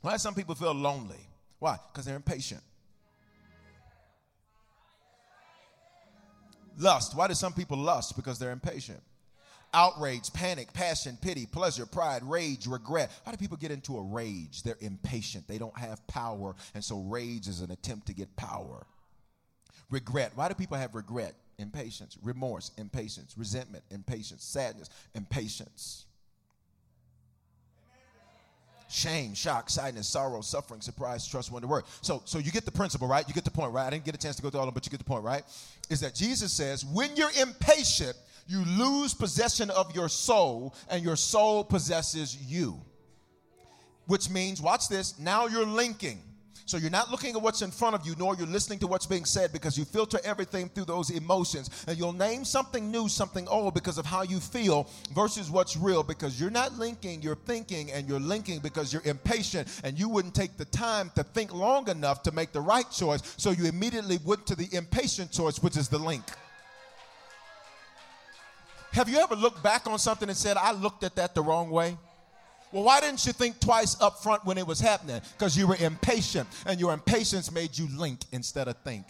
Why 0.00 0.12
do 0.12 0.18
some 0.18 0.34
people 0.34 0.54
feel 0.54 0.72
lonely? 0.72 1.18
Why? 1.58 1.76
Because 1.92 2.04
they're 2.04 2.14
impatient. 2.14 2.62
Lust. 6.78 7.16
Why 7.16 7.26
do 7.26 7.34
some 7.34 7.52
people 7.52 7.78
lust? 7.78 8.14
Because 8.14 8.38
they're 8.38 8.52
impatient 8.52 9.00
outrage, 9.74 10.32
panic, 10.32 10.72
passion, 10.72 11.18
pity, 11.20 11.44
pleasure, 11.44 11.84
pride, 11.84 12.22
rage, 12.22 12.66
regret. 12.66 13.10
How 13.26 13.32
do 13.32 13.36
people 13.36 13.56
get 13.56 13.70
into 13.70 13.98
a 13.98 14.02
rage? 14.02 14.62
They're 14.62 14.78
impatient. 14.80 15.46
They 15.46 15.58
don't 15.58 15.76
have 15.78 16.06
power. 16.06 16.54
And 16.74 16.82
so 16.82 17.00
rage 17.00 17.48
is 17.48 17.60
an 17.60 17.70
attempt 17.70 18.06
to 18.06 18.14
get 18.14 18.34
power. 18.36 18.86
Regret. 19.90 20.32
Why 20.34 20.48
do 20.48 20.54
people 20.54 20.78
have 20.78 20.94
regret? 20.94 21.34
Impatience. 21.58 22.16
Remorse, 22.22 22.70
impatience. 22.78 23.36
Resentment, 23.36 23.84
impatience. 23.90 24.44
Sadness, 24.44 24.88
impatience. 25.14 26.06
Shame, 28.88 29.34
shock, 29.34 29.70
sadness, 29.70 30.06
sorrow, 30.06 30.40
suffering, 30.40 30.80
surprise, 30.80 31.26
trust, 31.26 31.50
wonder, 31.50 31.66
word. 31.66 31.84
So, 32.00 32.22
so 32.26 32.38
you 32.38 32.52
get 32.52 32.64
the 32.64 32.70
principle, 32.70 33.08
right? 33.08 33.26
You 33.26 33.34
get 33.34 33.44
the 33.44 33.50
point, 33.50 33.72
right? 33.72 33.86
I 33.86 33.90
didn't 33.90 34.04
get 34.04 34.14
a 34.14 34.18
chance 34.18 34.36
to 34.36 34.42
go 34.42 34.50
through 34.50 34.60
all 34.60 34.68
of 34.68 34.72
them, 34.72 34.74
but 34.74 34.86
you 34.86 34.90
get 34.90 34.98
the 34.98 35.04
point, 35.04 35.24
right? 35.24 35.42
Is 35.90 36.00
that 36.00 36.14
Jesus 36.14 36.52
says, 36.52 36.84
when 36.84 37.16
you're 37.16 37.32
impatient, 37.40 38.16
you 38.46 38.64
lose 38.64 39.14
possession 39.14 39.70
of 39.70 39.94
your 39.94 40.08
soul, 40.08 40.74
and 40.90 41.02
your 41.02 41.16
soul 41.16 41.64
possesses 41.64 42.36
you. 42.36 42.80
Which 44.06 44.28
means, 44.28 44.60
watch 44.60 44.88
this, 44.88 45.18
now 45.18 45.46
you're 45.46 45.66
linking. 45.66 46.20
So 46.66 46.78
you're 46.78 46.90
not 46.90 47.10
looking 47.10 47.36
at 47.36 47.42
what's 47.42 47.60
in 47.60 47.70
front 47.70 47.94
of 47.94 48.06
you, 48.06 48.14
nor 48.18 48.34
you're 48.36 48.46
listening 48.46 48.78
to 48.80 48.86
what's 48.86 49.06
being 49.06 49.26
said 49.26 49.52
because 49.52 49.76
you 49.76 49.84
filter 49.84 50.18
everything 50.24 50.70
through 50.70 50.86
those 50.86 51.10
emotions. 51.10 51.68
And 51.86 51.98
you'll 51.98 52.14
name 52.14 52.44
something 52.44 52.90
new, 52.90 53.08
something 53.08 53.46
old 53.48 53.74
because 53.74 53.98
of 53.98 54.06
how 54.06 54.22
you 54.22 54.40
feel 54.40 54.88
versus 55.14 55.50
what's 55.50 55.76
real 55.76 56.02
because 56.02 56.40
you're 56.40 56.50
not 56.50 56.78
linking, 56.78 57.20
you're 57.20 57.36
thinking, 57.36 57.92
and 57.92 58.08
you're 58.08 58.20
linking 58.20 58.60
because 58.60 58.92
you're 58.92 59.02
impatient 59.04 59.68
and 59.84 59.98
you 59.98 60.08
wouldn't 60.08 60.34
take 60.34 60.56
the 60.56 60.64
time 60.66 61.10
to 61.16 61.22
think 61.22 61.52
long 61.52 61.88
enough 61.90 62.22
to 62.22 62.32
make 62.32 62.52
the 62.52 62.60
right 62.60 62.90
choice. 62.90 63.34
So 63.36 63.50
you 63.50 63.66
immediately 63.66 64.18
went 64.24 64.46
to 64.46 64.56
the 64.56 64.68
impatient 64.74 65.32
choice, 65.32 65.62
which 65.62 65.76
is 65.76 65.88
the 65.88 65.98
link. 65.98 66.24
Have 68.94 69.08
you 69.08 69.18
ever 69.18 69.34
looked 69.34 69.60
back 69.60 69.88
on 69.88 69.98
something 69.98 70.28
and 70.28 70.38
said, 70.38 70.56
I 70.56 70.70
looked 70.70 71.02
at 71.02 71.16
that 71.16 71.34
the 71.34 71.42
wrong 71.42 71.68
way? 71.68 71.98
Well, 72.70 72.84
why 72.84 73.00
didn't 73.00 73.26
you 73.26 73.32
think 73.32 73.58
twice 73.58 74.00
up 74.00 74.22
front 74.22 74.44
when 74.44 74.56
it 74.56 74.64
was 74.64 74.78
happening? 74.78 75.20
Because 75.36 75.58
you 75.58 75.66
were 75.66 75.76
impatient, 75.80 76.48
and 76.64 76.78
your 76.78 76.92
impatience 76.92 77.50
made 77.50 77.76
you 77.76 77.88
link 77.98 78.20
instead 78.30 78.68
of 78.68 78.76
think. 78.78 79.04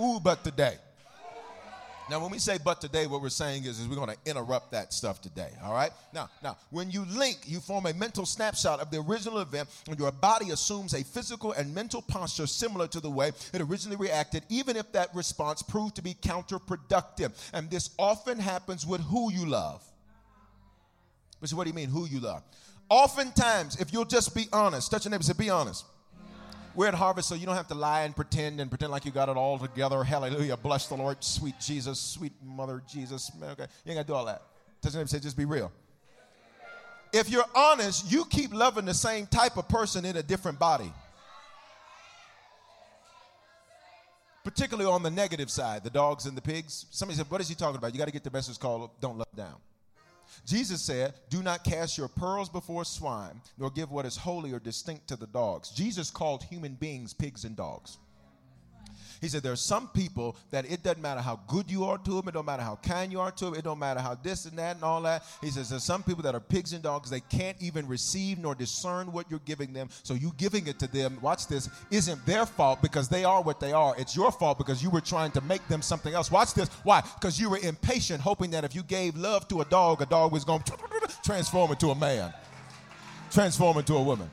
Ooh, 0.00 0.18
but 0.18 0.42
today. 0.42 0.78
Now, 2.10 2.20
when 2.20 2.30
we 2.30 2.38
say 2.38 2.58
but 2.62 2.80
today, 2.80 3.06
what 3.06 3.20
we're 3.20 3.28
saying 3.28 3.64
is, 3.64 3.78
is 3.78 3.86
we're 3.86 3.96
going 3.96 4.08
to 4.08 4.16
interrupt 4.24 4.72
that 4.72 4.94
stuff 4.94 5.20
today. 5.20 5.50
All 5.62 5.74
right? 5.74 5.90
Now, 6.14 6.30
now, 6.42 6.56
when 6.70 6.90
you 6.90 7.04
link, 7.04 7.40
you 7.44 7.60
form 7.60 7.84
a 7.84 7.92
mental 7.92 8.24
snapshot 8.24 8.80
of 8.80 8.90
the 8.90 8.98
original 9.00 9.40
event, 9.40 9.68
and 9.86 9.98
your 9.98 10.10
body 10.10 10.50
assumes 10.50 10.94
a 10.94 11.04
physical 11.04 11.52
and 11.52 11.74
mental 11.74 12.00
posture 12.00 12.46
similar 12.46 12.88
to 12.88 13.00
the 13.00 13.10
way 13.10 13.32
it 13.52 13.60
originally 13.60 13.96
reacted, 13.96 14.42
even 14.48 14.74
if 14.74 14.90
that 14.92 15.14
response 15.14 15.60
proved 15.60 15.96
to 15.96 16.02
be 16.02 16.14
counterproductive. 16.14 17.32
And 17.52 17.70
this 17.70 17.90
often 17.98 18.38
happens 18.38 18.86
with 18.86 19.02
who 19.02 19.30
you 19.30 19.44
love. 19.44 19.84
So 21.44 21.56
what 21.56 21.64
do 21.64 21.70
you 21.70 21.76
mean, 21.76 21.90
who 21.90 22.06
you 22.06 22.20
love? 22.20 22.42
Oftentimes, 22.88 23.76
if 23.80 23.92
you'll 23.92 24.06
just 24.06 24.34
be 24.34 24.46
honest, 24.50 24.90
touch 24.90 25.04
your 25.04 25.10
neighbor 25.10 25.24
say, 25.24 25.34
be 25.34 25.50
honest 25.50 25.84
we're 26.78 26.86
at 26.86 26.94
Harvest, 26.94 27.28
so 27.28 27.34
you 27.34 27.44
don't 27.44 27.56
have 27.56 27.66
to 27.66 27.74
lie 27.74 28.02
and 28.02 28.14
pretend 28.14 28.60
and 28.60 28.70
pretend 28.70 28.92
like 28.92 29.04
you 29.04 29.10
got 29.10 29.28
it 29.28 29.36
all 29.36 29.58
together. 29.58 30.04
Hallelujah. 30.04 30.56
Bless 30.56 30.86
the 30.86 30.94
Lord. 30.94 31.24
Sweet 31.24 31.56
Jesus. 31.60 31.98
Sweet 31.98 32.32
Mother 32.40 32.84
Jesus. 32.88 33.32
Okay. 33.36 33.66
You 33.84 33.90
ain't 33.90 33.96
got 33.96 34.02
to 34.02 34.06
do 34.06 34.14
all 34.14 34.24
that. 34.26 34.42
Your 34.84 34.92
neighbor 34.92 35.08
say, 35.08 35.18
just 35.18 35.36
be 35.36 35.44
real. 35.44 35.72
If 37.12 37.30
you're 37.30 37.44
honest, 37.52 38.12
you 38.12 38.24
keep 38.26 38.54
loving 38.54 38.84
the 38.84 38.94
same 38.94 39.26
type 39.26 39.56
of 39.56 39.68
person 39.68 40.04
in 40.04 40.18
a 40.18 40.22
different 40.22 40.60
body. 40.60 40.92
Particularly 44.44 44.88
on 44.88 45.02
the 45.02 45.10
negative 45.10 45.50
side, 45.50 45.82
the 45.82 45.90
dogs 45.90 46.26
and 46.26 46.36
the 46.36 46.42
pigs. 46.42 46.86
Somebody 46.92 47.16
said, 47.16 47.28
What 47.28 47.40
is 47.40 47.48
he 47.48 47.56
talking 47.56 47.76
about? 47.76 47.92
You 47.92 47.98
got 47.98 48.06
to 48.06 48.12
get 48.12 48.22
the 48.22 48.30
message 48.30 48.56
called 48.60 48.90
Don't 49.00 49.18
Let 49.18 49.34
Down. 49.34 49.56
Jesus 50.46 50.82
said, 50.82 51.14
Do 51.28 51.42
not 51.42 51.64
cast 51.64 51.98
your 51.98 52.08
pearls 52.08 52.48
before 52.48 52.84
swine, 52.84 53.40
nor 53.58 53.70
give 53.70 53.90
what 53.90 54.06
is 54.06 54.16
holy 54.16 54.52
or 54.52 54.58
distinct 54.58 55.08
to 55.08 55.16
the 55.16 55.26
dogs. 55.26 55.70
Jesus 55.70 56.10
called 56.10 56.42
human 56.42 56.74
beings 56.74 57.12
pigs 57.12 57.44
and 57.44 57.56
dogs. 57.56 57.98
He 59.20 59.28
said 59.28 59.42
there 59.42 59.52
are 59.52 59.56
some 59.56 59.88
people 59.88 60.36
that 60.50 60.70
it 60.70 60.82
doesn't 60.82 61.02
matter 61.02 61.20
how 61.20 61.40
good 61.46 61.70
you 61.70 61.84
are 61.84 61.98
to 61.98 62.10
them, 62.10 62.28
it 62.28 62.32
don't 62.32 62.46
matter 62.46 62.62
how 62.62 62.76
kind 62.76 63.10
you 63.10 63.20
are 63.20 63.30
to 63.32 63.46
them, 63.46 63.54
it 63.54 63.64
don't 63.64 63.78
matter 63.78 64.00
how 64.00 64.14
this 64.14 64.44
and 64.44 64.58
that 64.58 64.76
and 64.76 64.84
all 64.84 65.02
that. 65.02 65.24
He 65.40 65.50
says 65.50 65.70
there's 65.70 65.84
some 65.84 66.02
people 66.02 66.22
that 66.22 66.34
are 66.34 66.40
pigs 66.40 66.72
and 66.72 66.82
dogs, 66.82 67.10
they 67.10 67.20
can't 67.20 67.56
even 67.60 67.86
receive 67.86 68.38
nor 68.38 68.54
discern 68.54 69.12
what 69.12 69.30
you're 69.30 69.40
giving 69.44 69.72
them. 69.72 69.88
So 70.02 70.14
you 70.14 70.32
giving 70.36 70.66
it 70.66 70.78
to 70.80 70.86
them, 70.86 71.18
watch 71.20 71.46
this, 71.46 71.68
isn't 71.90 72.24
their 72.26 72.46
fault 72.46 72.82
because 72.82 73.08
they 73.08 73.24
are 73.24 73.42
what 73.42 73.60
they 73.60 73.72
are. 73.72 73.94
It's 73.98 74.14
your 74.16 74.32
fault 74.32 74.58
because 74.58 74.82
you 74.82 74.90
were 74.90 75.00
trying 75.00 75.32
to 75.32 75.40
make 75.42 75.66
them 75.68 75.82
something 75.82 76.14
else. 76.14 76.30
Watch 76.30 76.54
this. 76.54 76.68
Why? 76.84 77.00
Because 77.00 77.40
you 77.40 77.50
were 77.50 77.58
impatient, 77.58 78.20
hoping 78.20 78.50
that 78.52 78.64
if 78.64 78.74
you 78.74 78.82
gave 78.82 79.16
love 79.16 79.48
to 79.48 79.60
a 79.60 79.64
dog, 79.64 80.02
a 80.02 80.06
dog 80.06 80.32
was 80.32 80.44
going 80.44 80.62
to 80.62 80.74
transform 81.24 81.70
into 81.70 81.90
a 81.90 81.94
man, 81.94 82.32
transform 83.30 83.78
into 83.78 83.94
a 83.94 84.02
woman. 84.02 84.30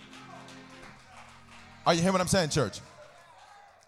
Are 1.85 1.93
you 1.93 2.01
hearing 2.01 2.13
what 2.13 2.21
I'm 2.21 2.27
saying, 2.27 2.49
church? 2.49 2.79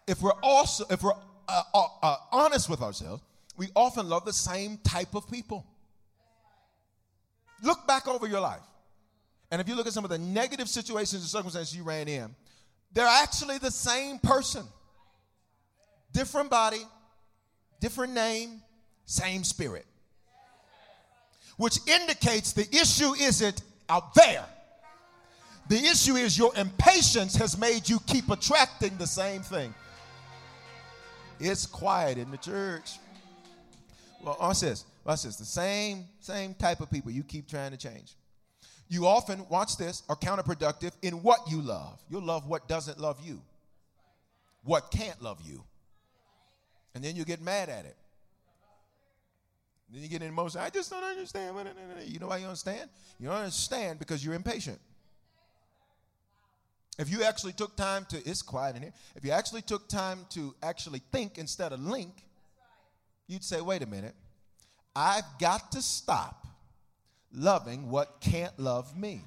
If 0.07 0.21
we're 0.21 0.31
also 0.41 0.85
if 0.89 1.03
we're 1.03 1.13
uh, 1.47 1.63
uh, 1.73 1.87
uh, 2.01 2.15
honest 2.31 2.69
with 2.69 2.81
ourselves, 2.81 3.21
we 3.57 3.67
often 3.75 4.07
love 4.07 4.25
the 4.25 4.33
same 4.33 4.77
type 4.83 5.13
of 5.13 5.29
people. 5.29 5.65
Look 7.61 7.85
back 7.87 8.07
over 8.07 8.27
your 8.27 8.39
life, 8.39 8.61
and 9.51 9.59
if 9.59 9.67
you 9.67 9.75
look 9.75 9.87
at 9.87 9.93
some 9.93 10.03
of 10.03 10.09
the 10.09 10.17
negative 10.17 10.69
situations 10.69 11.21
and 11.21 11.29
circumstances 11.29 11.75
you 11.75 11.83
ran 11.83 12.07
in, 12.07 12.33
they're 12.93 13.05
actually 13.05 13.57
the 13.57 13.71
same 13.71 14.19
person, 14.19 14.63
different 16.13 16.49
body, 16.49 16.81
different 17.79 18.13
name, 18.13 18.61
same 19.05 19.43
spirit, 19.43 19.85
which 21.57 21.79
indicates 21.87 22.53
the 22.53 22.67
issue 22.75 23.13
isn't 23.13 23.61
out 23.89 24.13
there. 24.13 24.45
The 25.69 25.79
issue 25.79 26.15
is 26.15 26.37
your 26.37 26.55
impatience 26.55 27.35
has 27.35 27.57
made 27.57 27.89
you 27.89 27.99
keep 28.07 28.29
attracting 28.29 28.95
the 28.97 29.07
same 29.07 29.41
thing. 29.41 29.73
It's 31.39 31.65
quiet 31.65 32.17
in 32.17 32.31
the 32.31 32.37
church. 32.37 32.97
Well, 34.23 34.37
watch 34.39 34.61
this. 34.61 34.85
Watch 35.03 35.23
this. 35.23 35.35
The 35.37 35.45
same, 35.45 36.05
same 36.19 36.53
type 36.53 36.81
of 36.81 36.89
people 36.89 37.11
you 37.11 37.23
keep 37.23 37.47
trying 37.47 37.71
to 37.71 37.77
change. 37.77 38.15
You 38.89 39.05
often, 39.05 39.45
watch 39.49 39.77
this, 39.77 40.03
are 40.09 40.15
counterproductive 40.15 40.93
in 41.01 41.21
what 41.21 41.39
you 41.49 41.61
love. 41.61 41.99
You'll 42.09 42.23
love 42.23 42.47
what 42.47 42.67
doesn't 42.67 42.99
love 42.99 43.19
you, 43.23 43.41
what 44.63 44.91
can't 44.91 45.21
love 45.21 45.39
you. 45.43 45.63
And 46.95 47.03
then 47.03 47.15
you 47.15 47.25
get 47.25 47.41
mad 47.41 47.69
at 47.69 47.85
it. 47.85 47.95
Then 49.91 50.01
you 50.01 50.09
get 50.09 50.21
emotional. 50.21 50.63
I 50.63 50.69
just 50.69 50.89
don't 50.89 51.03
understand. 51.03 51.55
You 52.05 52.19
know 52.19 52.27
why 52.27 52.37
you 52.37 52.45
understand? 52.45 52.89
You 53.19 53.27
don't 53.27 53.37
understand 53.37 53.99
because 53.99 54.23
you're 54.25 54.33
impatient. 54.33 54.79
If 56.97 57.11
you 57.11 57.23
actually 57.23 57.53
took 57.53 57.75
time 57.75 58.05
to, 58.09 58.17
it's 58.27 58.41
quiet 58.41 58.75
in 58.75 58.81
here. 58.81 58.93
If 59.15 59.23
you 59.23 59.31
actually 59.31 59.61
took 59.61 59.87
time 59.87 60.25
to 60.31 60.55
actually 60.63 61.01
think 61.11 61.37
instead 61.37 61.71
of 61.71 61.79
link, 61.79 62.25
you'd 63.27 63.43
say, 63.43 63.61
wait 63.61 63.83
a 63.83 63.85
minute, 63.85 64.15
I've 64.95 65.25
got 65.39 65.71
to 65.73 65.81
stop 65.81 66.47
loving 67.31 67.89
what 67.89 68.19
can't 68.19 68.57
love 68.57 68.97
me. 68.97 69.21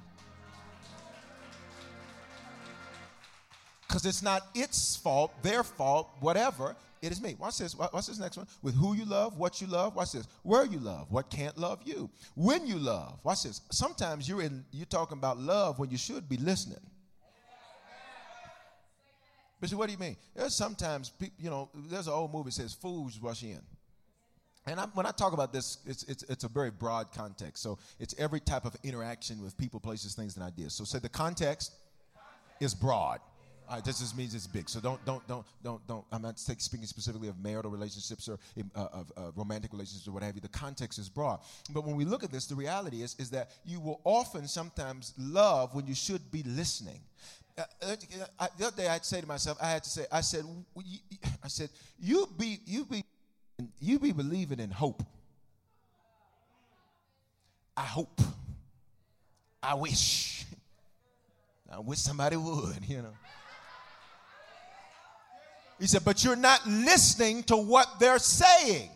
Because 3.87 4.05
it's 4.05 4.21
not 4.21 4.47
its 4.53 4.97
fault, 4.97 5.31
their 5.41 5.63
fault, 5.63 6.09
whatever. 6.19 6.75
It 7.01 7.11
is 7.11 7.21
me. 7.21 7.35
Watch 7.39 7.57
this. 7.57 7.75
Watch 7.75 8.07
this 8.07 8.19
next 8.19 8.37
one. 8.37 8.47
With 8.61 8.75
who 8.75 8.95
you 8.95 9.05
love, 9.05 9.37
what 9.37 9.59
you 9.59 9.67
love. 9.67 9.95
Watch 9.95 10.11
this. 10.11 10.27
Where 10.43 10.65
you 10.65 10.79
love, 10.79 11.11
what 11.11 11.29
can't 11.29 11.57
love 11.57 11.79
you. 11.83 12.09
When 12.35 12.67
you 12.67 12.77
love. 12.77 13.19
Watch 13.23 13.43
this. 13.43 13.61
Sometimes 13.71 14.29
you're 14.29 14.41
in. 14.41 14.63
You're 14.71 14.85
talking 14.85 15.17
about 15.17 15.39
love 15.39 15.79
when 15.79 15.89
you 15.89 15.97
should 15.97 16.29
be 16.29 16.37
listening. 16.37 16.79
But 19.61 19.69
what 19.71 19.85
do 19.85 19.93
you 19.93 19.99
mean? 19.99 20.17
There's 20.35 20.55
sometimes, 20.55 21.11
people, 21.11 21.35
you 21.39 21.49
know, 21.51 21.69
there's 21.73 22.07
an 22.07 22.13
old 22.13 22.33
movie 22.33 22.49
that 22.49 22.53
says 22.53 22.73
fools 22.73 23.19
rush 23.21 23.43
in. 23.43 23.61
And 24.65 24.79
I, 24.79 24.85
when 24.93 25.05
I 25.05 25.11
talk 25.11 25.33
about 25.33 25.53
this, 25.53 25.77
it's, 25.85 26.03
it's, 26.03 26.23
it's 26.23 26.43
a 26.43 26.47
very 26.47 26.71
broad 26.71 27.11
context. 27.13 27.63
So 27.63 27.77
it's 27.99 28.15
every 28.17 28.39
type 28.39 28.65
of 28.65 28.75
interaction 28.83 29.41
with 29.41 29.57
people, 29.57 29.79
places, 29.79 30.15
things, 30.15 30.35
and 30.35 30.43
ideas. 30.43 30.73
So 30.73 30.83
say 30.83 30.99
the 30.99 31.09
context 31.09 31.73
is 32.59 32.73
broad. 32.73 33.19
All 33.69 33.75
right, 33.75 33.85
this 33.85 33.99
just 33.99 34.17
means 34.17 34.35
it's 34.35 34.47
big. 34.47 34.67
So 34.67 34.79
don't, 34.79 35.03
don't, 35.05 35.25
don't, 35.27 35.45
don't, 35.63 35.87
don't. 35.87 36.05
I'm 36.11 36.23
not 36.23 36.37
speaking 36.39 36.85
specifically 36.85 37.29
of 37.29 37.39
marital 37.41 37.71
relationships 37.71 38.27
or 38.27 38.37
uh, 38.75 38.87
of 38.91 39.11
uh, 39.15 39.21
romantic 39.35 39.71
relationships 39.71 40.07
or 40.07 40.11
what 40.11 40.23
have 40.23 40.35
you. 40.35 40.41
The 40.41 40.49
context 40.49 40.99
is 40.99 41.07
broad. 41.07 41.39
But 41.71 41.85
when 41.85 41.95
we 41.95 42.03
look 42.03 42.23
at 42.23 42.31
this, 42.31 42.47
the 42.47 42.55
reality 42.55 43.01
is, 43.01 43.15
is 43.17 43.29
that 43.29 43.51
you 43.63 43.79
will 43.79 44.01
often 44.03 44.47
sometimes 44.47 45.13
love 45.17 45.73
when 45.73 45.87
you 45.87 45.95
should 45.95 46.31
be 46.31 46.43
listening. 46.43 46.99
Uh, 47.57 47.63
uh, 47.81 48.47
the 48.57 48.67
other 48.67 48.77
day 48.77 48.87
I'd 48.87 49.05
say 49.05 49.21
to 49.21 49.27
myself, 49.27 49.57
I 49.61 49.69
had 49.69 49.83
to 49.83 49.89
say, 49.89 50.05
I 50.11 50.21
said, 50.21 50.45
I 51.43 51.47
said, 51.47 51.69
you 51.99 52.27
be, 52.37 52.59
you 52.65 52.85
be, 52.85 53.03
you 53.79 53.99
be 53.99 54.11
believing 54.11 54.59
in 54.59 54.71
hope. 54.71 55.03
I 57.75 57.83
hope. 57.83 58.21
I 59.61 59.75
wish. 59.75 60.45
I 61.71 61.79
wish 61.79 61.99
somebody 61.99 62.35
would, 62.35 62.85
you 62.87 63.01
know. 63.01 63.13
He 65.79 65.87
said, 65.87 66.05
but 66.05 66.23
you're 66.23 66.35
not 66.35 66.65
listening 66.67 67.43
to 67.43 67.57
what 67.57 67.87
they're 67.99 68.19
saying. 68.19 68.89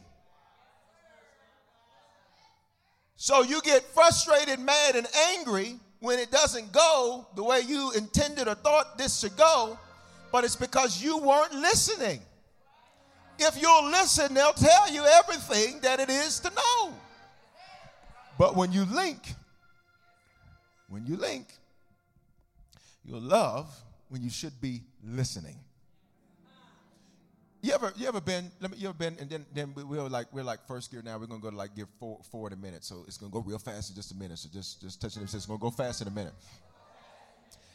So 3.16 3.42
you 3.42 3.62
get 3.62 3.84
frustrated, 3.84 4.60
mad, 4.60 4.96
and 4.96 5.08
angry 5.32 5.80
when 6.06 6.20
it 6.20 6.30
doesn't 6.30 6.72
go 6.72 7.26
the 7.36 7.44
way 7.44 7.62
you 7.62 7.92
intended 7.94 8.48
or 8.48 8.54
thought 8.54 8.96
this 8.96 9.22
should 9.22 9.36
go, 9.36 9.76
but 10.32 10.44
it's 10.44 10.56
because 10.56 11.02
you 11.02 11.18
weren't 11.18 11.52
listening. 11.52 12.20
If 13.40 13.60
you'll 13.60 13.90
listen, 13.90 14.36
they'll 14.36 14.54
tell 14.54 14.94
you 14.94 15.04
everything 15.04 15.80
that 15.82 16.00
it 16.00 16.12
is 16.12 16.40
to 16.42 16.52
know. 16.52 16.94
But 18.38 18.56
when 18.56 18.72
you 18.72 18.86
link, 18.86 19.34
when 20.90 21.08
you 21.08 21.18
link, 21.18 21.48
you'll 23.04 23.22
love 23.22 23.68
when 24.10 24.22
you 24.22 24.30
should 24.30 24.62
be 24.62 24.84
listening. 25.04 25.56
You 27.66 27.74
ever, 27.74 27.92
you 27.98 28.08
ever 28.08 28.22
been? 28.22 28.52
Let 28.62 28.70
me, 28.70 28.78
you 28.78 28.90
ever 28.90 28.96
been? 28.96 29.18
And 29.20 29.28
then, 29.28 29.44
then 29.52 29.74
we, 29.74 29.84
we're 29.84 30.04
like, 30.04 30.28
we're 30.32 30.44
like 30.44 30.60
first 30.68 30.92
gear 30.92 31.02
now. 31.04 31.18
We're 31.18 31.26
gonna 31.26 31.42
go 31.42 31.50
to 31.50 31.56
like 31.56 31.76
gear 31.76 31.88
four, 32.00 32.20
forward 32.30 32.54
a 32.54 32.56
minute. 32.56 32.84
So 32.84 33.04
it's 33.08 33.18
gonna 33.18 33.32
go 33.32 33.40
real 33.40 33.58
fast 33.58 33.90
in 33.90 33.96
just 33.96 34.12
a 34.12 34.16
minute. 34.16 34.38
So 34.38 34.50
just, 34.54 34.80
just 34.80 35.02
touching 35.02 35.24
it. 35.24 35.34
It's 35.34 35.48
gonna 35.48 35.58
go 35.58 35.72
fast 35.72 36.00
in 36.00 36.08
a 36.08 36.12
minute. 36.12 36.34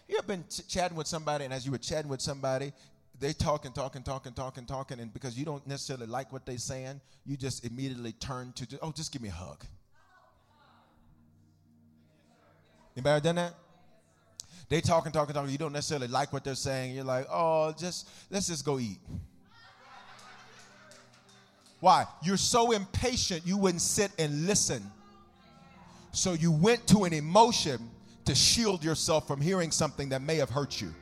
You 0.09 0.17
ever 0.19 0.29
been 0.29 0.45
ch- 0.49 0.69
chatting 0.69 0.97
with 0.97 1.09
somebody, 1.09 1.45
and 1.45 1.53
as 1.53 1.67
you 1.67 1.73
were 1.73 1.79
chatting 1.79 2.09
with 2.09 2.21
somebody, 2.21 2.73
they 3.19 3.33
talking, 3.33 3.73
talking, 3.73 4.05
talking, 4.05 4.33
talking, 4.33 4.65
talking, 4.65 5.01
and 5.01 5.13
because 5.13 5.37
you 5.37 5.45
don't 5.45 5.67
necessarily 5.67 6.07
like 6.07 6.33
what 6.33 6.47
they're 6.47 6.57
saying, 6.57 7.01
you 7.27 7.37
just 7.37 7.67
immediately 7.67 8.13
turn 8.13 8.53
to, 8.53 8.79
oh, 8.83 8.93
just 8.93 9.13
give 9.13 9.23
me 9.23 9.29
a 9.31 9.33
hug. 9.33 9.65
Anybody 12.97 13.21
done 13.23 13.35
that? 13.35 13.55
They 14.69 14.83
talking, 14.83 15.11
talking, 15.11 15.35
talking. 15.35 15.51
You 15.51 15.59
don't 15.59 15.73
necessarily 15.73 16.07
like 16.07 16.33
what 16.33 16.45
they're 16.45 16.55
saying. 16.55 16.95
You're 16.95 17.03
like, 17.03 17.27
oh, 17.29 17.75
just 17.77 18.09
let's 18.31 18.47
just 18.47 18.65
go 18.65 18.79
eat. 18.79 19.01
Why? 21.81 22.07
You're 22.23 22.37
so 22.37 22.73
impatient 22.73 23.47
you 23.47 23.57
wouldn't 23.57 23.83
sit 23.83 24.11
and 24.19 24.47
listen. 24.47 24.83
So 26.13 26.35
you 26.35 26.53
went 26.53 26.87
to 26.89 27.05
an 27.05 27.13
emotion 27.13 27.91
to 28.27 28.35
shield 28.35 28.85
yourself 28.85 29.27
from 29.27 29.41
hearing 29.41 29.71
something 29.71 30.11
that 30.11 30.23
may 30.23 30.37
have 30.37 30.51
hurt 30.51 30.81
you. 30.81 30.95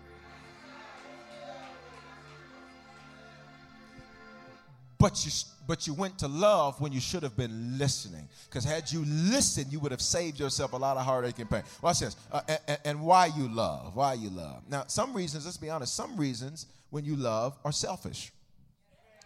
But 4.99 5.25
you, 5.25 5.31
but 5.67 5.87
you 5.87 5.95
went 5.95 6.19
to 6.19 6.29
love 6.29 6.81
when 6.81 6.93
you 6.93 7.01
should 7.01 7.23
have 7.23 7.37
been 7.37 7.79
listening. 7.79 8.29
Because 8.49 8.65
had 8.65 8.91
you 8.91 9.05
listened, 9.05 9.73
you 9.73 9.79
would 9.81 9.93
have 9.93 10.01
saved 10.01 10.41
yourself 10.41 10.73
a 10.73 10.77
lot 10.77 10.97
of 10.97 11.05
heartache 11.05 11.39
and 11.39 11.49
pain. 11.49 11.63
Watch 11.83 12.01
this. 12.01 12.17
Uh, 12.33 12.41
and, 12.67 12.79
and 12.85 13.01
why 13.01 13.27
you 13.27 13.49
love. 13.49 13.95
Why 13.95 14.15
you 14.15 14.31
love. 14.31 14.63
Now, 14.69 14.85
some 14.89 15.15
reasons, 15.15 15.45
let's 15.45 15.57
be 15.57 15.71
honest, 15.71 15.95
some 15.95 16.17
reasons 16.17 16.67
when 16.91 17.05
you 17.05 17.15
love 17.15 17.57
are 17.65 17.71
selfish. 17.71 18.33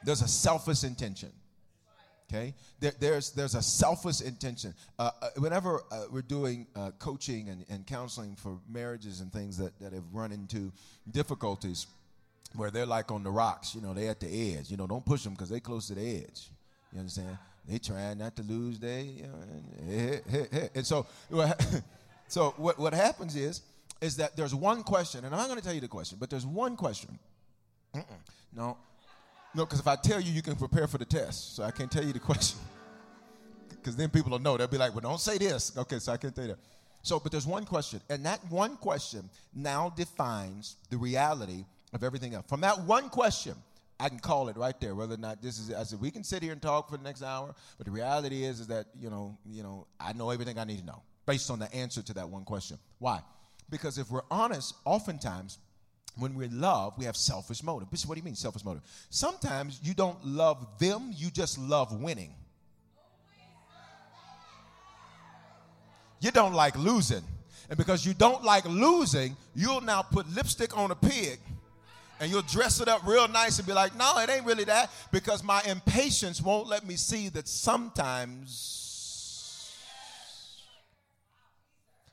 There's 0.05 0.21
a 0.21 0.29
selfish 0.29 0.85
intention. 0.85 1.31
Okay, 2.33 2.55
there, 2.81 2.93
there's 2.99 3.31
there's 3.33 3.55
a 3.55 3.61
selfish 3.61 4.23
intention. 4.23 4.73
Uh, 4.99 5.11
uh, 5.21 5.29
whenever 5.37 5.83
uh, 5.91 6.05
we're 6.11 6.23
doing 6.23 6.67
uh, 6.75 6.91
coaching 6.99 7.51
and, 7.51 7.65
and 7.69 7.87
counseling 7.87 8.37
for 8.37 8.59
marriages 8.71 9.21
and 9.21 9.31
things 9.31 9.59
that, 9.59 9.79
that 9.81 9.93
have 9.93 10.05
run 10.13 10.33
into 10.33 10.73
difficulties, 11.11 11.87
where 12.55 12.71
they're 12.71 12.87
like 12.87 13.11
on 13.13 13.23
the 13.23 13.31
rocks, 13.31 13.75
you 13.75 13.83
know, 13.83 13.93
they 13.93 14.09
at 14.09 14.21
the 14.21 14.57
edge. 14.57 14.71
You 14.71 14.79
know, 14.79 14.87
don't 14.87 15.05
push 15.05 15.25
them 15.25 15.35
because 15.35 15.51
they 15.51 15.61
close 15.61 15.89
to 15.89 15.95
the 15.95 16.25
edge. 16.25 16.49
You 16.93 17.01
understand? 17.01 17.37
They 17.69 17.79
trying 17.79 18.19
not 18.19 18.35
to 18.37 18.43
lose. 18.43 18.79
They, 18.79 19.03
you 19.03 19.23
know, 19.25 19.35
and, 20.33 20.71
and 20.75 20.87
so, 20.87 21.07
so 22.29 22.55
what, 22.57 22.79
what 22.79 22.95
happens 22.95 23.37
is, 23.37 23.61
is 24.01 24.17
that 24.17 24.37
there's 24.37 24.55
one 24.55 24.83
question, 24.83 25.25
and 25.25 25.35
I'm 25.35 25.41
not 25.41 25.49
going 25.49 25.59
to 25.59 25.65
tell 25.65 25.75
you 25.75 25.81
the 25.81 25.89
question, 25.89 26.17
but 26.19 26.31
there's 26.31 26.47
one 26.47 26.77
question. 26.77 27.19
Mm-mm, 27.95 28.05
no, 28.57 28.79
no, 29.55 29.65
because 29.65 29.81
if 29.81 29.87
I 29.87 29.97
tell 29.97 30.21
you, 30.21 30.33
you 30.33 30.43
can 30.43 30.57
prepare 30.57 30.87
for 30.87 30.99
the 30.99 31.05
test. 31.05 31.57
So 31.57 31.63
I 31.63 31.71
can't 31.71 31.91
tell 31.91 32.05
you 32.05 32.13
the 32.13 32.19
question. 32.31 32.59
Because 33.69 33.97
then 33.97 34.11
people 34.11 34.31
will 34.31 34.39
know. 34.39 34.57
They'll 34.57 34.69
be 34.69 34.79
like, 34.79 34.93
well, 34.93 35.01
don't 35.01 35.21
say 35.21 35.39
this. 35.39 35.77
Okay, 35.77 35.99
so 35.99 36.13
I 36.13 36.17
can't 36.17 36.35
tell 36.35 36.45
you 36.45 36.53
that. 36.53 36.61
So, 37.03 37.19
but 37.19 37.33
there's 37.33 37.47
one 37.47 37.65
question, 37.65 38.01
and 38.09 38.25
that 38.27 38.39
one 38.49 38.77
question 38.77 39.29
now 39.53 39.91
defines 39.91 40.77
the 40.89 40.97
reality 40.97 41.65
of 41.93 42.05
everything 42.05 42.35
else. 42.35 42.45
From 42.49 42.61
that 42.61 42.81
one 42.83 43.09
question, 43.09 43.55
I 43.99 44.09
can 44.09 44.21
call 44.21 44.49
it 44.49 44.57
right 44.57 44.81
there, 44.81 44.95
whether 44.95 45.15
or 45.15 45.19
not 45.19 45.43
this 45.43 45.59
is. 45.59 45.73
I 45.75 45.83
said 45.83 46.01
we 46.01 46.13
can 46.13 46.23
sit 46.23 46.45
here 46.45 46.53
and 46.53 46.63
talk 46.63 46.89
for 46.91 46.97
the 46.97 47.03
next 47.03 47.23
hour, 47.23 47.55
but 47.77 47.87
the 47.87 47.91
reality 47.91 48.45
is, 48.45 48.61
is 48.61 48.69
that 48.69 48.87
you 48.99 49.11
know, 49.11 49.37
you 49.45 49.65
know, 49.65 49.87
I 50.01 50.13
know 50.13 50.31
everything 50.31 50.59
I 50.59 50.65
need 50.65 50.79
to 50.79 50.87
know 50.87 51.03
based 51.27 51.51
on 51.51 51.59
the 51.59 51.73
answer 51.75 52.03
to 52.03 52.15
that 52.15 52.29
one 52.29 52.45
question. 52.45 52.79
Why? 52.99 53.21
Because 53.69 53.99
if 53.99 54.11
we're 54.11 54.23
honest, 54.31 54.75
oftentimes 54.85 55.59
when 56.17 56.35
we 56.35 56.49
love, 56.49 56.95
we 56.99 57.05
have 57.05 57.17
selfish 57.17 57.63
motive. 57.63 57.91
Bishop, 57.91 58.09
what 58.09 58.17
do 58.17 58.21
you 58.21 58.25
mean 58.25 58.35
selfish 58.35 58.65
motive? 58.65 58.83
Sometimes 59.11 59.81
you 59.83 59.95
don't 59.95 60.25
love 60.25 60.67
them, 60.79 61.11
you 61.15 61.31
just 61.31 61.59
love 61.59 61.93
winning. 62.01 62.35
You 66.21 66.31
don't 66.31 66.55
like 66.55 66.77
losing. 66.79 67.25
And 67.69 67.77
because 67.77 68.07
you 68.07 68.15
don't 68.15 68.45
like 68.45 68.65
losing, 68.67 69.37
you'll 69.55 69.81
now 69.81 70.03
put 70.03 70.29
lipstick 70.35 70.77
on 70.77 70.91
a 70.91 70.95
pig 70.95 71.41
and 72.21 72.31
you'll 72.31 72.43
dress 72.43 72.81
it 72.81 72.87
up 72.87 73.05
real 73.05 73.27
nice 73.27 73.59
and 73.59 73.67
be 73.67 73.73
like, 73.73 73.97
no, 73.97 74.19
it 74.19 74.31
ain't 74.31 74.47
really 74.47 74.65
that 74.65 74.91
because 75.11 75.43
my 75.43 75.61
impatience 75.63 76.41
won't 76.41 76.69
let 76.69 76.87
me 76.87 76.95
see 76.95 77.29
that 77.31 77.49
sometimes, 77.49 78.53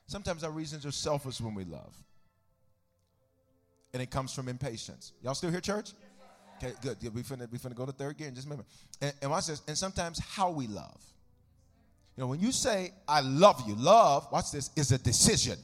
sometimes 0.08 0.42
our 0.42 0.50
reasons 0.50 0.84
are 0.84 0.90
selfish 0.90 1.40
when 1.40 1.54
we 1.54 1.64
love. 1.64 1.94
And 3.92 4.02
it 4.02 4.10
comes 4.10 4.32
from 4.32 4.48
impatience. 4.48 5.12
Y'all 5.22 5.34
still 5.34 5.50
here, 5.50 5.60
church? 5.60 5.92
Okay, 6.62 6.74
good. 6.82 6.98
Yeah, 7.00 7.10
we 7.10 7.22
finna, 7.22 7.50
we 7.50 7.58
finna 7.58 7.74
go 7.74 7.86
to 7.86 7.92
third 7.92 8.18
gear 8.18 8.26
and 8.26 8.36
just 8.36 8.46
remember. 8.46 8.64
And, 9.00 9.12
and 9.22 9.30
watch 9.30 9.46
this. 9.46 9.62
And 9.66 9.76
sometimes 9.76 10.18
how 10.18 10.50
we 10.50 10.66
love. 10.66 11.00
You 12.16 12.22
know, 12.22 12.28
when 12.28 12.40
you 12.40 12.52
say, 12.52 12.92
I 13.08 13.20
love 13.20 13.62
you, 13.66 13.74
love, 13.76 14.28
watch 14.30 14.52
this, 14.52 14.70
is 14.76 14.92
a 14.92 14.98
decision. 14.98 15.58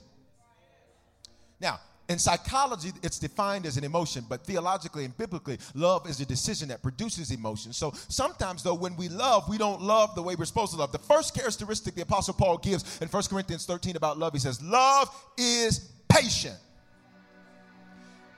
Now, 1.60 1.80
in 2.08 2.18
psychology, 2.18 2.92
it's 3.02 3.18
defined 3.18 3.66
as 3.66 3.76
an 3.76 3.84
emotion, 3.84 4.24
but 4.28 4.44
theologically 4.44 5.04
and 5.04 5.16
biblically, 5.16 5.58
love 5.74 6.08
is 6.08 6.20
a 6.20 6.26
decision 6.26 6.68
that 6.68 6.82
produces 6.82 7.32
emotion. 7.32 7.72
So 7.72 7.92
sometimes, 8.08 8.62
though, 8.62 8.74
when 8.74 8.96
we 8.96 9.08
love, 9.08 9.48
we 9.48 9.58
don't 9.58 9.82
love 9.82 10.14
the 10.14 10.22
way 10.22 10.36
we're 10.36 10.44
supposed 10.44 10.72
to 10.72 10.78
love. 10.78 10.92
The 10.92 10.98
first 10.98 11.34
characteristic 11.34 11.94
the 11.94 12.02
Apostle 12.02 12.34
Paul 12.34 12.58
gives 12.58 13.00
in 13.00 13.08
1 13.08 13.22
Corinthians 13.24 13.66
13 13.66 13.96
about 13.96 14.18
love, 14.18 14.32
he 14.32 14.38
says, 14.38 14.62
Love 14.62 15.08
is 15.36 15.90
patient. 16.08 16.56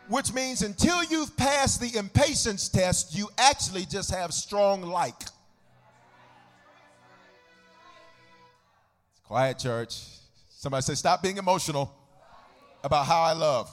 Which 0.09 0.33
means 0.33 0.63
until 0.63 1.05
you've 1.05 1.37
passed 1.37 1.81
the 1.81 1.97
impatience 1.99 2.69
test, 2.69 3.17
you 3.17 3.29
actually 3.37 3.85
just 3.85 4.11
have 4.11 4.33
strong 4.33 4.83
like. 4.83 5.23
Quiet, 9.25 9.59
church. 9.59 10.03
Somebody 10.49 10.83
say, 10.83 10.95
Stop 10.95 11.23
being 11.23 11.37
emotional 11.37 11.95
about 12.83 13.05
how 13.05 13.21
I 13.21 13.35
love. 13.35 13.71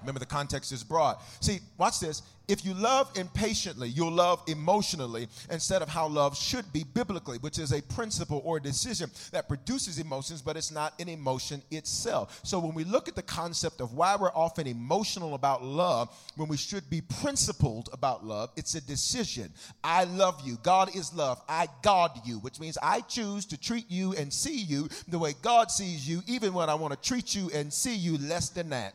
Remember, 0.00 0.18
the 0.18 0.26
context 0.26 0.72
is 0.72 0.84
broad. 0.84 1.16
See, 1.40 1.60
watch 1.78 2.00
this. 2.00 2.22
If 2.50 2.64
you 2.64 2.74
love 2.74 3.16
impatiently, 3.16 3.90
you'll 3.90 4.10
love 4.10 4.42
emotionally 4.48 5.28
instead 5.52 5.82
of 5.82 5.88
how 5.88 6.08
love 6.08 6.36
should 6.36 6.72
be 6.72 6.82
biblically, 6.82 7.38
which 7.38 7.60
is 7.60 7.72
a 7.72 7.80
principle 7.80 8.42
or 8.44 8.56
a 8.56 8.60
decision 8.60 9.08
that 9.30 9.46
produces 9.46 10.00
emotions, 10.00 10.42
but 10.42 10.56
it's 10.56 10.72
not 10.72 11.00
an 11.00 11.08
emotion 11.08 11.62
itself. 11.70 12.40
So 12.42 12.58
when 12.58 12.74
we 12.74 12.82
look 12.82 13.06
at 13.06 13.14
the 13.14 13.22
concept 13.22 13.80
of 13.80 13.94
why 13.94 14.16
we're 14.16 14.34
often 14.34 14.66
emotional 14.66 15.34
about 15.34 15.62
love, 15.62 16.12
when 16.34 16.48
we 16.48 16.56
should 16.56 16.90
be 16.90 17.02
principled 17.02 17.88
about 17.92 18.26
love, 18.26 18.50
it's 18.56 18.74
a 18.74 18.80
decision. 18.80 19.52
I 19.84 20.02
love 20.02 20.40
you. 20.44 20.58
God 20.64 20.96
is 20.96 21.14
love. 21.14 21.40
I 21.48 21.68
God 21.82 22.20
you, 22.24 22.40
which 22.40 22.58
means 22.58 22.76
I 22.82 23.02
choose 23.02 23.46
to 23.46 23.60
treat 23.60 23.88
you 23.88 24.14
and 24.14 24.32
see 24.32 24.58
you 24.58 24.88
the 25.06 25.20
way 25.20 25.34
God 25.40 25.70
sees 25.70 26.08
you, 26.08 26.20
even 26.26 26.52
when 26.52 26.68
I 26.68 26.74
want 26.74 27.00
to 27.00 27.08
treat 27.08 27.32
you 27.32 27.48
and 27.54 27.72
see 27.72 27.94
you 27.94 28.18
less 28.18 28.48
than 28.48 28.70
that. 28.70 28.94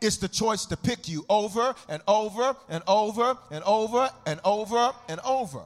It's 0.00 0.16
the 0.16 0.28
choice 0.28 0.66
to 0.66 0.76
pick 0.76 1.08
you 1.08 1.24
over 1.28 1.74
and 1.88 2.02
over 2.06 2.56
and 2.68 2.82
over 2.86 3.36
and 3.50 3.64
over 3.64 4.10
and 4.26 4.40
over 4.44 4.92
and 5.08 5.20
over. 5.20 5.62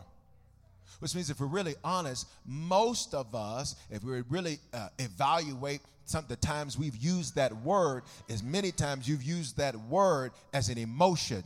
Which 1.01 1.15
means, 1.15 1.31
if 1.31 1.41
we're 1.41 1.47
really 1.47 1.77
honest, 1.83 2.29
most 2.47 3.15
of 3.15 3.35
us, 3.35 3.75
if 3.91 4.05
we 4.05 4.23
really 4.29 4.59
uh, 4.75 4.89
evaluate 4.99 5.81
some 6.05 6.25
the 6.29 6.37
times 6.37 6.77
we've 6.77 6.97
used 6.97 7.37
that 7.37 7.55
word, 7.63 8.03
as 8.29 8.43
many 8.43 8.73
times 8.73 9.09
you've 9.09 9.23
used 9.23 9.57
that 9.57 9.75
word 9.77 10.33
as 10.53 10.69
an 10.69 10.77
emotion, 10.77 11.43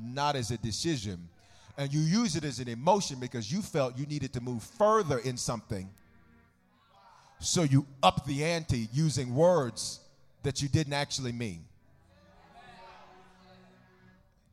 not 0.00 0.36
as 0.36 0.50
a 0.50 0.56
decision. 0.58 1.28
And 1.76 1.92
you 1.92 2.00
use 2.00 2.36
it 2.36 2.44
as 2.44 2.58
an 2.58 2.68
emotion 2.68 3.18
because 3.20 3.52
you 3.52 3.62
felt 3.62 3.98
you 3.98 4.06
needed 4.06 4.32
to 4.34 4.40
move 4.40 4.62
further 4.62 5.18
in 5.18 5.36
something. 5.36 5.90
So 7.40 7.62
you 7.62 7.86
up 8.02 8.26
the 8.26 8.44
ante 8.44 8.88
using 8.92 9.34
words 9.34 10.00
that 10.42 10.62
you 10.62 10.68
didn't 10.68 10.92
actually 10.92 11.32
mean. 11.32 11.64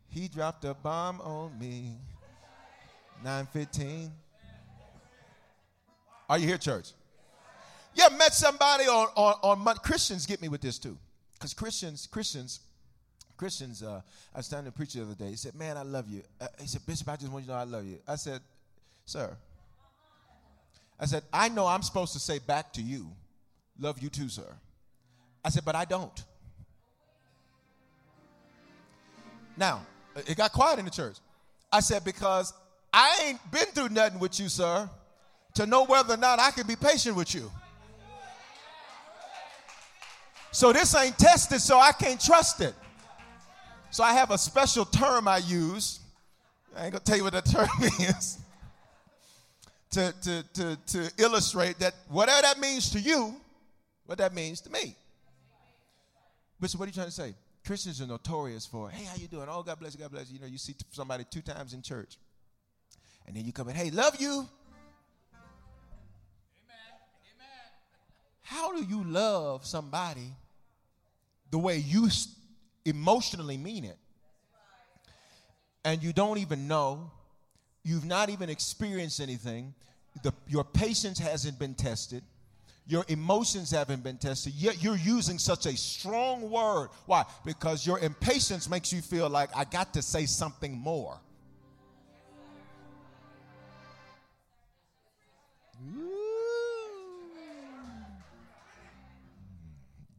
He 0.10 0.28
dropped 0.28 0.66
a 0.66 0.74
bomb 0.74 1.22
on 1.22 1.58
me. 1.60 1.98
915. 3.24 4.12
Are 6.30 6.38
you 6.38 6.48
here, 6.48 6.58
church? 6.58 6.92
Yeah, 7.94 8.10
met 8.18 8.34
somebody 8.34 8.86
on, 8.86 9.08
on, 9.16 9.60
on 9.60 9.76
Christians 9.78 10.26
get 10.26 10.42
me 10.42 10.50
with 10.50 10.62
this 10.62 10.78
too. 10.78 10.98
Because 11.34 11.54
Christians, 11.54 12.08
Christians, 12.12 12.60
Christians, 13.38 13.84
uh, 13.84 14.02
I 14.34 14.38
was 14.38 14.48
telling 14.48 14.66
to 14.66 14.72
preach 14.72 14.94
the 14.94 15.02
other 15.02 15.16
day, 15.16 15.30
he 15.30 15.36
said, 15.36 15.56
Man, 15.56 15.78
I 15.78 15.84
love 15.84 16.08
you. 16.10 16.24
Uh, 16.40 16.48
he 16.60 16.68
said, 16.68 16.86
Bishop, 16.86 17.08
I 17.10 17.16
just 17.16 17.32
want 17.32 17.46
you 17.46 17.48
to 17.50 17.54
know 17.54 17.60
I 17.60 17.64
love 17.64 17.86
you. 17.86 17.98
I 18.08 18.16
said, 18.16 18.42
Sir, 19.06 19.36
I 21.00 21.06
said, 21.06 21.24
I 21.32 21.50
know 21.50 21.68
I'm 21.68 21.84
supposed 21.84 22.14
to 22.14 22.20
say 22.20 22.40
back 22.40 22.74
to 22.74 22.82
you, 22.82 23.12
love 23.80 24.00
you 24.00 24.10
too, 24.10 24.30
sir. 24.30 24.48
I 25.46 25.50
said, 25.50 25.64
but 25.64 25.76
I 25.76 25.86
don't. 25.86 26.24
Now, 29.56 29.86
it 30.26 30.38
got 30.38 30.52
quiet 30.52 30.80
in 30.80 30.86
the 30.86 30.92
church. 30.92 31.18
I 31.72 31.80
said, 31.82 32.04
because 32.04 32.54
I 32.94 33.26
ain't 33.26 33.52
been 33.52 33.68
through 33.68 33.90
nothing 33.90 34.20
with 34.20 34.40
you, 34.40 34.50
sir, 34.50 34.90
to 35.56 35.66
know 35.66 35.86
whether 35.86 36.14
or 36.14 36.18
not 36.18 36.40
I 36.40 36.52
can 36.52 36.66
be 36.66 36.76
patient 36.76 37.16
with 37.16 37.36
you. 37.36 37.52
So 40.52 40.74
this 40.74 40.96
ain't 40.96 41.18
tested, 41.18 41.62
so 41.62 41.78
I 41.78 41.92
can't 41.92 42.20
trust 42.20 42.62
it. 42.62 42.74
So 43.92 44.04
I 44.04 44.14
have 44.14 44.32
a 44.32 44.38
special 44.38 44.86
term 44.86 45.28
I 45.28 45.38
use. 45.38 46.00
I 46.76 46.86
ain't 46.86 46.94
gonna 46.94 47.04
tell 47.04 47.18
you 47.18 47.24
what 47.24 47.34
that 47.34 47.46
term 47.52 47.68
is. 47.82 48.40
to, 49.92 50.14
to, 50.22 50.44
to, 50.54 50.78
to 50.88 51.12
illustrate 51.18 51.80
that 51.80 51.94
whatever 52.10 52.42
that 52.42 52.60
means 52.60 52.90
to 52.92 53.00
you, 53.00 53.36
what 54.06 54.18
that 54.18 54.34
means 54.34 54.62
to 54.62 54.72
me. 54.72 54.96
Bishop, 56.60 56.80
what 56.80 56.86
are 56.86 56.90
you 56.90 56.94
trying 56.94 57.08
to 57.08 57.12
say? 57.12 57.34
Christians 57.68 58.02
are 58.02 58.08
notorious 58.08 58.66
for, 58.66 58.90
hey, 58.90 59.04
how 59.04 59.18
you 59.18 59.28
doing? 59.28 59.48
Oh, 59.52 59.62
God 59.62 59.78
bless 59.78 59.94
you, 59.94 60.00
God 60.00 60.10
bless 60.10 60.30
you. 60.30 60.36
You 60.36 60.40
know, 60.40 60.48
you 60.48 60.58
see 60.58 60.74
somebody 60.92 61.26
two 61.30 61.42
times 61.42 61.74
in 61.74 61.82
church. 61.82 62.18
And 63.28 63.36
then 63.36 63.44
you 63.44 63.52
come 63.52 63.68
in, 63.68 63.76
hey, 63.76 63.90
love 63.90 64.16
you. 64.22 64.32
Amen. 64.32 64.48
Amen. 67.36 67.68
How 68.42 68.74
do 68.74 68.86
you 68.86 69.04
love 69.04 69.66
somebody 69.66 70.32
the 71.52 71.58
way 71.58 71.76
you 71.76 72.08
emotionally 72.86 73.58
mean 73.58 73.84
it? 73.84 73.98
And 75.84 76.02
you 76.02 76.14
don't 76.14 76.38
even 76.38 76.70
know, 76.70 77.12
you've 77.84 78.06
not 78.06 78.30
even 78.30 78.50
experienced 78.50 79.20
anything, 79.20 79.74
the, 80.24 80.34
your 80.48 80.64
patience 80.64 81.20
hasn't 81.20 81.60
been 81.60 81.74
tested 81.74 82.24
your 82.88 83.04
emotions 83.10 83.72
haven't 83.72 84.04
been 84.04 84.18
tested, 84.18 84.54
yet 84.54 84.82
you're 84.82 84.98
using 84.98 85.38
such 85.38 85.66
a 85.66 85.76
strong 85.76 86.50
word. 86.50 86.88
Why? 87.06 87.26
Because 87.46 87.86
your 87.86 88.00
impatience 88.00 88.70
makes 88.70 88.94
you 88.94 89.02
feel 89.02 89.30
like 89.30 89.50
I 89.56 89.66
got 89.66 89.94
to 89.94 90.02
say 90.02 90.26
something 90.26 90.78
more. 90.78 91.20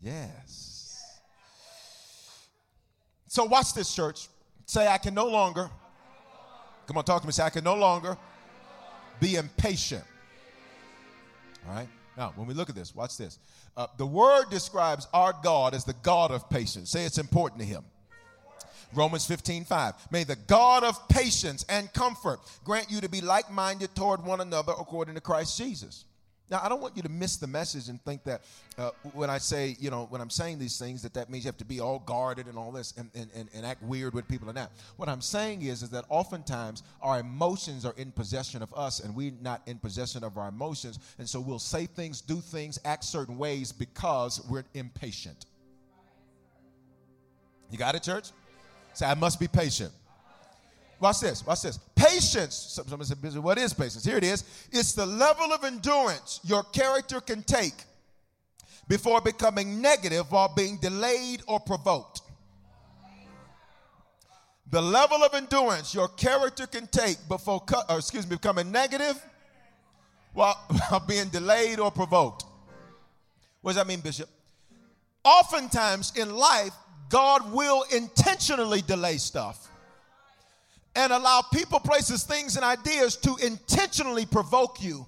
Yes. 0.03 1.21
So 3.27 3.45
watch 3.45 3.75
this, 3.75 3.95
church. 3.95 4.29
Say, 4.67 4.87
I 4.87 4.99
can 4.99 5.15
no 5.15 5.27
longer. 5.27 5.71
Come 6.87 6.99
on, 6.99 7.05
talk 7.05 7.23
to 7.23 7.27
me. 7.27 7.33
Say, 7.33 7.43
I 7.43 7.51
can 7.51 7.65
no 7.65 7.75
longer 7.75 8.17
be 9.21 9.37
impatient. 9.37 10.05
All 11.67 11.75
right. 11.75 11.89
Now, 12.19 12.33
when 12.35 12.49
we 12.49 12.55
look 12.55 12.69
at 12.69 12.75
this, 12.75 12.93
watch 12.97 13.17
this. 13.17 13.39
Uh, 13.77 13.87
the 13.97 14.05
word 14.05 14.51
describes 14.51 15.07
our 15.15 15.33
God 15.41 15.73
as 15.73 15.85
the 15.85 15.95
God 16.03 16.33
of 16.33 16.51
patience. 16.51 16.91
Say 16.91 17.05
it's 17.05 17.17
important 17.17 17.61
to 17.61 17.67
him. 17.67 17.85
Romans 18.93 19.25
15, 19.25 19.65
5. 19.65 19.95
May 20.11 20.25
the 20.25 20.35
God 20.35 20.83
of 20.83 21.09
patience 21.09 21.65
and 21.69 21.93
comfort 21.93 22.41
grant 22.65 22.91
you 22.91 23.01
to 23.03 23.09
be 23.09 23.21
like 23.21 23.53
minded 23.53 23.95
toward 23.95 24.25
one 24.25 24.41
another 24.41 24.73
according 24.73 25.15
to 25.15 25.21
Christ 25.21 25.57
Jesus. 25.57 26.07
Now, 26.51 26.61
I 26.63 26.69
don't 26.69 26.81
want 26.81 26.97
you 26.97 27.03
to 27.03 27.11
miss 27.11 27.37
the 27.37 27.47
message 27.47 27.89
and 27.89 28.03
think 28.05 28.25
that 28.25 28.43
uh, 28.79 28.91
when 29.13 29.29
I 29.29 29.37
say, 29.37 29.77
you 29.79 29.91
know, 29.91 30.07
when 30.09 30.21
I'm 30.21 30.31
saying 30.31 30.59
these 30.59 30.79
things, 30.79 31.03
that 31.03 31.13
that 31.15 31.29
means 31.29 31.45
you 31.45 31.49
have 31.49 31.59
to 31.59 31.65
be 31.65 31.81
all 31.81 31.99
guarded 31.99 32.47
and 32.47 32.57
all 32.57 32.73
this 32.73 32.95
and, 32.97 33.11
and, 33.15 33.29
and, 33.35 33.49
and 33.55 33.67
act 33.67 33.83
weird 33.83 34.15
with 34.15 34.27
people 34.29 34.49
and 34.49 34.57
that. 34.57 34.71
What 34.97 35.11
I'm 35.11 35.21
saying 35.21 35.63
is, 35.63 35.83
is 35.83 35.91
that 35.91 36.07
oftentimes 36.09 36.83
our 37.03 37.21
emotions 37.21 37.85
are 37.85 37.95
in 37.99 38.13
possession 38.13 38.63
of 38.63 38.73
us 38.75 39.01
and 39.01 39.15
we're 39.15 39.33
not 39.43 39.61
in 39.67 39.79
possession 39.79 40.25
of 40.25 40.39
our 40.39 40.49
emotions. 40.49 40.99
And 41.19 41.29
so 41.29 41.39
we'll 41.39 41.59
say 41.59 41.85
things, 41.85 42.23
do 42.23 42.41
things, 42.41 42.79
act 42.85 43.05
certain 43.05 43.37
ways 43.37 43.71
because 43.71 44.41
we're 44.49 44.65
impatient. 44.73 45.45
You 47.71 47.77
got 47.77 47.95
it, 47.95 48.03
church? 48.03 48.31
Say, 48.95 49.05
I 49.05 49.15
must 49.15 49.39
be 49.39 49.49
patient. 49.49 49.93
Watch 51.01 51.21
this. 51.21 51.47
Watch 51.47 51.63
this. 51.63 51.79
Patience. 51.95 52.83
Someone 52.87 53.07
said, 53.07 53.19
What 53.43 53.59
is 53.59 53.73
patience? 53.73 54.05
Here 54.05 54.17
it 54.17 54.25
is. 54.25 54.45
It's 54.73 54.93
the 54.93 55.07
level 55.07 55.53
of 55.53 55.65
endurance 55.65 56.41
your 56.45 56.65
character 56.65 57.21
can 57.21 57.43
take 57.43 57.75
before 58.89 59.21
becoming 59.21 59.81
negative 59.81 60.31
while 60.31 60.53
being 60.55 60.79
delayed 60.79 61.43
or 61.47 61.61
provoked. 61.61 62.23
The 64.71 64.83
level 64.83 65.19
of 65.19 65.35
endurance 65.35 65.95
your 65.95 66.09
character 66.09 66.67
can 66.67 66.87
take 66.89 67.17
before, 67.29 67.63
or 67.89 67.99
excuse 67.99 68.29
me, 68.29 68.37
becoming 68.37 68.71
negative 68.73 69.23
while, 70.35 70.55
while 70.89 71.01
being 71.01 71.29
delayed 71.29 71.79
or 71.79 71.91
provoked. 71.91 72.45
What 73.61 73.73
does 73.73 73.77
that 73.77 73.87
mean, 73.87 74.01
Bishop? 74.01 74.29
Oftentimes 75.25 76.13
in 76.17 76.35
life, 76.35 76.73
God 77.09 77.53
will 77.53 77.85
intentionally 77.93 78.83
delay 78.83 79.17
stuff 79.17 79.68
and 80.99 81.13
allow 81.13 81.43
people, 81.53 81.79
places, 81.79 82.25
things, 82.25 82.57
and 82.57 82.65
ideas 82.65 83.15
to 83.15 83.37
intentionally 83.37 84.27
provoke 84.27 84.83
you 84.83 85.07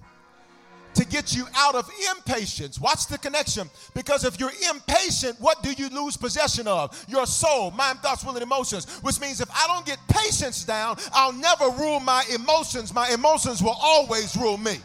to 0.93 1.05
get 1.05 1.35
you 1.35 1.45
out 1.55 1.75
of 1.75 1.89
impatience. 2.15 2.79
Watch 2.79 3.07
the 3.07 3.17
connection. 3.17 3.69
Because 3.93 4.23
if 4.23 4.39
you're 4.39 4.53
impatient, 4.73 5.39
what 5.39 5.61
do 5.61 5.73
you 5.73 5.89
lose 5.89 6.15
possession 6.15 6.65
of? 6.65 7.05
Your 7.09 7.25
soul, 7.25 7.71
mind, 7.71 7.99
thoughts, 7.99 8.23
will, 8.23 8.33
and 8.33 8.41
emotions. 8.41 8.85
Which 9.01 9.19
means 9.19 9.41
if 9.41 9.49
I 9.51 9.67
don't 9.67 9.85
get 9.85 9.99
patience 10.07 10.63
down, 10.63 10.97
I'll 11.13 11.33
never 11.33 11.69
rule 11.69 11.99
my 11.99 12.23
emotions. 12.33 12.93
My 12.93 13.09
emotions 13.09 13.61
will 13.61 13.77
always 13.81 14.35
rule 14.37 14.57
me. 14.57 14.77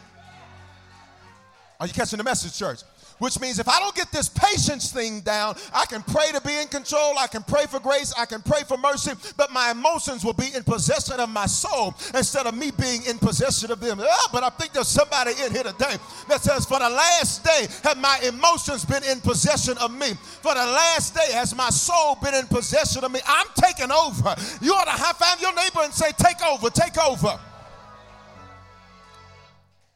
Are 1.79 1.87
you 1.87 1.93
catching 1.93 2.17
the 2.17 2.23
message, 2.23 2.57
church? 2.57 2.79
Which 3.19 3.39
means 3.39 3.59
if 3.59 3.67
I 3.67 3.79
don't 3.79 3.95
get 3.95 4.11
this 4.11 4.29
patience 4.29 4.91
thing 4.91 5.21
down, 5.21 5.55
I 5.73 5.85
can 5.85 6.01
pray 6.03 6.31
to 6.33 6.41
be 6.41 6.57
in 6.59 6.67
control, 6.67 7.17
I 7.17 7.27
can 7.27 7.43
pray 7.43 7.65
for 7.65 7.79
grace, 7.79 8.13
I 8.17 8.25
can 8.25 8.41
pray 8.41 8.61
for 8.67 8.77
mercy, 8.77 9.11
but 9.35 9.51
my 9.51 9.71
emotions 9.71 10.23
will 10.23 10.33
be 10.33 10.53
in 10.55 10.63
possession 10.63 11.19
of 11.19 11.29
my 11.29 11.45
soul 11.45 11.95
instead 12.13 12.45
of 12.45 12.55
me 12.55 12.71
being 12.71 13.03
in 13.05 13.17
possession 13.17 13.71
of 13.71 13.79
them. 13.79 13.99
Ah, 14.01 14.29
but 14.31 14.43
I 14.43 14.49
think 14.49 14.73
there's 14.73 14.87
somebody 14.87 15.31
in 15.43 15.51
here 15.51 15.63
today 15.63 15.97
that 16.27 16.41
says, 16.41 16.65
For 16.65 16.79
the 16.79 16.89
last 16.89 17.43
day 17.43 17.67
have 17.83 17.97
my 17.97 18.19
emotions 18.27 18.85
been 18.85 19.03
in 19.03 19.19
possession 19.19 19.77
of 19.79 19.91
me. 19.91 20.13
For 20.41 20.53
the 20.53 20.65
last 20.65 21.15
day 21.15 21.31
has 21.33 21.55
my 21.55 21.69
soul 21.69 22.17
been 22.21 22.35
in 22.35 22.45
possession 22.47 23.03
of 23.03 23.11
me. 23.11 23.19
I'm 23.25 23.47
taking 23.55 23.91
over. 23.91 24.35
You 24.61 24.73
ought 24.73 24.85
to 24.85 24.91
high 24.91 25.13
five 25.13 25.41
your 25.41 25.53
neighbor 25.53 25.81
and 25.81 25.93
say, 25.93 26.11
Take 26.17 26.43
over, 26.43 26.69
take 26.69 26.97
over. 26.97 27.39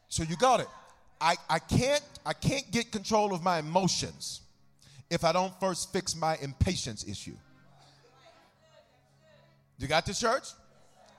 So 0.08 0.22
you 0.24 0.36
got 0.36 0.60
it. 0.60 0.68
I, 1.22 1.36
I 1.48 1.60
can't 1.60 2.02
I 2.26 2.32
can't 2.32 2.68
get 2.72 2.90
control 2.90 3.32
of 3.32 3.44
my 3.44 3.60
emotions 3.60 4.40
if 5.08 5.24
I 5.24 5.32
don't 5.32 5.58
first 5.60 5.92
fix 5.92 6.16
my 6.16 6.36
impatience 6.42 7.06
issue. 7.06 7.36
You 9.78 9.86
got 9.86 10.04
this, 10.04 10.18
church? 10.18 10.48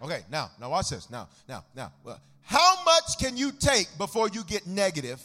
Okay, 0.01 0.21
now, 0.29 0.51
now 0.59 0.69
watch 0.69 0.89
this. 0.89 1.09
Now, 1.09 1.29
now, 1.47 1.63
now. 1.75 1.91
How 2.41 2.83
much 2.83 3.17
can 3.17 3.37
you 3.37 3.51
take 3.51 3.87
before 3.97 4.27
you 4.27 4.43
get 4.43 4.67
negative 4.67 5.21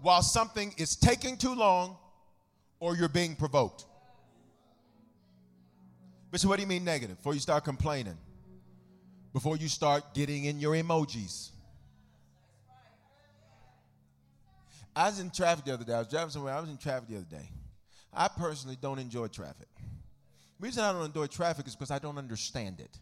while 0.00 0.22
something 0.22 0.74
is 0.78 0.96
taking 0.96 1.36
too 1.36 1.54
long 1.54 1.96
or 2.80 2.96
you're 2.96 3.08
being 3.08 3.36
provoked? 3.36 3.84
Bishop, 6.30 6.48
what 6.48 6.56
do 6.56 6.62
you 6.62 6.68
mean 6.68 6.84
negative? 6.84 7.18
Before 7.18 7.34
you 7.34 7.40
start 7.40 7.64
complaining, 7.64 8.16
before 9.34 9.56
you 9.56 9.68
start 9.68 10.14
getting 10.14 10.44
in 10.44 10.58
your 10.58 10.74
emojis 10.74 11.50
I 14.96 15.08
was 15.10 15.20
in 15.20 15.30
traffic 15.30 15.66
the 15.66 15.74
other 15.74 15.84
day. 15.84 15.92
I 15.92 15.98
was 15.98 16.08
driving 16.08 16.30
somewhere. 16.30 16.54
I 16.54 16.60
was 16.60 16.70
in 16.70 16.78
traffic 16.78 17.10
the 17.10 17.16
other 17.16 17.26
day. 17.30 17.50
I 18.14 18.28
personally 18.28 18.78
don't 18.80 18.98
enjoy 18.98 19.26
traffic. 19.26 19.68
The 20.58 20.66
reason 20.66 20.82
I 20.82 20.92
don't 20.92 21.04
enjoy 21.04 21.26
traffic 21.26 21.66
is 21.66 21.76
because 21.76 21.90
I 21.90 21.98
don't 21.98 22.16
understand 22.16 22.80
it. 22.80 22.98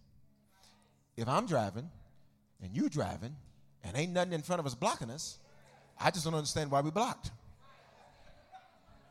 If 1.16 1.28
I'm 1.28 1.46
driving 1.46 1.88
and 2.60 2.74
you 2.76 2.88
driving 2.88 3.36
and 3.84 3.96
ain't 3.96 4.12
nothing 4.12 4.32
in 4.32 4.42
front 4.42 4.58
of 4.58 4.66
us 4.66 4.74
blocking 4.74 5.08
us, 5.08 5.38
I 6.00 6.10
just 6.10 6.24
don't 6.24 6.34
understand 6.34 6.72
why 6.72 6.80
we 6.80 6.90
blocked. 6.90 7.30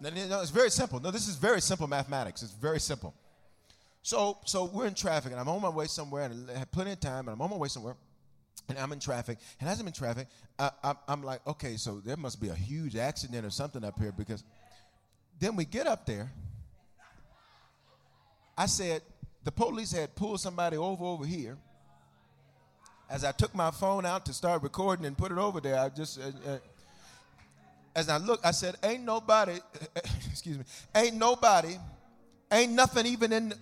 No, 0.02 0.10
it's 0.42 0.52
very 0.52 0.70
simple. 0.70 1.00
No, 1.00 1.10
this 1.10 1.30
is 1.30 1.38
very 1.38 1.62
simple 1.62 1.88
mathematics. 1.88 2.44
It's 2.44 2.52
very 2.52 2.82
simple. 2.82 3.14
So, 4.02 4.40
so 4.44 4.66
we're 4.66 4.88
in 4.88 4.94
traffic, 4.94 5.32
and 5.32 5.40
I'm 5.40 5.48
on 5.48 5.62
my 5.62 5.70
way 5.70 5.86
somewhere, 5.86 6.24
and 6.24 6.52
I 6.52 6.60
have 6.60 6.72
plenty 6.74 6.92
of 6.92 7.00
time, 7.00 7.30
and 7.30 7.30
I'm 7.30 7.42
on 7.42 7.50
my 7.50 7.56
way 7.56 7.70
somewhere 7.70 7.96
and 8.70 8.78
I'm 8.78 8.92
in 8.92 9.00
traffic. 9.00 9.38
And 9.60 9.70
as 9.70 9.80
I'm 9.80 9.88
in 9.88 9.94
traffic, 9.94 10.28
I, 10.58 10.96
am 11.08 11.24
like, 11.24 11.46
okay, 11.48 11.76
so 11.78 12.02
there 12.04 12.18
must 12.18 12.40
be 12.40 12.50
a 12.50 12.56
huge 12.56 12.96
accident 12.96 13.46
or 13.46 13.50
something 13.50 13.84
up 13.84 14.00
here 14.00 14.12
because 14.12 14.44
then 15.40 15.56
we 15.56 15.66
get 15.66 15.88
up 15.88 16.06
there. 16.06 16.32
I 18.58 18.68
said, 18.68 19.02
the 19.44 19.52
police 19.52 19.92
had 19.92 20.16
pulled 20.16 20.40
somebody 20.40 20.78
over 20.78 21.04
over 21.04 21.26
here. 21.26 21.58
As 23.10 23.24
I 23.24 23.32
took 23.32 23.54
my 23.54 23.72
phone 23.72 24.06
out 24.06 24.26
to 24.28 24.34
start 24.34 24.64
recording 24.64 25.06
and 25.06 25.18
put 25.18 25.32
it 25.32 25.38
over 25.38 25.60
there, 25.60 25.78
I 25.78 25.90
just, 25.90 26.20
uh, 26.20 26.52
uh, 26.52 26.58
as 27.96 28.10
I 28.10 28.18
look, 28.18 28.40
I 28.44 28.52
said, 28.52 28.76
ain't 28.84 29.04
nobody, 29.04 29.60
excuse 30.32 30.58
me, 30.58 30.64
ain't 30.96 31.16
nobody, 31.16 31.78
ain't 32.52 32.72
nothing 32.72 33.06
even 33.06 33.34
in, 33.34 33.54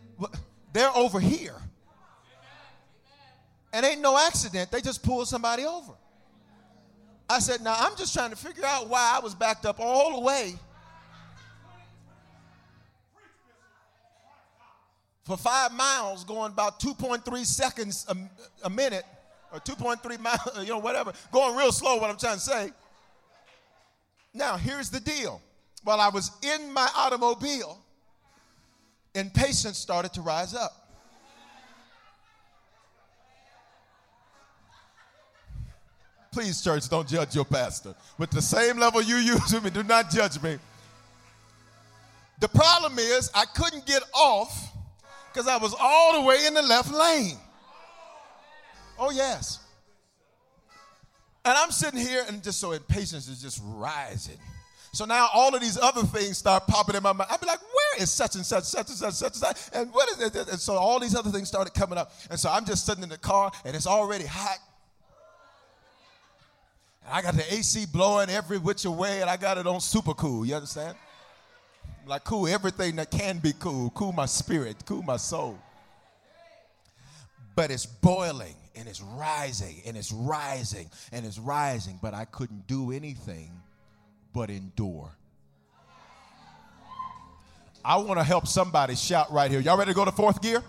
they're 0.71 0.95
over 0.95 1.19
here. 1.19 1.55
And 3.73 3.85
ain't 3.85 4.01
no 4.01 4.17
accident. 4.17 4.71
They 4.71 4.81
just 4.81 5.03
pulled 5.03 5.27
somebody 5.27 5.63
over. 5.63 5.93
I 7.29 7.39
said, 7.39 7.61
now 7.61 7.75
I'm 7.77 7.95
just 7.95 8.13
trying 8.13 8.31
to 8.31 8.35
figure 8.35 8.65
out 8.65 8.89
why 8.89 9.13
I 9.15 9.19
was 9.19 9.33
backed 9.33 9.65
up 9.65 9.79
all 9.79 10.19
the 10.19 10.25
way 10.25 10.55
for 15.23 15.37
five 15.37 15.71
miles, 15.71 16.25
going 16.25 16.51
about 16.51 16.81
2.3 16.81 17.45
seconds 17.45 18.05
a, 18.09 18.17
a 18.65 18.69
minute, 18.69 19.05
or 19.53 19.59
2.3 19.59 20.19
miles, 20.19 20.39
you 20.61 20.67
know, 20.67 20.79
whatever, 20.79 21.13
going 21.31 21.55
real 21.55 21.71
slow, 21.71 21.95
what 21.97 22.09
I'm 22.09 22.17
trying 22.17 22.35
to 22.35 22.41
say. 22.41 22.71
Now, 24.33 24.57
here's 24.57 24.89
the 24.89 24.99
deal. 24.99 25.41
While 25.83 25.99
I 25.99 26.09
was 26.09 26.31
in 26.43 26.71
my 26.73 26.87
automobile, 26.95 27.77
impatience 29.15 29.77
started 29.77 30.13
to 30.13 30.21
rise 30.21 30.53
up. 30.53 30.80
Please, 36.31 36.61
church, 36.61 36.87
don't 36.87 37.05
judge 37.09 37.35
your 37.35 37.43
pastor. 37.43 37.93
With 38.17 38.31
the 38.31 38.41
same 38.41 38.77
level 38.77 39.01
you 39.01 39.17
use 39.17 39.51
with 39.53 39.65
me, 39.65 39.69
do 39.69 39.83
not 39.83 40.09
judge 40.09 40.41
me. 40.41 40.57
The 42.39 42.47
problem 42.47 42.97
is, 42.99 43.29
I 43.35 43.43
couldn't 43.53 43.85
get 43.85 44.01
off 44.13 44.71
because 45.27 45.49
I 45.49 45.57
was 45.57 45.75
all 45.77 46.21
the 46.21 46.25
way 46.25 46.45
in 46.47 46.53
the 46.53 46.61
left 46.61 46.89
lane. 46.93 47.37
Oh, 48.97 49.11
yes. 49.11 49.59
And 51.43 51.57
I'm 51.57 51.69
sitting 51.69 51.99
here, 51.99 52.23
and 52.29 52.41
just 52.41 52.61
so 52.61 52.71
impatience 52.71 53.27
is 53.27 53.41
just 53.41 53.61
rising. 53.65 54.37
So 54.93 55.03
now 55.03 55.27
all 55.33 55.53
of 55.53 55.59
these 55.59 55.77
other 55.77 56.03
things 56.03 56.37
start 56.37 56.65
popping 56.65 56.95
in 56.95 57.03
my 57.03 57.11
mind. 57.11 57.29
I'd 57.29 57.41
be 57.41 57.47
like, 57.47 57.59
where 57.59 58.03
is 58.03 58.09
such 58.09 58.35
and 58.35 58.45
such, 58.45 58.63
such 58.63 58.87
and 58.87 58.97
such, 58.97 59.13
such 59.15 59.33
and 59.33 59.35
such? 59.35 59.57
And 59.73 59.91
what 59.91 60.09
is 60.09 60.21
it? 60.21 60.47
And 60.49 60.59
so 60.59 60.75
all 60.75 60.97
these 60.97 61.15
other 61.15 61.29
things 61.29 61.49
started 61.49 61.73
coming 61.73 61.97
up. 61.97 62.13
And 62.29 62.39
so 62.39 62.49
I'm 62.49 62.63
just 62.63 62.85
sitting 62.85 63.03
in 63.03 63.09
the 63.09 63.17
car, 63.17 63.51
and 63.65 63.75
it's 63.75 63.87
already 63.87 64.25
hot. 64.25 64.59
I 67.09 67.21
got 67.21 67.35
the 67.35 67.53
AC 67.53 67.85
blowing 67.87 68.29
every 68.29 68.57
which 68.57 68.85
way, 68.85 69.21
and 69.21 69.29
I 69.29 69.37
got 69.37 69.57
it 69.57 69.67
on 69.67 69.79
super 69.81 70.13
cool. 70.13 70.45
You 70.45 70.55
understand? 70.55 70.95
Like 72.05 72.23
cool 72.23 72.47
everything 72.47 72.95
that 72.97 73.11
can 73.11 73.39
be 73.39 73.53
cool, 73.59 73.89
cool 73.91 74.11
my 74.11 74.25
spirit, 74.25 74.77
cool 74.85 75.03
my 75.03 75.17
soul. 75.17 75.59
But 77.55 77.69
it's 77.69 77.85
boiling 77.85 78.55
and 78.75 78.87
it's 78.87 79.01
rising 79.01 79.81
and 79.85 79.95
it's 79.97 80.11
rising 80.11 80.89
and 81.11 81.25
it's 81.25 81.37
rising, 81.37 81.99
but 82.01 82.13
I 82.13 82.25
couldn't 82.25 82.65
do 82.65 82.91
anything 82.91 83.51
but 84.33 84.49
endure. 84.49 85.11
I 87.83 87.97
want 87.97 88.19
to 88.19 88.23
help 88.23 88.47
somebody 88.47 88.95
shout 88.95 89.31
right 89.31 89.49
here. 89.49 89.59
Y'all 89.59 89.77
ready 89.77 89.91
to 89.91 89.95
go 89.95 90.05
to 90.05 90.11
fourth 90.11 90.41
gear? 90.41 90.63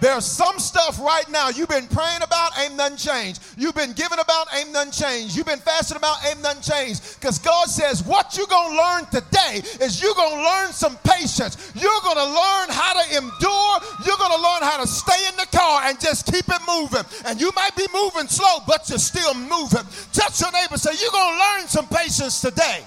There's 0.00 0.24
some 0.24 0.58
stuff 0.58 1.00
right 1.00 1.28
now 1.28 1.48
you've 1.48 1.68
been 1.68 1.88
praying 1.88 2.22
about, 2.22 2.56
ain't 2.58 2.76
none 2.76 2.96
changed. 2.96 3.42
You've 3.56 3.74
been 3.74 3.92
giving 3.92 4.18
about, 4.18 4.46
ain't 4.54 4.72
none 4.72 4.92
changed. 4.92 5.36
You've 5.36 5.46
been 5.46 5.58
fasting 5.58 5.96
about, 5.96 6.24
ain't 6.24 6.40
none 6.40 6.60
changed. 6.60 7.18
Because 7.18 7.38
God 7.38 7.66
says, 7.68 8.04
what 8.04 8.36
you're 8.36 8.46
going 8.46 8.70
to 8.70 8.76
learn 8.76 9.04
today 9.06 9.62
is 9.84 10.00
you're 10.00 10.14
going 10.14 10.38
to 10.38 10.44
learn 10.44 10.72
some 10.72 10.96
patience. 11.02 11.72
You're 11.74 12.00
going 12.02 12.16
to 12.16 12.26
learn 12.26 12.68
how 12.70 12.94
to 12.94 13.16
endure. 13.16 13.74
You're 14.06 14.18
going 14.18 14.36
to 14.36 14.42
learn 14.42 14.62
how 14.62 14.80
to 14.80 14.86
stay 14.86 15.18
in 15.28 15.36
the 15.36 15.48
car 15.56 15.82
and 15.84 15.98
just 16.00 16.26
keep 16.26 16.46
it 16.48 16.62
moving. 16.68 17.02
And 17.26 17.40
you 17.40 17.50
might 17.56 17.74
be 17.74 17.86
moving 17.92 18.28
slow, 18.28 18.62
but 18.66 18.88
you're 18.88 18.98
still 18.98 19.34
moving. 19.34 19.82
Touch 20.12 20.40
your 20.40 20.52
neighbor, 20.52 20.76
say, 20.76 20.92
you're 21.00 21.10
going 21.10 21.34
to 21.34 21.40
learn 21.40 21.66
some 21.66 21.88
patience 21.88 22.40
today. 22.40 22.86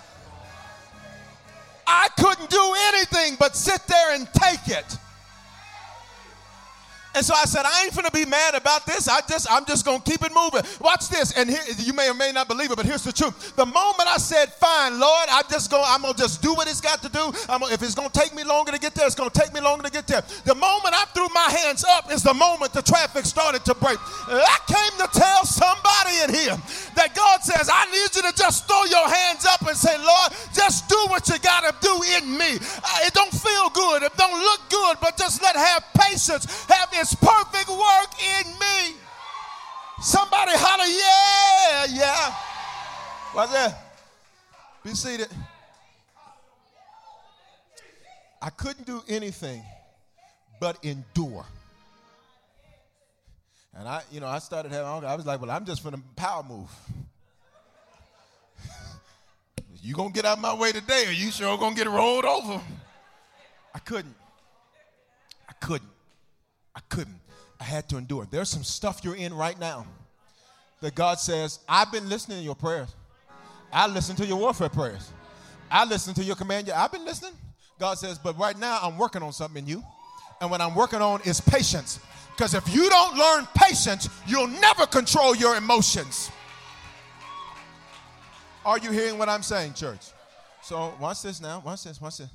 I 1.86 2.07
couldn't 2.18 2.49
do 2.49 2.76
anything 2.93 3.36
but 3.38 3.57
sit 3.57 3.82
there 3.88 4.16
and 4.16 4.28
take 4.34 4.70
it. 4.70 4.97
And 7.14 7.26
so 7.26 7.34
I 7.34 7.45
said, 7.45 7.64
I 7.66 7.84
ain't 7.86 7.95
gonna 7.95 8.12
be 8.12 8.26
mad 8.26 8.55
about 8.55 8.86
this. 8.86 9.07
I 9.07 9.22
just, 9.28 9.51
I'm 9.51 9.66
just 9.66 9.86
gonna 9.86 9.99
keep 9.99 10.24
it 10.24 10.32
moving. 10.34 10.62
Watch 10.80 11.09
this. 11.09 11.38
And 11.38 11.49
here, 11.49 11.62
you 11.78 11.93
may 11.93 12.09
or 12.09 12.14
may 12.14 12.32
not 12.32 12.47
believe 12.47 12.72
it, 12.72 12.76
but 12.78 12.86
here's 12.86 13.03
the 13.03 13.12
truth. 13.12 13.55
The 13.55 13.66
moment 13.66 14.07
I 14.07 14.18
said, 14.18 14.53
fine, 14.53 14.99
Lord, 14.99 15.28
I'm 15.30 15.43
just 15.49 15.70
gonna, 15.70 15.84
I'm 15.88 16.01
gonna 16.01 16.18
just 16.18 16.41
do 16.41 16.53
what 16.53 16.68
it's 16.68 16.82
got 16.82 17.01
to 17.03 17.09
do. 17.09 17.32
Gonna, 17.47 17.74
if 17.74 17.84
it's 17.84 17.95
gonna 17.95 18.09
take 18.09 18.34
me 18.34 18.43
longer 18.43 18.72
to 18.72 18.80
get 18.80 18.95
there, 18.95 19.05
it's 19.05 19.16
gonna 19.16 19.30
take 19.30 19.53
me 19.53 19.62
longer 19.62 19.84
to 19.84 19.91
get 19.91 20.07
there. 20.07 20.22
The 20.45 20.55
moment 20.55 20.95
I 20.95 21.05
threw 21.14 21.28
my 21.34 21.49
hands 21.64 21.84
up 21.84 22.12
is 22.12 22.24
the 22.24 22.34
moment 22.34 22.74
the 22.74 22.82
traffic 22.82 23.26
started 23.26 23.66
to 23.66 23.76
break. 23.76 23.97
I 24.28 24.57
came 24.68 25.05
to 25.05 25.20
tell 25.20 25.45
somebody 25.45 26.16
in 26.24 26.34
here 26.34 26.57
that 27.01 27.15
God 27.15 27.41
says, 27.41 27.67
I 27.71 27.89
need 27.89 28.13
you 28.15 28.21
to 28.29 28.37
just 28.37 28.67
throw 28.67 28.85
your 28.85 29.09
hands 29.09 29.45
up 29.49 29.65
and 29.65 29.75
say, 29.75 29.97
Lord, 29.97 30.29
just 30.53 30.87
do 30.87 30.97
what 31.09 31.27
you 31.27 31.39
gotta 31.39 31.73
do 31.81 31.93
in 32.17 32.37
me. 32.37 32.61
Uh, 32.61 33.07
it 33.07 33.13
don't 33.13 33.33
feel 33.33 33.69
good, 33.73 34.03
it 34.03 34.15
don't 34.17 34.39
look 34.39 34.61
good, 34.69 34.97
but 35.01 35.17
just 35.17 35.41
let 35.41 35.55
have 35.55 35.83
patience, 35.97 36.45
have 36.69 36.93
his 36.93 37.15
perfect 37.15 37.69
work 37.69 38.11
in 38.37 38.45
me. 38.53 38.95
Somebody 39.99 40.51
holler, 40.53 40.85
yeah, 40.85 41.97
yeah. 41.97 42.33
What's 43.33 43.51
that? 43.53 43.77
Be 44.83 44.91
seated. 44.91 45.29
I 48.41 48.49
couldn't 48.51 48.85
do 48.85 49.01
anything 49.07 49.63
but 50.59 50.83
endure. 50.83 51.45
And 53.78 53.88
I, 53.88 54.01
you 54.11 54.19
know, 54.19 54.28
I 54.28 54.39
started 54.39 54.72
having, 54.72 55.05
I 55.05 55.15
was 55.15 55.26
like, 55.26 55.41
well, 55.41 55.51
I'm 55.51 55.65
just 55.65 55.82
for 55.82 55.91
the 55.91 56.01
power 56.15 56.43
move. 56.43 56.69
you 59.82 59.93
gonna 59.93 60.11
get 60.11 60.26
out 60.26 60.39
my 60.39 60.53
way 60.53 60.72
today, 60.72 61.05
or 61.07 61.11
you 61.11 61.32
sure 61.32 61.57
gonna 61.57 61.76
get 61.76 61.88
rolled 61.88 62.26
over? 62.26 62.61
I 63.74 63.80
couldn't. 63.80 64.15
I 65.47 65.53
couldn't. 65.53 65.89
I 66.76 66.82
couldn't. 66.89 67.19
I 67.59 67.63
had 67.63 67.88
to 67.89 67.97
endure. 67.97 68.28
There's 68.30 68.49
some 68.49 68.63
stuff 68.63 69.01
you're 69.03 69.15
in 69.15 69.34
right 69.34 69.57
now 69.59 69.86
that 70.82 70.95
God 70.95 71.19
says, 71.19 71.59
I've 71.69 71.91
been 71.91 72.09
listening 72.09 72.39
to 72.39 72.43
your 72.43 72.55
prayers. 72.55 72.93
I 73.72 73.88
listen 73.88 74.15
to 74.17 74.26
your 74.26 74.38
warfare 74.38 74.69
prayers. 74.69 75.11
I 75.69 75.86
listen 75.86 76.13
to 76.15 76.24
your 76.24 76.36
command. 76.36 76.69
I've 76.69 76.91
been 76.91 77.05
listening. 77.05 77.34
God 77.80 77.97
says, 77.97 78.17
but 78.17 78.38
right 78.38 78.57
now 78.57 78.80
I'm 78.82 78.97
working 78.97 79.24
on 79.24 79.32
something 79.32 79.63
in 79.63 79.69
you. 79.69 79.84
And 80.41 80.51
what 80.51 80.59
I'm 80.59 80.76
working 80.76 81.01
on 81.01 81.22
is 81.22 81.39
patience. 81.39 81.99
Because 82.41 82.55
if 82.55 82.73
you 82.73 82.89
don't 82.89 83.15
learn 83.15 83.47
patience, 83.53 84.09
you'll 84.25 84.47
never 84.47 84.87
control 84.87 85.35
your 85.35 85.57
emotions. 85.57 86.31
Are 88.65 88.79
you 88.79 88.89
hearing 88.89 89.19
what 89.19 89.29
I'm 89.29 89.43
saying, 89.43 89.75
church? 89.75 90.07
So, 90.63 90.91
watch 90.99 91.21
this 91.21 91.39
now. 91.39 91.61
Watch 91.63 91.83
this. 91.83 92.01
Watch 92.01 92.17
this. 92.17 92.29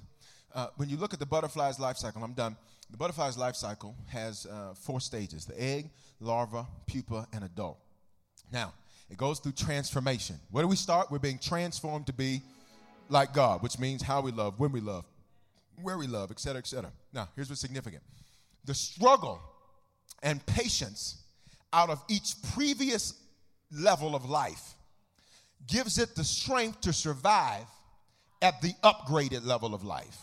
Uh, 0.55 0.69
when 0.77 0.89
you 0.89 0.97
look 0.97 1.13
at 1.13 1.19
the 1.19 1.27
butterfly's 1.27 1.81
life 1.81 1.97
cycle, 1.97 2.23
I'm 2.23 2.35
done. 2.35 2.57
The 2.89 2.97
butterfly's 2.97 3.37
life 3.37 3.57
cycle 3.57 3.97
has 4.07 4.47
uh, 4.47 4.75
four 4.75 5.01
stages 5.01 5.45
the 5.45 5.61
egg, 5.61 5.91
larva, 6.21 6.69
pupa, 6.87 7.27
and 7.33 7.43
adult. 7.43 7.81
Now, 8.53 8.75
it 9.11 9.17
goes 9.17 9.41
through 9.41 9.53
transformation. 9.55 10.39
Where 10.53 10.63
do 10.63 10.69
we 10.69 10.77
start? 10.77 11.11
We're 11.11 11.19
being 11.19 11.41
transformed 11.41 12.07
to 12.07 12.13
be 12.13 12.43
like 13.09 13.35
God, 13.35 13.61
which 13.61 13.81
means 13.81 14.03
how 14.03 14.21
we 14.21 14.31
love, 14.31 14.61
when 14.61 14.71
we 14.71 14.81
love, 14.81 15.05
where 15.83 15.99
we 15.99 16.07
love, 16.07 16.31
etc., 16.31 16.59
etc. 16.59 16.93
Now, 17.13 17.29
here's 17.35 17.49
what's 17.49 17.61
significant 17.61 18.05
the 18.65 18.75
struggle 18.75 19.41
and 20.23 20.45
patience 20.47 21.23
out 21.73 21.91
of 21.91 22.03
each 22.09 22.35
previous 22.55 23.15
level 23.71 24.15
of 24.15 24.29
life 24.29 24.75
gives 25.67 25.99
it 25.99 26.15
the 26.15 26.25
strength 26.25 26.81
to 26.83 26.93
survive 26.93 27.67
at 28.43 28.61
the 28.61 28.73
upgraded 28.85 29.45
level 29.45 29.75
of 29.75 29.85
life. 29.85 30.19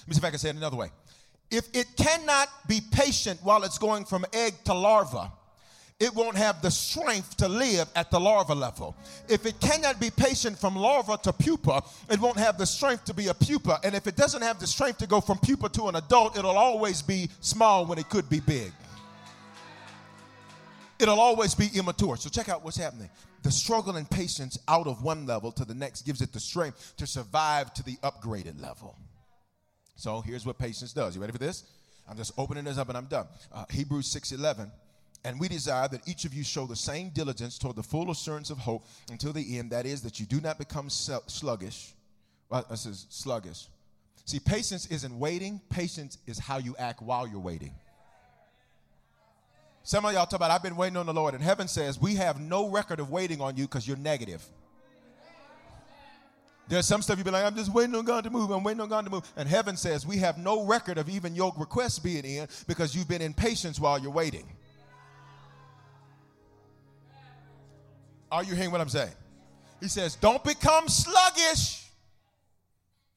Let 0.00 0.08
me 0.08 0.14
see 0.14 0.18
if 0.18 0.24
I 0.24 0.30
can 0.30 0.38
say 0.38 0.50
it 0.50 0.56
another 0.56 0.76
way. 0.76 0.90
If 1.50 1.68
it 1.72 1.86
cannot 1.96 2.48
be 2.68 2.80
patient 2.92 3.40
while 3.42 3.64
it's 3.64 3.78
going 3.78 4.04
from 4.04 4.24
egg 4.32 4.54
to 4.64 4.74
larva, 4.74 5.32
it 6.00 6.14
won't 6.14 6.36
have 6.36 6.60
the 6.60 6.70
strength 6.70 7.36
to 7.36 7.48
live 7.48 7.88
at 7.94 8.10
the 8.10 8.18
larva 8.18 8.54
level. 8.54 8.96
If 9.28 9.46
it 9.46 9.60
cannot 9.60 10.00
be 10.00 10.10
patient 10.10 10.58
from 10.58 10.74
larva 10.74 11.18
to 11.22 11.32
pupa, 11.32 11.82
it 12.10 12.18
won't 12.20 12.36
have 12.36 12.58
the 12.58 12.66
strength 12.66 13.04
to 13.06 13.14
be 13.14 13.28
a 13.28 13.34
pupa. 13.34 13.78
And 13.84 13.94
if 13.94 14.06
it 14.06 14.16
doesn't 14.16 14.42
have 14.42 14.58
the 14.58 14.66
strength 14.66 14.98
to 14.98 15.06
go 15.06 15.20
from 15.20 15.38
pupa 15.38 15.68
to 15.70 15.88
an 15.88 15.96
adult, 15.96 16.36
it'll 16.36 16.58
always 16.58 17.00
be 17.00 17.30
small 17.40 17.86
when 17.86 17.98
it 17.98 18.08
could 18.08 18.28
be 18.28 18.40
big. 18.40 18.72
It'll 20.98 21.20
always 21.20 21.54
be 21.54 21.68
immature. 21.74 22.16
So 22.16 22.28
check 22.28 22.48
out 22.48 22.64
what's 22.64 22.76
happening. 22.76 23.10
The 23.42 23.52
struggle 23.52 23.96
and 23.96 24.10
patience 24.10 24.58
out 24.68 24.86
of 24.86 25.02
one 25.02 25.26
level 25.26 25.52
to 25.52 25.64
the 25.64 25.74
next 25.74 26.02
gives 26.02 26.22
it 26.22 26.32
the 26.32 26.40
strength 26.40 26.94
to 26.96 27.06
survive 27.06 27.72
to 27.74 27.84
the 27.84 27.96
upgraded 28.02 28.60
level. 28.60 28.96
So 29.96 30.22
here's 30.22 30.44
what 30.44 30.58
patience 30.58 30.92
does. 30.92 31.14
You 31.14 31.20
ready 31.20 31.32
for 31.32 31.38
this? 31.38 31.64
I'm 32.08 32.16
just 32.16 32.32
opening 32.36 32.64
this 32.64 32.78
up 32.78 32.88
and 32.88 32.98
I'm 32.98 33.06
done. 33.06 33.26
Uh, 33.52 33.64
Hebrews 33.70 34.08
6:11. 34.12 34.70
And 35.24 35.40
we 35.40 35.48
desire 35.48 35.88
that 35.88 36.06
each 36.06 36.26
of 36.26 36.34
you 36.34 36.44
show 36.44 36.66
the 36.66 36.76
same 36.76 37.08
diligence 37.08 37.58
toward 37.58 37.76
the 37.76 37.82
full 37.82 38.10
assurance 38.10 38.50
of 38.50 38.58
hope 38.58 38.84
until 39.10 39.32
the 39.32 39.58
end. 39.58 39.70
That 39.70 39.86
is, 39.86 40.02
that 40.02 40.20
you 40.20 40.26
do 40.26 40.40
not 40.40 40.58
become 40.58 40.90
sluggish. 40.90 41.94
Well, 42.50 42.66
this 42.68 42.84
is 42.84 43.06
sluggish. 43.08 43.68
See, 44.26 44.38
patience 44.38 44.86
isn't 44.86 45.18
waiting. 45.18 45.60
Patience 45.70 46.18
is 46.26 46.38
how 46.38 46.58
you 46.58 46.76
act 46.78 47.00
while 47.02 47.26
you're 47.26 47.40
waiting. 47.40 47.74
Some 49.82 50.04
of 50.04 50.12
y'all 50.12 50.26
talk 50.26 50.34
about, 50.34 50.50
I've 50.50 50.62
been 50.62 50.76
waiting 50.76 50.96
on 50.96 51.06
the 51.06 51.12
Lord. 51.12 51.34
And 51.34 51.42
heaven 51.42 51.68
says, 51.68 51.98
we 51.98 52.14
have 52.16 52.40
no 52.40 52.68
record 52.70 53.00
of 53.00 53.10
waiting 53.10 53.40
on 53.40 53.56
you 53.56 53.64
because 53.64 53.86
you're 53.88 53.98
negative. 53.98 54.42
There's 56.68 56.86
some 56.86 57.02
stuff 57.02 57.18
you 57.18 57.24
be 57.24 57.30
like, 57.30 57.44
I'm 57.44 57.54
just 57.54 57.72
waiting 57.72 57.94
on 57.94 58.06
God 58.06 58.24
to 58.24 58.30
move. 58.30 58.50
I'm 58.50 58.64
waiting 58.64 58.80
on 58.80 58.88
God 58.88 59.04
to 59.04 59.10
move. 59.10 59.30
And 59.36 59.46
heaven 59.46 59.76
says, 59.76 60.06
we 60.06 60.16
have 60.18 60.38
no 60.38 60.64
record 60.64 60.96
of 60.96 61.10
even 61.10 61.34
your 61.34 61.52
requests 61.58 61.98
being 61.98 62.24
in 62.24 62.48
because 62.66 62.94
you've 62.94 63.08
been 63.08 63.20
in 63.20 63.34
patience 63.34 63.78
while 63.78 63.98
you're 63.98 64.10
waiting. 64.10 64.46
Are 68.34 68.42
you 68.42 68.56
hearing 68.56 68.72
what 68.72 68.80
I'm 68.80 68.88
saying? 68.88 69.12
He 69.80 69.86
says, 69.86 70.16
don't 70.16 70.42
become 70.42 70.88
sluggish. 70.88 71.86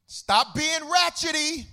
Stop 0.06 0.54
being 0.54 0.82
ratchety. 0.82 1.66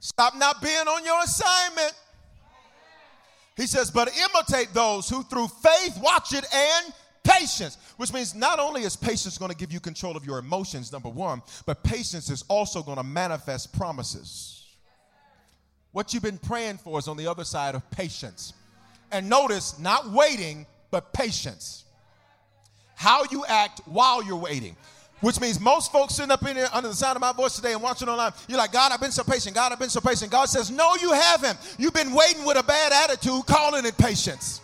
Stop 0.00 0.34
not 0.34 0.60
being 0.60 0.74
on 0.74 1.04
your 1.04 1.22
assignment. 1.22 1.92
He 3.56 3.68
says, 3.68 3.92
but 3.92 4.08
imitate 4.08 4.74
those 4.74 5.08
who 5.08 5.22
through 5.22 5.46
faith, 5.46 6.00
watch 6.02 6.32
it, 6.32 6.44
and 6.52 6.92
patience, 7.22 7.78
which 7.96 8.12
means 8.12 8.34
not 8.34 8.58
only 8.58 8.82
is 8.82 8.96
patience 8.96 9.38
going 9.38 9.52
to 9.52 9.56
give 9.56 9.72
you 9.72 9.78
control 9.78 10.16
of 10.16 10.26
your 10.26 10.40
emotions, 10.40 10.90
number 10.90 11.10
one, 11.10 11.42
but 11.64 11.84
patience 11.84 12.28
is 12.28 12.42
also 12.48 12.82
going 12.82 12.96
to 12.96 13.04
manifest 13.04 13.72
promises. 13.78 14.66
What 15.92 16.12
you've 16.12 16.24
been 16.24 16.38
praying 16.38 16.78
for 16.78 16.98
is 16.98 17.06
on 17.06 17.16
the 17.16 17.28
other 17.28 17.44
side 17.44 17.76
of 17.76 17.88
patience. 17.92 18.54
And 19.12 19.28
notice, 19.28 19.78
not 19.78 20.10
waiting, 20.10 20.66
but 20.90 21.12
patience. 21.12 21.84
How 22.94 23.24
you 23.30 23.44
act 23.46 23.80
while 23.86 24.22
you're 24.22 24.36
waiting. 24.36 24.76
Which 25.20 25.40
means 25.40 25.60
most 25.60 25.92
folks 25.92 26.14
sitting 26.14 26.30
up 26.30 26.46
in 26.46 26.56
here 26.56 26.68
under 26.72 26.88
the 26.88 26.94
sound 26.94 27.16
of 27.16 27.20
my 27.20 27.32
voice 27.32 27.54
today 27.54 27.72
and 27.72 27.82
watching 27.82 28.08
online, 28.08 28.32
you're 28.48 28.56
like, 28.56 28.72
God, 28.72 28.90
I've 28.90 29.00
been 29.00 29.12
so 29.12 29.22
patient. 29.22 29.54
God, 29.54 29.70
I've 29.70 29.78
been 29.78 29.90
so 29.90 30.00
patient. 30.00 30.30
God 30.30 30.46
says, 30.46 30.70
No, 30.70 30.94
you 30.96 31.12
haven't. 31.12 31.58
You've 31.78 31.92
been 31.92 32.12
waiting 32.12 32.44
with 32.46 32.56
a 32.56 32.62
bad 32.62 32.92
attitude, 32.92 33.44
calling 33.46 33.84
it 33.84 33.98
patience. 33.98 34.62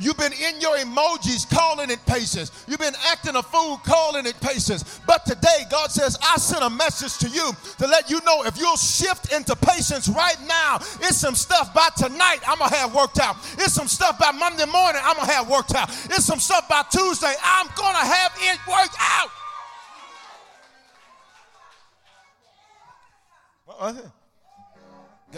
You've 0.00 0.16
been 0.16 0.32
in 0.32 0.60
your 0.60 0.76
emojis 0.78 1.48
calling 1.50 1.90
it 1.90 2.04
patience. 2.06 2.64
You've 2.66 2.80
been 2.80 2.94
acting 3.12 3.36
a 3.36 3.42
fool 3.42 3.76
calling 3.84 4.24
it 4.26 4.40
patience. 4.40 4.98
But 5.06 5.26
today, 5.26 5.64
God 5.70 5.90
says, 5.90 6.18
I 6.22 6.36
sent 6.38 6.64
a 6.64 6.70
message 6.70 7.18
to 7.18 7.28
you 7.28 7.52
to 7.78 7.86
let 7.86 8.08
you 8.08 8.20
know 8.24 8.44
if 8.44 8.58
you'll 8.58 8.78
shift 8.78 9.32
into 9.32 9.54
patience 9.56 10.08
right 10.08 10.38
now, 10.48 10.76
it's 11.02 11.18
some 11.18 11.34
stuff 11.34 11.74
by 11.74 11.88
tonight 11.96 12.38
I'm 12.48 12.58
going 12.58 12.70
to 12.70 12.76
have 12.76 12.94
worked 12.94 13.20
out. 13.20 13.36
It's 13.58 13.74
some 13.74 13.88
stuff 13.88 14.18
by 14.18 14.30
Monday 14.32 14.64
morning 14.66 15.02
I'm 15.04 15.16
going 15.16 15.28
to 15.28 15.34
have 15.34 15.50
worked 15.50 15.74
out. 15.74 15.90
It's 16.06 16.24
some 16.24 16.40
stuff 16.40 16.66
by 16.66 16.82
Tuesday 16.90 17.34
I'm 17.42 17.66
going 17.76 17.94
to 17.94 18.06
have 18.06 18.32
it 18.40 18.58
worked 18.66 18.96
out. 18.98 19.30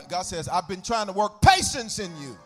God 0.08 0.22
says, 0.22 0.48
I've 0.48 0.68
been 0.68 0.82
trying 0.82 1.06
to 1.06 1.12
work 1.12 1.42
patience 1.42 1.98
in 1.98 2.10
you. 2.20 2.36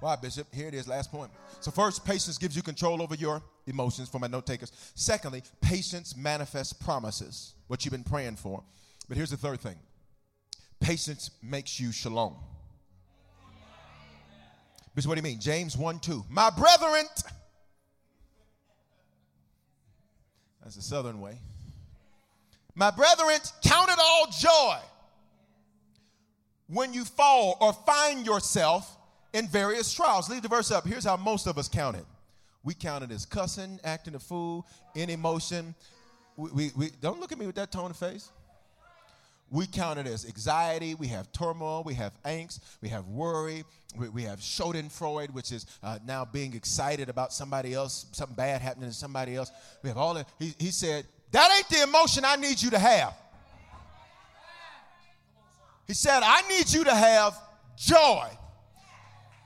Why, 0.00 0.16
Bishop? 0.16 0.46
Here 0.52 0.68
it 0.68 0.74
is, 0.74 0.86
last 0.86 1.10
point. 1.10 1.30
So, 1.60 1.70
first, 1.70 2.04
patience 2.04 2.36
gives 2.38 2.54
you 2.54 2.62
control 2.62 3.02
over 3.02 3.14
your 3.14 3.42
emotions 3.66 4.08
for 4.08 4.18
my 4.18 4.26
note 4.26 4.46
takers. 4.46 4.72
Secondly, 4.94 5.42
patience 5.60 6.16
manifests 6.16 6.72
promises, 6.72 7.54
what 7.66 7.84
you've 7.84 7.92
been 7.92 8.04
praying 8.04 8.36
for. 8.36 8.62
But 9.08 9.16
here's 9.16 9.30
the 9.30 9.36
third 9.36 9.60
thing 9.60 9.76
patience 10.80 11.30
makes 11.42 11.80
you 11.80 11.92
shalom. 11.92 12.36
Bishop, 14.94 15.08
what 15.08 15.14
do 15.14 15.18
you 15.18 15.22
mean? 15.34 15.40
James 15.40 15.76
1 15.76 15.98
2. 16.00 16.24
My 16.28 16.50
brethren, 16.50 17.04
that's 20.62 20.76
the 20.76 20.82
southern 20.82 21.20
way. 21.20 21.38
My 22.74 22.90
brethren, 22.90 23.38
count 23.62 23.88
it 23.90 23.98
all 23.98 24.26
joy 24.38 24.78
when 26.68 26.92
you 26.92 27.04
fall 27.04 27.56
or 27.60 27.72
find 27.72 28.26
yourself 28.26 28.95
in 29.32 29.46
various 29.48 29.92
trials. 29.92 30.28
Leave 30.28 30.42
the 30.42 30.48
verse 30.48 30.70
up. 30.70 30.86
Here's 30.86 31.04
how 31.04 31.16
most 31.16 31.46
of 31.46 31.58
us 31.58 31.68
count 31.68 31.96
it. 31.96 32.04
We 32.64 32.74
count 32.74 33.04
it 33.04 33.12
as 33.12 33.24
cussing, 33.24 33.78
acting 33.84 34.14
a 34.16 34.18
fool, 34.18 34.66
in 34.94 35.08
emotion. 35.08 35.74
We, 36.36 36.50
we, 36.50 36.70
we, 36.76 36.90
don't 37.00 37.20
look 37.20 37.30
at 37.30 37.38
me 37.38 37.46
with 37.46 37.54
that 37.56 37.70
tone 37.70 37.90
of 37.90 37.96
face. 37.96 38.30
We 39.48 39.68
count 39.68 40.00
it 40.00 40.08
as 40.08 40.26
anxiety, 40.26 40.96
we 40.96 41.06
have 41.06 41.30
turmoil, 41.30 41.84
we 41.84 41.94
have 41.94 42.12
angst, 42.24 42.58
we 42.82 42.88
have 42.88 43.06
worry, 43.06 43.62
we, 43.96 44.08
we 44.08 44.22
have 44.24 44.40
Schadenfreude, 44.40 45.30
which 45.30 45.52
is 45.52 45.66
uh, 45.84 46.00
now 46.04 46.24
being 46.24 46.54
excited 46.54 47.08
about 47.08 47.32
somebody 47.32 47.72
else, 47.72 48.06
something 48.10 48.34
bad 48.34 48.60
happening 48.60 48.88
to 48.88 48.94
somebody 48.94 49.36
else. 49.36 49.52
We 49.84 49.88
have 49.88 49.98
all 49.98 50.14
that. 50.14 50.28
He, 50.40 50.52
he 50.58 50.72
said, 50.72 51.06
That 51.30 51.48
ain't 51.56 51.68
the 51.68 51.84
emotion 51.84 52.24
I 52.26 52.34
need 52.34 52.60
you 52.60 52.70
to 52.70 52.78
have. 52.80 53.14
He 55.86 55.94
said, 55.94 56.22
I 56.24 56.42
need 56.48 56.68
you 56.72 56.82
to 56.82 56.94
have 56.94 57.40
joy 57.76 58.28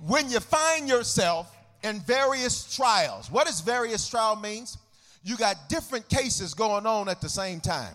when 0.06 0.30
you 0.30 0.40
find 0.40 0.88
yourself 0.88 1.54
in 1.82 2.00
various 2.00 2.74
trials. 2.74 3.30
What 3.30 3.46
does 3.46 3.60
various 3.60 4.08
trial 4.08 4.36
means? 4.36 4.78
You 5.22 5.36
got 5.36 5.68
different 5.68 6.08
cases 6.08 6.54
going 6.54 6.86
on 6.86 7.08
at 7.08 7.20
the 7.20 7.28
same 7.28 7.60
time. 7.60 7.94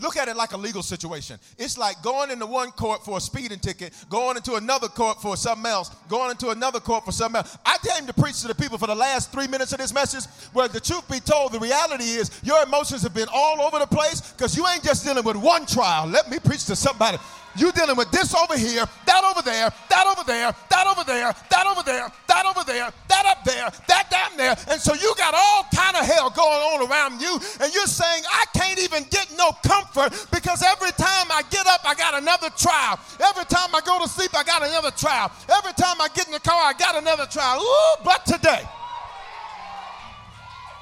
Look 0.00 0.16
at 0.16 0.28
it 0.28 0.36
like 0.36 0.52
a 0.52 0.56
legal 0.56 0.82
situation. 0.82 1.40
It's 1.58 1.76
like 1.76 2.00
going 2.02 2.30
into 2.30 2.46
one 2.46 2.70
court 2.70 3.04
for 3.04 3.18
a 3.18 3.20
speeding 3.20 3.58
ticket, 3.58 3.92
going 4.08 4.36
into 4.36 4.54
another 4.54 4.86
court 4.86 5.20
for 5.20 5.36
something 5.36 5.66
else, 5.66 5.90
going 6.08 6.30
into 6.30 6.50
another 6.50 6.78
court 6.78 7.04
for 7.04 7.10
something 7.10 7.38
else. 7.38 7.58
I 7.66 7.78
came 7.78 8.06
to 8.06 8.12
preach 8.12 8.40
to 8.42 8.48
the 8.48 8.54
people 8.54 8.78
for 8.78 8.86
the 8.86 8.94
last 8.94 9.32
three 9.32 9.48
minutes 9.48 9.72
of 9.72 9.78
this 9.78 9.92
message 9.92 10.26
where 10.52 10.68
the 10.68 10.78
truth 10.78 11.08
be 11.10 11.18
told, 11.18 11.52
the 11.52 11.58
reality 11.58 12.04
is 12.04 12.30
your 12.44 12.62
emotions 12.62 13.02
have 13.02 13.14
been 13.14 13.28
all 13.32 13.60
over 13.60 13.80
the 13.80 13.86
place 13.86 14.20
because 14.20 14.56
you 14.56 14.68
ain't 14.68 14.84
just 14.84 15.04
dealing 15.04 15.24
with 15.24 15.36
one 15.36 15.66
trial. 15.66 16.06
Let 16.06 16.30
me 16.30 16.38
preach 16.38 16.64
to 16.66 16.76
somebody. 16.76 17.18
You 17.58 17.72
dealing 17.72 17.96
with 17.96 18.10
this 18.10 18.34
over 18.34 18.56
here, 18.56 18.86
that 19.06 19.22
over 19.26 19.42
there, 19.42 19.70
that 19.90 20.06
over 20.06 20.24
there, 20.24 20.54
that 20.70 20.86
over 20.86 21.04
there, 21.04 21.34
that 21.50 21.66
over 21.66 21.82
there, 21.82 22.12
that 22.28 22.46
over 22.46 22.64
there, 22.64 22.90
that 23.08 23.26
up 23.26 23.44
there, 23.44 23.68
that 23.88 24.10
down 24.10 24.36
there. 24.36 24.54
And 24.70 24.80
so 24.80 24.94
you 24.94 25.12
got 25.18 25.34
all 25.34 25.66
kind 25.74 25.96
of 25.96 26.06
hell 26.06 26.30
going 26.30 26.62
on 26.70 26.88
around 26.88 27.20
you. 27.20 27.34
And 27.60 27.74
you're 27.74 27.90
saying, 27.90 28.22
I 28.30 28.44
can't 28.54 28.78
even 28.78 29.04
get 29.10 29.26
no 29.36 29.50
comfort 29.66 30.14
because 30.30 30.62
every 30.62 30.92
time 30.92 31.26
I 31.34 31.42
get 31.50 31.66
up, 31.66 31.82
I 31.84 31.94
got 31.94 32.14
another 32.14 32.50
trial. 32.56 32.98
Every 33.18 33.44
time 33.46 33.74
I 33.74 33.80
go 33.84 33.98
to 33.98 34.08
sleep, 34.08 34.30
I 34.38 34.44
got 34.44 34.62
another 34.62 34.90
trial. 34.92 35.32
Every 35.50 35.72
time 35.74 36.00
I 36.00 36.08
get 36.14 36.26
in 36.26 36.32
the 36.32 36.40
car, 36.40 36.62
I 36.62 36.72
got 36.78 36.96
another 36.96 37.26
trial. 37.26 37.60
Ooh, 37.60 38.04
but 38.04 38.24
today. 38.24 38.62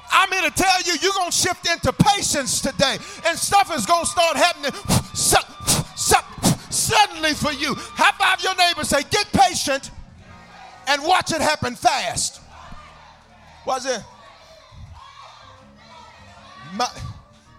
I'm 0.09 0.31
here 0.31 0.49
to 0.49 0.51
tell 0.51 0.81
you, 0.83 0.93
you're 1.01 1.13
going 1.13 1.31
to 1.31 1.35
shift 1.35 1.67
into 1.67 1.91
patience 1.91 2.61
today, 2.61 2.97
and 3.25 3.37
stuff 3.37 3.75
is 3.75 3.85
going 3.85 4.05
to 4.05 4.09
start 4.09 4.37
happening 4.37 4.71
suddenly 6.77 7.33
for 7.33 7.51
you. 7.51 7.73
High 7.75 8.11
five 8.17 8.41
your 8.41 8.55
neighbor, 8.55 8.83
say, 8.83 9.03
Get 9.09 9.27
patient 9.31 9.91
and 10.87 11.03
watch 11.03 11.31
it 11.31 11.41
happen 11.41 11.75
fast. 11.75 12.41
What's 13.65 13.85
it? 13.85 14.01
My, 16.73 16.87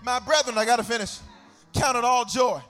my 0.03 0.19
brethren, 0.21 0.57
I 0.57 0.65
got 0.65 0.77
to 0.77 0.85
finish. 0.85 1.19
Count 1.75 1.97
it 1.97 2.05
all 2.05 2.25
joy 2.25 2.61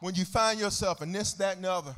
when 0.00 0.14
you 0.14 0.24
find 0.24 0.58
yourself 0.58 1.02
in 1.02 1.12
this, 1.12 1.32
that, 1.34 1.56
and 1.56 1.64
the 1.64 1.72
other. 1.72 1.96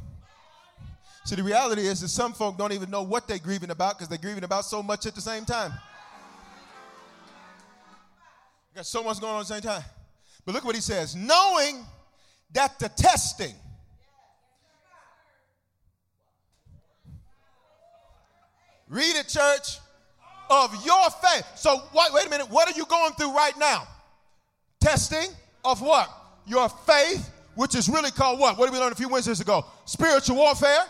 See, 1.24 1.36
the 1.36 1.42
reality 1.42 1.82
is 1.82 2.00
that 2.00 2.08
some 2.08 2.32
folk 2.32 2.58
don't 2.58 2.72
even 2.72 2.90
know 2.90 3.02
what 3.02 3.28
they're 3.28 3.38
grieving 3.38 3.70
about 3.70 3.96
because 3.96 4.08
they're 4.08 4.18
grieving 4.18 4.44
about 4.44 4.64
so 4.64 4.82
much 4.82 5.06
at 5.06 5.14
the 5.14 5.20
same 5.20 5.44
time. 5.44 5.72
got 8.74 8.86
so 8.86 9.04
much 9.04 9.20
going 9.20 9.34
on 9.34 9.40
at 9.40 9.48
the 9.48 9.54
same 9.54 9.62
time. 9.62 9.82
But 10.44 10.54
look 10.54 10.64
what 10.64 10.74
he 10.74 10.80
says 10.80 11.14
knowing 11.14 11.84
that 12.52 12.78
the 12.78 12.88
testing 12.90 13.54
read 18.88 19.16
it 19.16 19.28
church 19.28 19.78
of 20.50 20.74
your 20.84 21.10
faith. 21.10 21.46
So 21.56 21.78
what, 21.92 22.12
wait 22.12 22.26
a 22.26 22.30
minute. 22.30 22.50
What 22.50 22.68
are 22.68 22.76
you 22.76 22.84
going 22.86 23.12
through 23.14 23.34
right 23.34 23.56
now? 23.58 23.86
Testing 24.80 25.30
of 25.64 25.80
what? 25.80 26.10
Your 26.46 26.68
faith 26.68 27.30
which 27.54 27.74
is 27.74 27.88
really 27.88 28.10
called 28.10 28.38
what? 28.38 28.58
What 28.58 28.66
did 28.66 28.72
we 28.72 28.78
learn 28.78 28.92
a 28.92 28.96
few 28.96 29.08
wednesdays 29.08 29.40
ago? 29.40 29.64
Spiritual 29.84 30.36
warfare. 30.36 30.84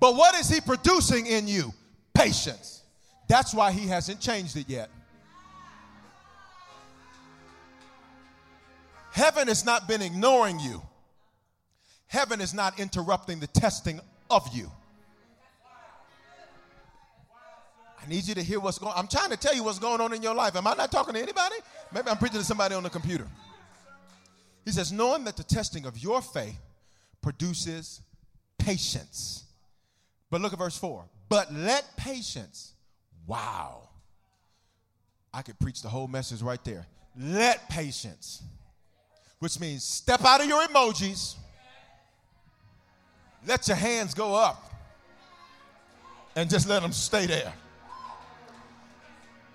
But 0.00 0.16
what 0.16 0.34
is 0.34 0.48
he 0.48 0.60
producing 0.60 1.26
in 1.26 1.46
you? 1.46 1.72
Patience. 2.14 2.82
That's 3.28 3.54
why 3.54 3.70
he 3.70 3.86
hasn't 3.86 4.20
changed 4.20 4.56
it 4.56 4.68
yet 4.68 4.90
Heaven 9.12 9.48
has 9.48 9.64
not 9.64 9.86
been 9.86 10.00
ignoring 10.00 10.58
you. 10.58 10.82
Heaven 12.06 12.40
is 12.40 12.54
not 12.54 12.80
interrupting 12.80 13.40
the 13.40 13.46
testing 13.46 14.00
of 14.30 14.48
you. 14.54 14.70
I 18.02 18.08
need 18.08 18.26
you 18.26 18.34
to 18.34 18.42
hear 18.42 18.58
what's 18.58 18.78
going 18.78 18.92
on. 18.92 18.98
I'm 18.98 19.06
trying 19.06 19.30
to 19.30 19.36
tell 19.36 19.54
you 19.54 19.62
what's 19.62 19.78
going 19.78 20.00
on 20.00 20.12
in 20.12 20.22
your 20.22 20.34
life. 20.34 20.56
Am 20.56 20.66
I 20.66 20.74
not 20.74 20.90
talking 20.90 21.14
to 21.14 21.20
anybody? 21.20 21.56
Maybe 21.94 22.08
I'm 22.08 22.16
preaching 22.16 22.38
to 22.38 22.44
somebody 22.44 22.74
on 22.74 22.82
the 22.82 22.90
computer. 22.90 23.26
He 24.64 24.70
says, 24.70 24.92
knowing 24.92 25.24
that 25.24 25.36
the 25.36 25.44
testing 25.44 25.84
of 25.84 25.98
your 25.98 26.22
faith 26.22 26.58
produces 27.20 28.00
patience. 28.58 29.44
But 30.30 30.40
look 30.40 30.52
at 30.52 30.58
verse 30.58 30.76
4. 30.76 31.04
But 31.28 31.52
let 31.52 31.96
patience, 31.96 32.72
wow. 33.26 33.88
I 35.34 35.42
could 35.42 35.58
preach 35.58 35.82
the 35.82 35.88
whole 35.88 36.08
message 36.08 36.40
right 36.40 36.62
there. 36.64 36.86
Let 37.16 37.68
patience 37.68 38.42
which 39.42 39.58
means 39.58 39.82
step 39.82 40.24
out 40.24 40.40
of 40.40 40.46
your 40.46 40.62
emojis, 40.68 41.34
let 43.44 43.66
your 43.66 43.76
hands 43.76 44.14
go 44.14 44.36
up, 44.36 44.70
and 46.36 46.48
just 46.48 46.68
let 46.68 46.80
them 46.80 46.92
stay 46.92 47.26
there. 47.26 47.52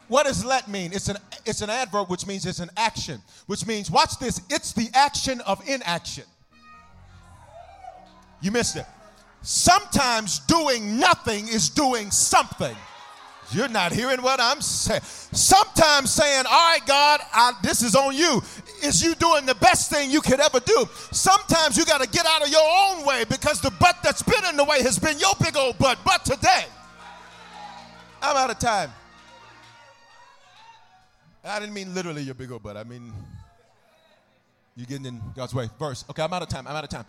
What 0.10 0.26
does 0.26 0.44
let 0.44 0.68
mean? 0.68 0.92
It's 0.92 1.08
an, 1.08 1.16
it's 1.46 1.62
an 1.62 1.70
adverb, 1.70 2.10
which 2.10 2.28
means 2.28 2.46
it's 2.46 2.60
an 2.60 2.70
action, 2.76 3.22
which 3.46 3.66
means, 3.66 3.90
watch 3.90 4.20
this, 4.20 4.42
it's 4.50 4.74
the 4.74 4.90
action 4.94 5.40
of 5.48 5.66
inaction. 5.70 6.26
You 8.42 8.52
missed 8.52 8.76
it. 8.76 8.86
Sometimes 9.42 10.40
doing 10.40 11.00
nothing 11.00 11.48
is 11.48 11.70
doing 11.70 12.12
something. 12.12 12.76
You're 13.52 13.70
not 13.70 13.94
hearing 13.94 14.22
what 14.22 14.40
I'm 14.42 14.62
saying. 14.62 15.02
Sometimes 15.04 16.12
saying, 16.12 16.46
All 16.46 16.72
right, 16.72 16.86
God, 16.86 17.22
I, 17.34 17.54
this 17.64 17.82
is 17.82 17.96
on 17.96 18.16
you, 18.16 18.42
is 18.84 19.02
you 19.02 19.16
doing 19.16 19.46
the 19.46 19.56
best 19.56 19.90
thing 19.90 20.12
you 20.12 20.22
could 20.22 20.40
ever 20.40 20.60
do. 20.60 20.88
Sometimes 21.12 21.78
you 21.78 21.86
got 21.86 22.02
to 22.02 22.10
get 22.10 22.26
out 22.26 22.44
of 22.44 22.50
your 22.50 22.62
own 22.64 23.06
way 23.06 23.24
because 23.30 23.62
the 23.62 23.72
butt 23.72 23.98
that's 24.04 24.22
been 24.22 24.44
in 24.50 24.58
the 24.58 24.64
way 24.64 24.82
has 24.84 25.00
been 25.00 25.18
your 25.20 25.34
big 25.42 25.56
old 25.56 25.78
butt. 25.78 25.98
But 26.04 26.26
today, 26.26 26.66
I'm 28.22 28.36
out 28.36 28.50
of 28.50 28.60
time. 28.60 28.92
I 31.44 31.60
didn't 31.62 31.74
mean 31.74 31.94
literally 31.94 32.24
your 32.24 32.36
big 32.36 32.52
old 32.52 32.64
butt. 32.64 32.76
I 32.76 32.84
mean, 32.84 33.14
you're 34.76 34.86
getting 34.86 35.06
in 35.06 35.22
God's 35.36 35.56
way. 35.56 35.70
Verse. 35.80 36.04
Okay, 36.10 36.22
I'm 36.22 36.34
out 36.34 36.42
of 36.42 36.50
time. 36.50 36.68
I'm 36.68 36.76
out 36.76 36.84
of 36.84 36.90
time. 36.90 37.06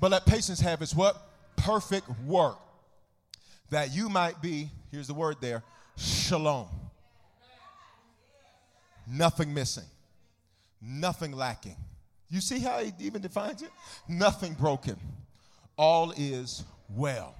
But 0.00 0.10
let 0.10 0.26
patience 0.26 0.58
have 0.60 0.82
its 0.82 0.94
what? 0.94 1.16
Perfect 1.54 2.08
work. 2.26 2.58
That 3.72 3.92
you 3.92 4.08
might 4.08 4.40
be, 4.40 4.70
here's 4.90 5.08
the 5.08 5.14
word 5.14 5.36
there, 5.40 5.64
shalom. 5.96 6.68
Nothing 9.06 9.52
missing 9.52 9.84
nothing 10.82 11.32
lacking. 11.32 11.76
You 12.28 12.40
see 12.40 12.58
how 12.58 12.78
he 12.78 12.92
even 12.98 13.22
defines 13.22 13.62
it? 13.62 13.70
Nothing 14.08 14.54
broken. 14.54 14.96
All 15.76 16.12
is 16.16 16.64
well. 16.88 17.34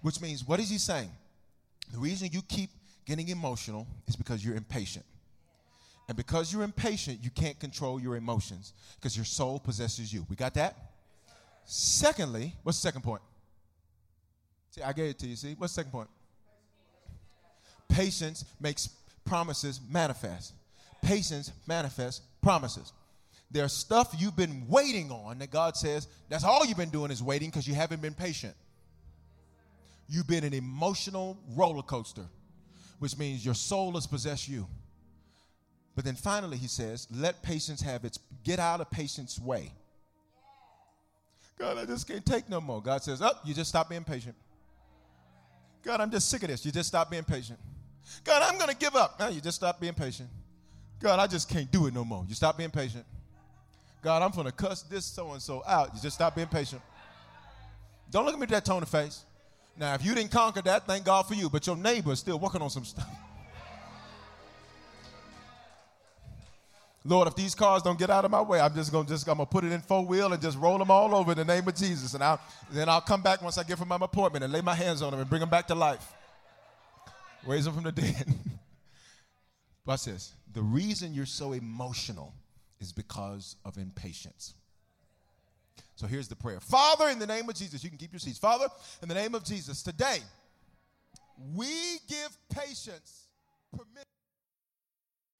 Which 0.00 0.20
means, 0.20 0.46
what 0.46 0.60
is 0.60 0.70
he 0.70 0.78
saying? 0.78 1.10
The 1.92 1.98
reason 1.98 2.30
you 2.32 2.40
keep 2.42 2.70
getting 3.04 3.28
emotional 3.28 3.86
is 4.06 4.16
because 4.16 4.44
you're 4.44 4.56
impatient. 4.56 5.04
And 6.08 6.16
because 6.16 6.52
you're 6.52 6.62
impatient, 6.62 7.22
you 7.22 7.30
can't 7.30 7.58
control 7.58 8.00
your 8.00 8.16
emotions 8.16 8.72
because 8.96 9.16
your 9.16 9.24
soul 9.24 9.60
possesses 9.60 10.12
you. 10.12 10.26
We 10.28 10.36
got 10.36 10.54
that? 10.54 10.76
Secondly, 11.64 12.54
what's 12.62 12.78
the 12.78 12.88
second 12.88 13.02
point? 13.02 13.22
I 14.84 14.92
gave 14.92 15.10
it 15.10 15.18
to 15.20 15.26
you. 15.26 15.36
See, 15.36 15.54
what's 15.58 15.74
the 15.74 15.80
second 15.80 15.92
point? 15.92 16.08
Patience 17.88 18.44
makes 18.60 18.88
promises 19.24 19.80
manifest. 19.90 20.54
Patience 21.02 21.52
manifests 21.66 22.22
promises. 22.42 22.92
There's 23.50 23.72
stuff 23.72 24.14
you've 24.16 24.36
been 24.36 24.64
waiting 24.68 25.10
on 25.10 25.38
that 25.40 25.50
God 25.50 25.76
says 25.76 26.06
that's 26.28 26.44
all 26.44 26.64
you've 26.64 26.76
been 26.76 26.90
doing 26.90 27.10
is 27.10 27.22
waiting 27.22 27.50
because 27.50 27.66
you 27.66 27.74
haven't 27.74 28.00
been 28.00 28.14
patient. 28.14 28.54
You've 30.08 30.26
been 30.26 30.44
an 30.44 30.54
emotional 30.54 31.38
roller 31.56 31.82
coaster, 31.82 32.26
which 32.98 33.18
means 33.18 33.44
your 33.44 33.54
soul 33.54 33.92
has 33.92 34.06
possessed 34.06 34.48
you. 34.48 34.66
But 35.96 36.04
then 36.04 36.14
finally, 36.14 36.56
he 36.56 36.68
says, 36.68 37.08
let 37.12 37.42
patience 37.42 37.80
have 37.82 38.04
its, 38.04 38.18
get 38.44 38.58
out 38.58 38.80
of 38.80 38.90
patience' 38.90 39.38
way. 39.38 39.72
God, 41.58 41.76
I 41.76 41.84
just 41.84 42.08
can't 42.08 42.24
take 42.24 42.48
no 42.48 42.60
more. 42.60 42.80
God 42.80 43.02
says, 43.02 43.20
oh, 43.20 43.32
you 43.44 43.52
just 43.52 43.68
stop 43.68 43.90
being 43.90 44.04
patient. 44.04 44.34
God, 45.82 46.00
I'm 46.00 46.10
just 46.10 46.28
sick 46.28 46.42
of 46.42 46.48
this. 46.48 46.64
You 46.64 46.72
just 46.72 46.88
stop 46.88 47.10
being 47.10 47.24
patient. 47.24 47.58
God, 48.24 48.42
I'm 48.42 48.58
going 48.58 48.70
to 48.70 48.76
give 48.76 48.96
up. 48.96 49.18
Now 49.18 49.28
you 49.28 49.40
just 49.40 49.56
stop 49.56 49.80
being 49.80 49.94
patient. 49.94 50.28
God, 51.00 51.18
I 51.18 51.26
just 51.26 51.48
can't 51.48 51.70
do 51.70 51.86
it 51.86 51.94
no 51.94 52.04
more. 52.04 52.24
You 52.28 52.34
stop 52.34 52.58
being 52.58 52.70
patient. 52.70 53.04
God, 54.02 54.22
I'm 54.22 54.30
going 54.30 54.46
to 54.46 54.52
cuss 54.52 54.82
this 54.82 55.04
so 55.04 55.32
and 55.32 55.42
so 55.42 55.62
out. 55.66 55.94
You 55.94 56.00
just 56.00 56.16
stop 56.16 56.34
being 56.34 56.48
patient. 56.48 56.82
Don't 58.10 58.24
look 58.24 58.34
at 58.34 58.38
me 58.38 58.44
with 58.44 58.50
that 58.50 58.64
tone 58.64 58.82
of 58.82 58.88
face. 58.88 59.24
Now, 59.76 59.94
if 59.94 60.04
you 60.04 60.14
didn't 60.14 60.30
conquer 60.30 60.62
that, 60.62 60.86
thank 60.86 61.04
God 61.04 61.26
for 61.26 61.34
you, 61.34 61.48
but 61.48 61.66
your 61.66 61.76
neighbor 61.76 62.12
is 62.12 62.18
still 62.18 62.38
working 62.38 62.60
on 62.60 62.70
some 62.70 62.84
stuff. 62.84 63.08
Lord, 67.04 67.28
if 67.28 67.34
these 67.34 67.54
cars 67.54 67.82
don't 67.82 67.98
get 67.98 68.10
out 68.10 68.24
of 68.24 68.30
my 68.30 68.42
way, 68.42 68.60
I'm 68.60 68.74
just 68.74 68.92
gonna 68.92 69.08
just 69.08 69.26
I'm 69.26 69.38
gonna 69.38 69.46
put 69.46 69.64
it 69.64 69.72
in 69.72 69.80
four 69.80 70.04
wheel 70.04 70.32
and 70.32 70.42
just 70.42 70.58
roll 70.58 70.76
them 70.76 70.90
all 70.90 71.14
over 71.14 71.32
in 71.32 71.38
the 71.38 71.44
name 71.44 71.66
of 71.66 71.74
Jesus. 71.74 72.12
And 72.12 72.22
I'll, 72.22 72.40
then 72.70 72.88
I'll 72.88 73.00
come 73.00 73.22
back 73.22 73.40
once 73.40 73.56
I 73.56 73.62
get 73.62 73.78
from 73.78 73.88
my 73.88 73.96
appointment 74.00 74.44
and 74.44 74.52
lay 74.52 74.60
my 74.60 74.74
hands 74.74 75.00
on 75.00 75.12
them 75.12 75.20
and 75.20 75.28
bring 75.28 75.40
them 75.40 75.48
back 75.48 75.66
to 75.68 75.74
life. 75.74 76.12
Raise 77.46 77.64
them 77.64 77.74
from 77.74 77.84
the 77.84 77.92
dead. 77.92 78.26
Watch 79.86 80.04
this. 80.04 80.34
The 80.52 80.62
reason 80.62 81.14
you're 81.14 81.24
so 81.24 81.52
emotional 81.52 82.34
is 82.80 82.92
because 82.92 83.56
of 83.64 83.78
impatience. 83.78 84.54
So 85.96 86.06
here's 86.06 86.28
the 86.28 86.36
prayer 86.36 86.60
Father, 86.60 87.08
in 87.08 87.18
the 87.18 87.26
name 87.26 87.48
of 87.48 87.54
Jesus, 87.54 87.82
you 87.82 87.88
can 87.88 87.98
keep 87.98 88.12
your 88.12 88.20
seats. 88.20 88.38
Father, 88.38 88.66
in 89.02 89.08
the 89.08 89.14
name 89.14 89.34
of 89.34 89.42
Jesus, 89.42 89.82
today 89.82 90.18
we 91.54 91.98
give 92.08 92.36
patience 92.50 93.28
permission. 93.70 94.09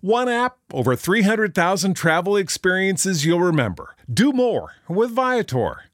One 0.00 0.28
app, 0.28 0.58
over 0.72 0.94
300,000 0.94 1.94
travel 1.94 2.36
experiences 2.36 3.24
you'll 3.24 3.40
remember. 3.40 3.94
Do 4.12 4.32
more 4.32 4.74
with 4.88 5.10
Viator. 5.10 5.84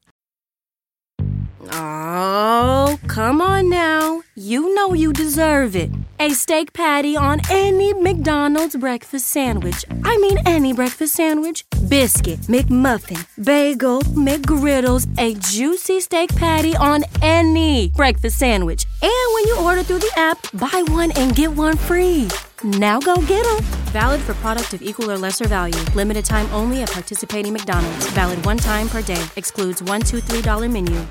Oh, 1.71 2.99
come 3.07 3.41
on 3.41 3.69
now. 3.69 4.23
You 4.35 4.75
know 4.75 4.95
you 4.95 5.13
deserve 5.13 5.77
it. 5.77 5.91
A 6.19 6.31
steak 6.31 6.73
patty 6.73 7.17
on 7.17 7.41
any 7.51 7.95
McDonald's 7.95 8.77
breakfast 8.77 9.29
sandwich. 9.29 9.85
I 10.05 10.19
mean, 10.19 10.39
any 10.47 10.73
breakfast 10.73 11.15
sandwich. 11.15 11.65
Biscuit, 11.89 12.41
McMuffin, 12.43 13.25
bagel, 13.45 14.01
McGriddles, 14.03 15.07
a 15.19 15.35
juicy 15.35 16.01
steak 16.01 16.35
patty 16.37 16.77
on 16.77 17.05
any 17.23 17.91
breakfast 17.97 18.39
sandwich. 18.39 18.87
And 19.01 19.35
when 19.35 19.47
you 19.47 19.57
order 19.59 19.83
through 19.83 20.01
the 20.01 20.13
app, 20.17 20.39
buy 20.55 20.85
one 20.89 21.13
and 21.13 21.35
get 21.35 21.53
one 21.53 21.77
free. 21.77 22.29
Now 22.65 23.01
go 23.01 23.17
get 23.17 23.45
them. 23.45 23.59
Valid 23.93 24.21
for 24.21 24.35
product 24.35 24.73
of 24.73 24.83
equal 24.83 25.11
or 25.11 25.19
lesser 25.19 25.49
value. 25.49 25.79
Limited 25.95 26.25
time 26.25 26.49
only 26.53 26.83
at 26.83 26.91
participating 26.91 27.53
McDonald's. 27.53 28.09
Valid 28.11 28.45
one 28.45 28.57
time 28.57 28.89
per 28.89 29.03
day. 29.03 29.25
Excludes 29.37 29.83
one, 29.83 30.01
two, 30.01 30.21
three 30.21 30.43
dollar 30.43 30.69
menu. 30.69 31.05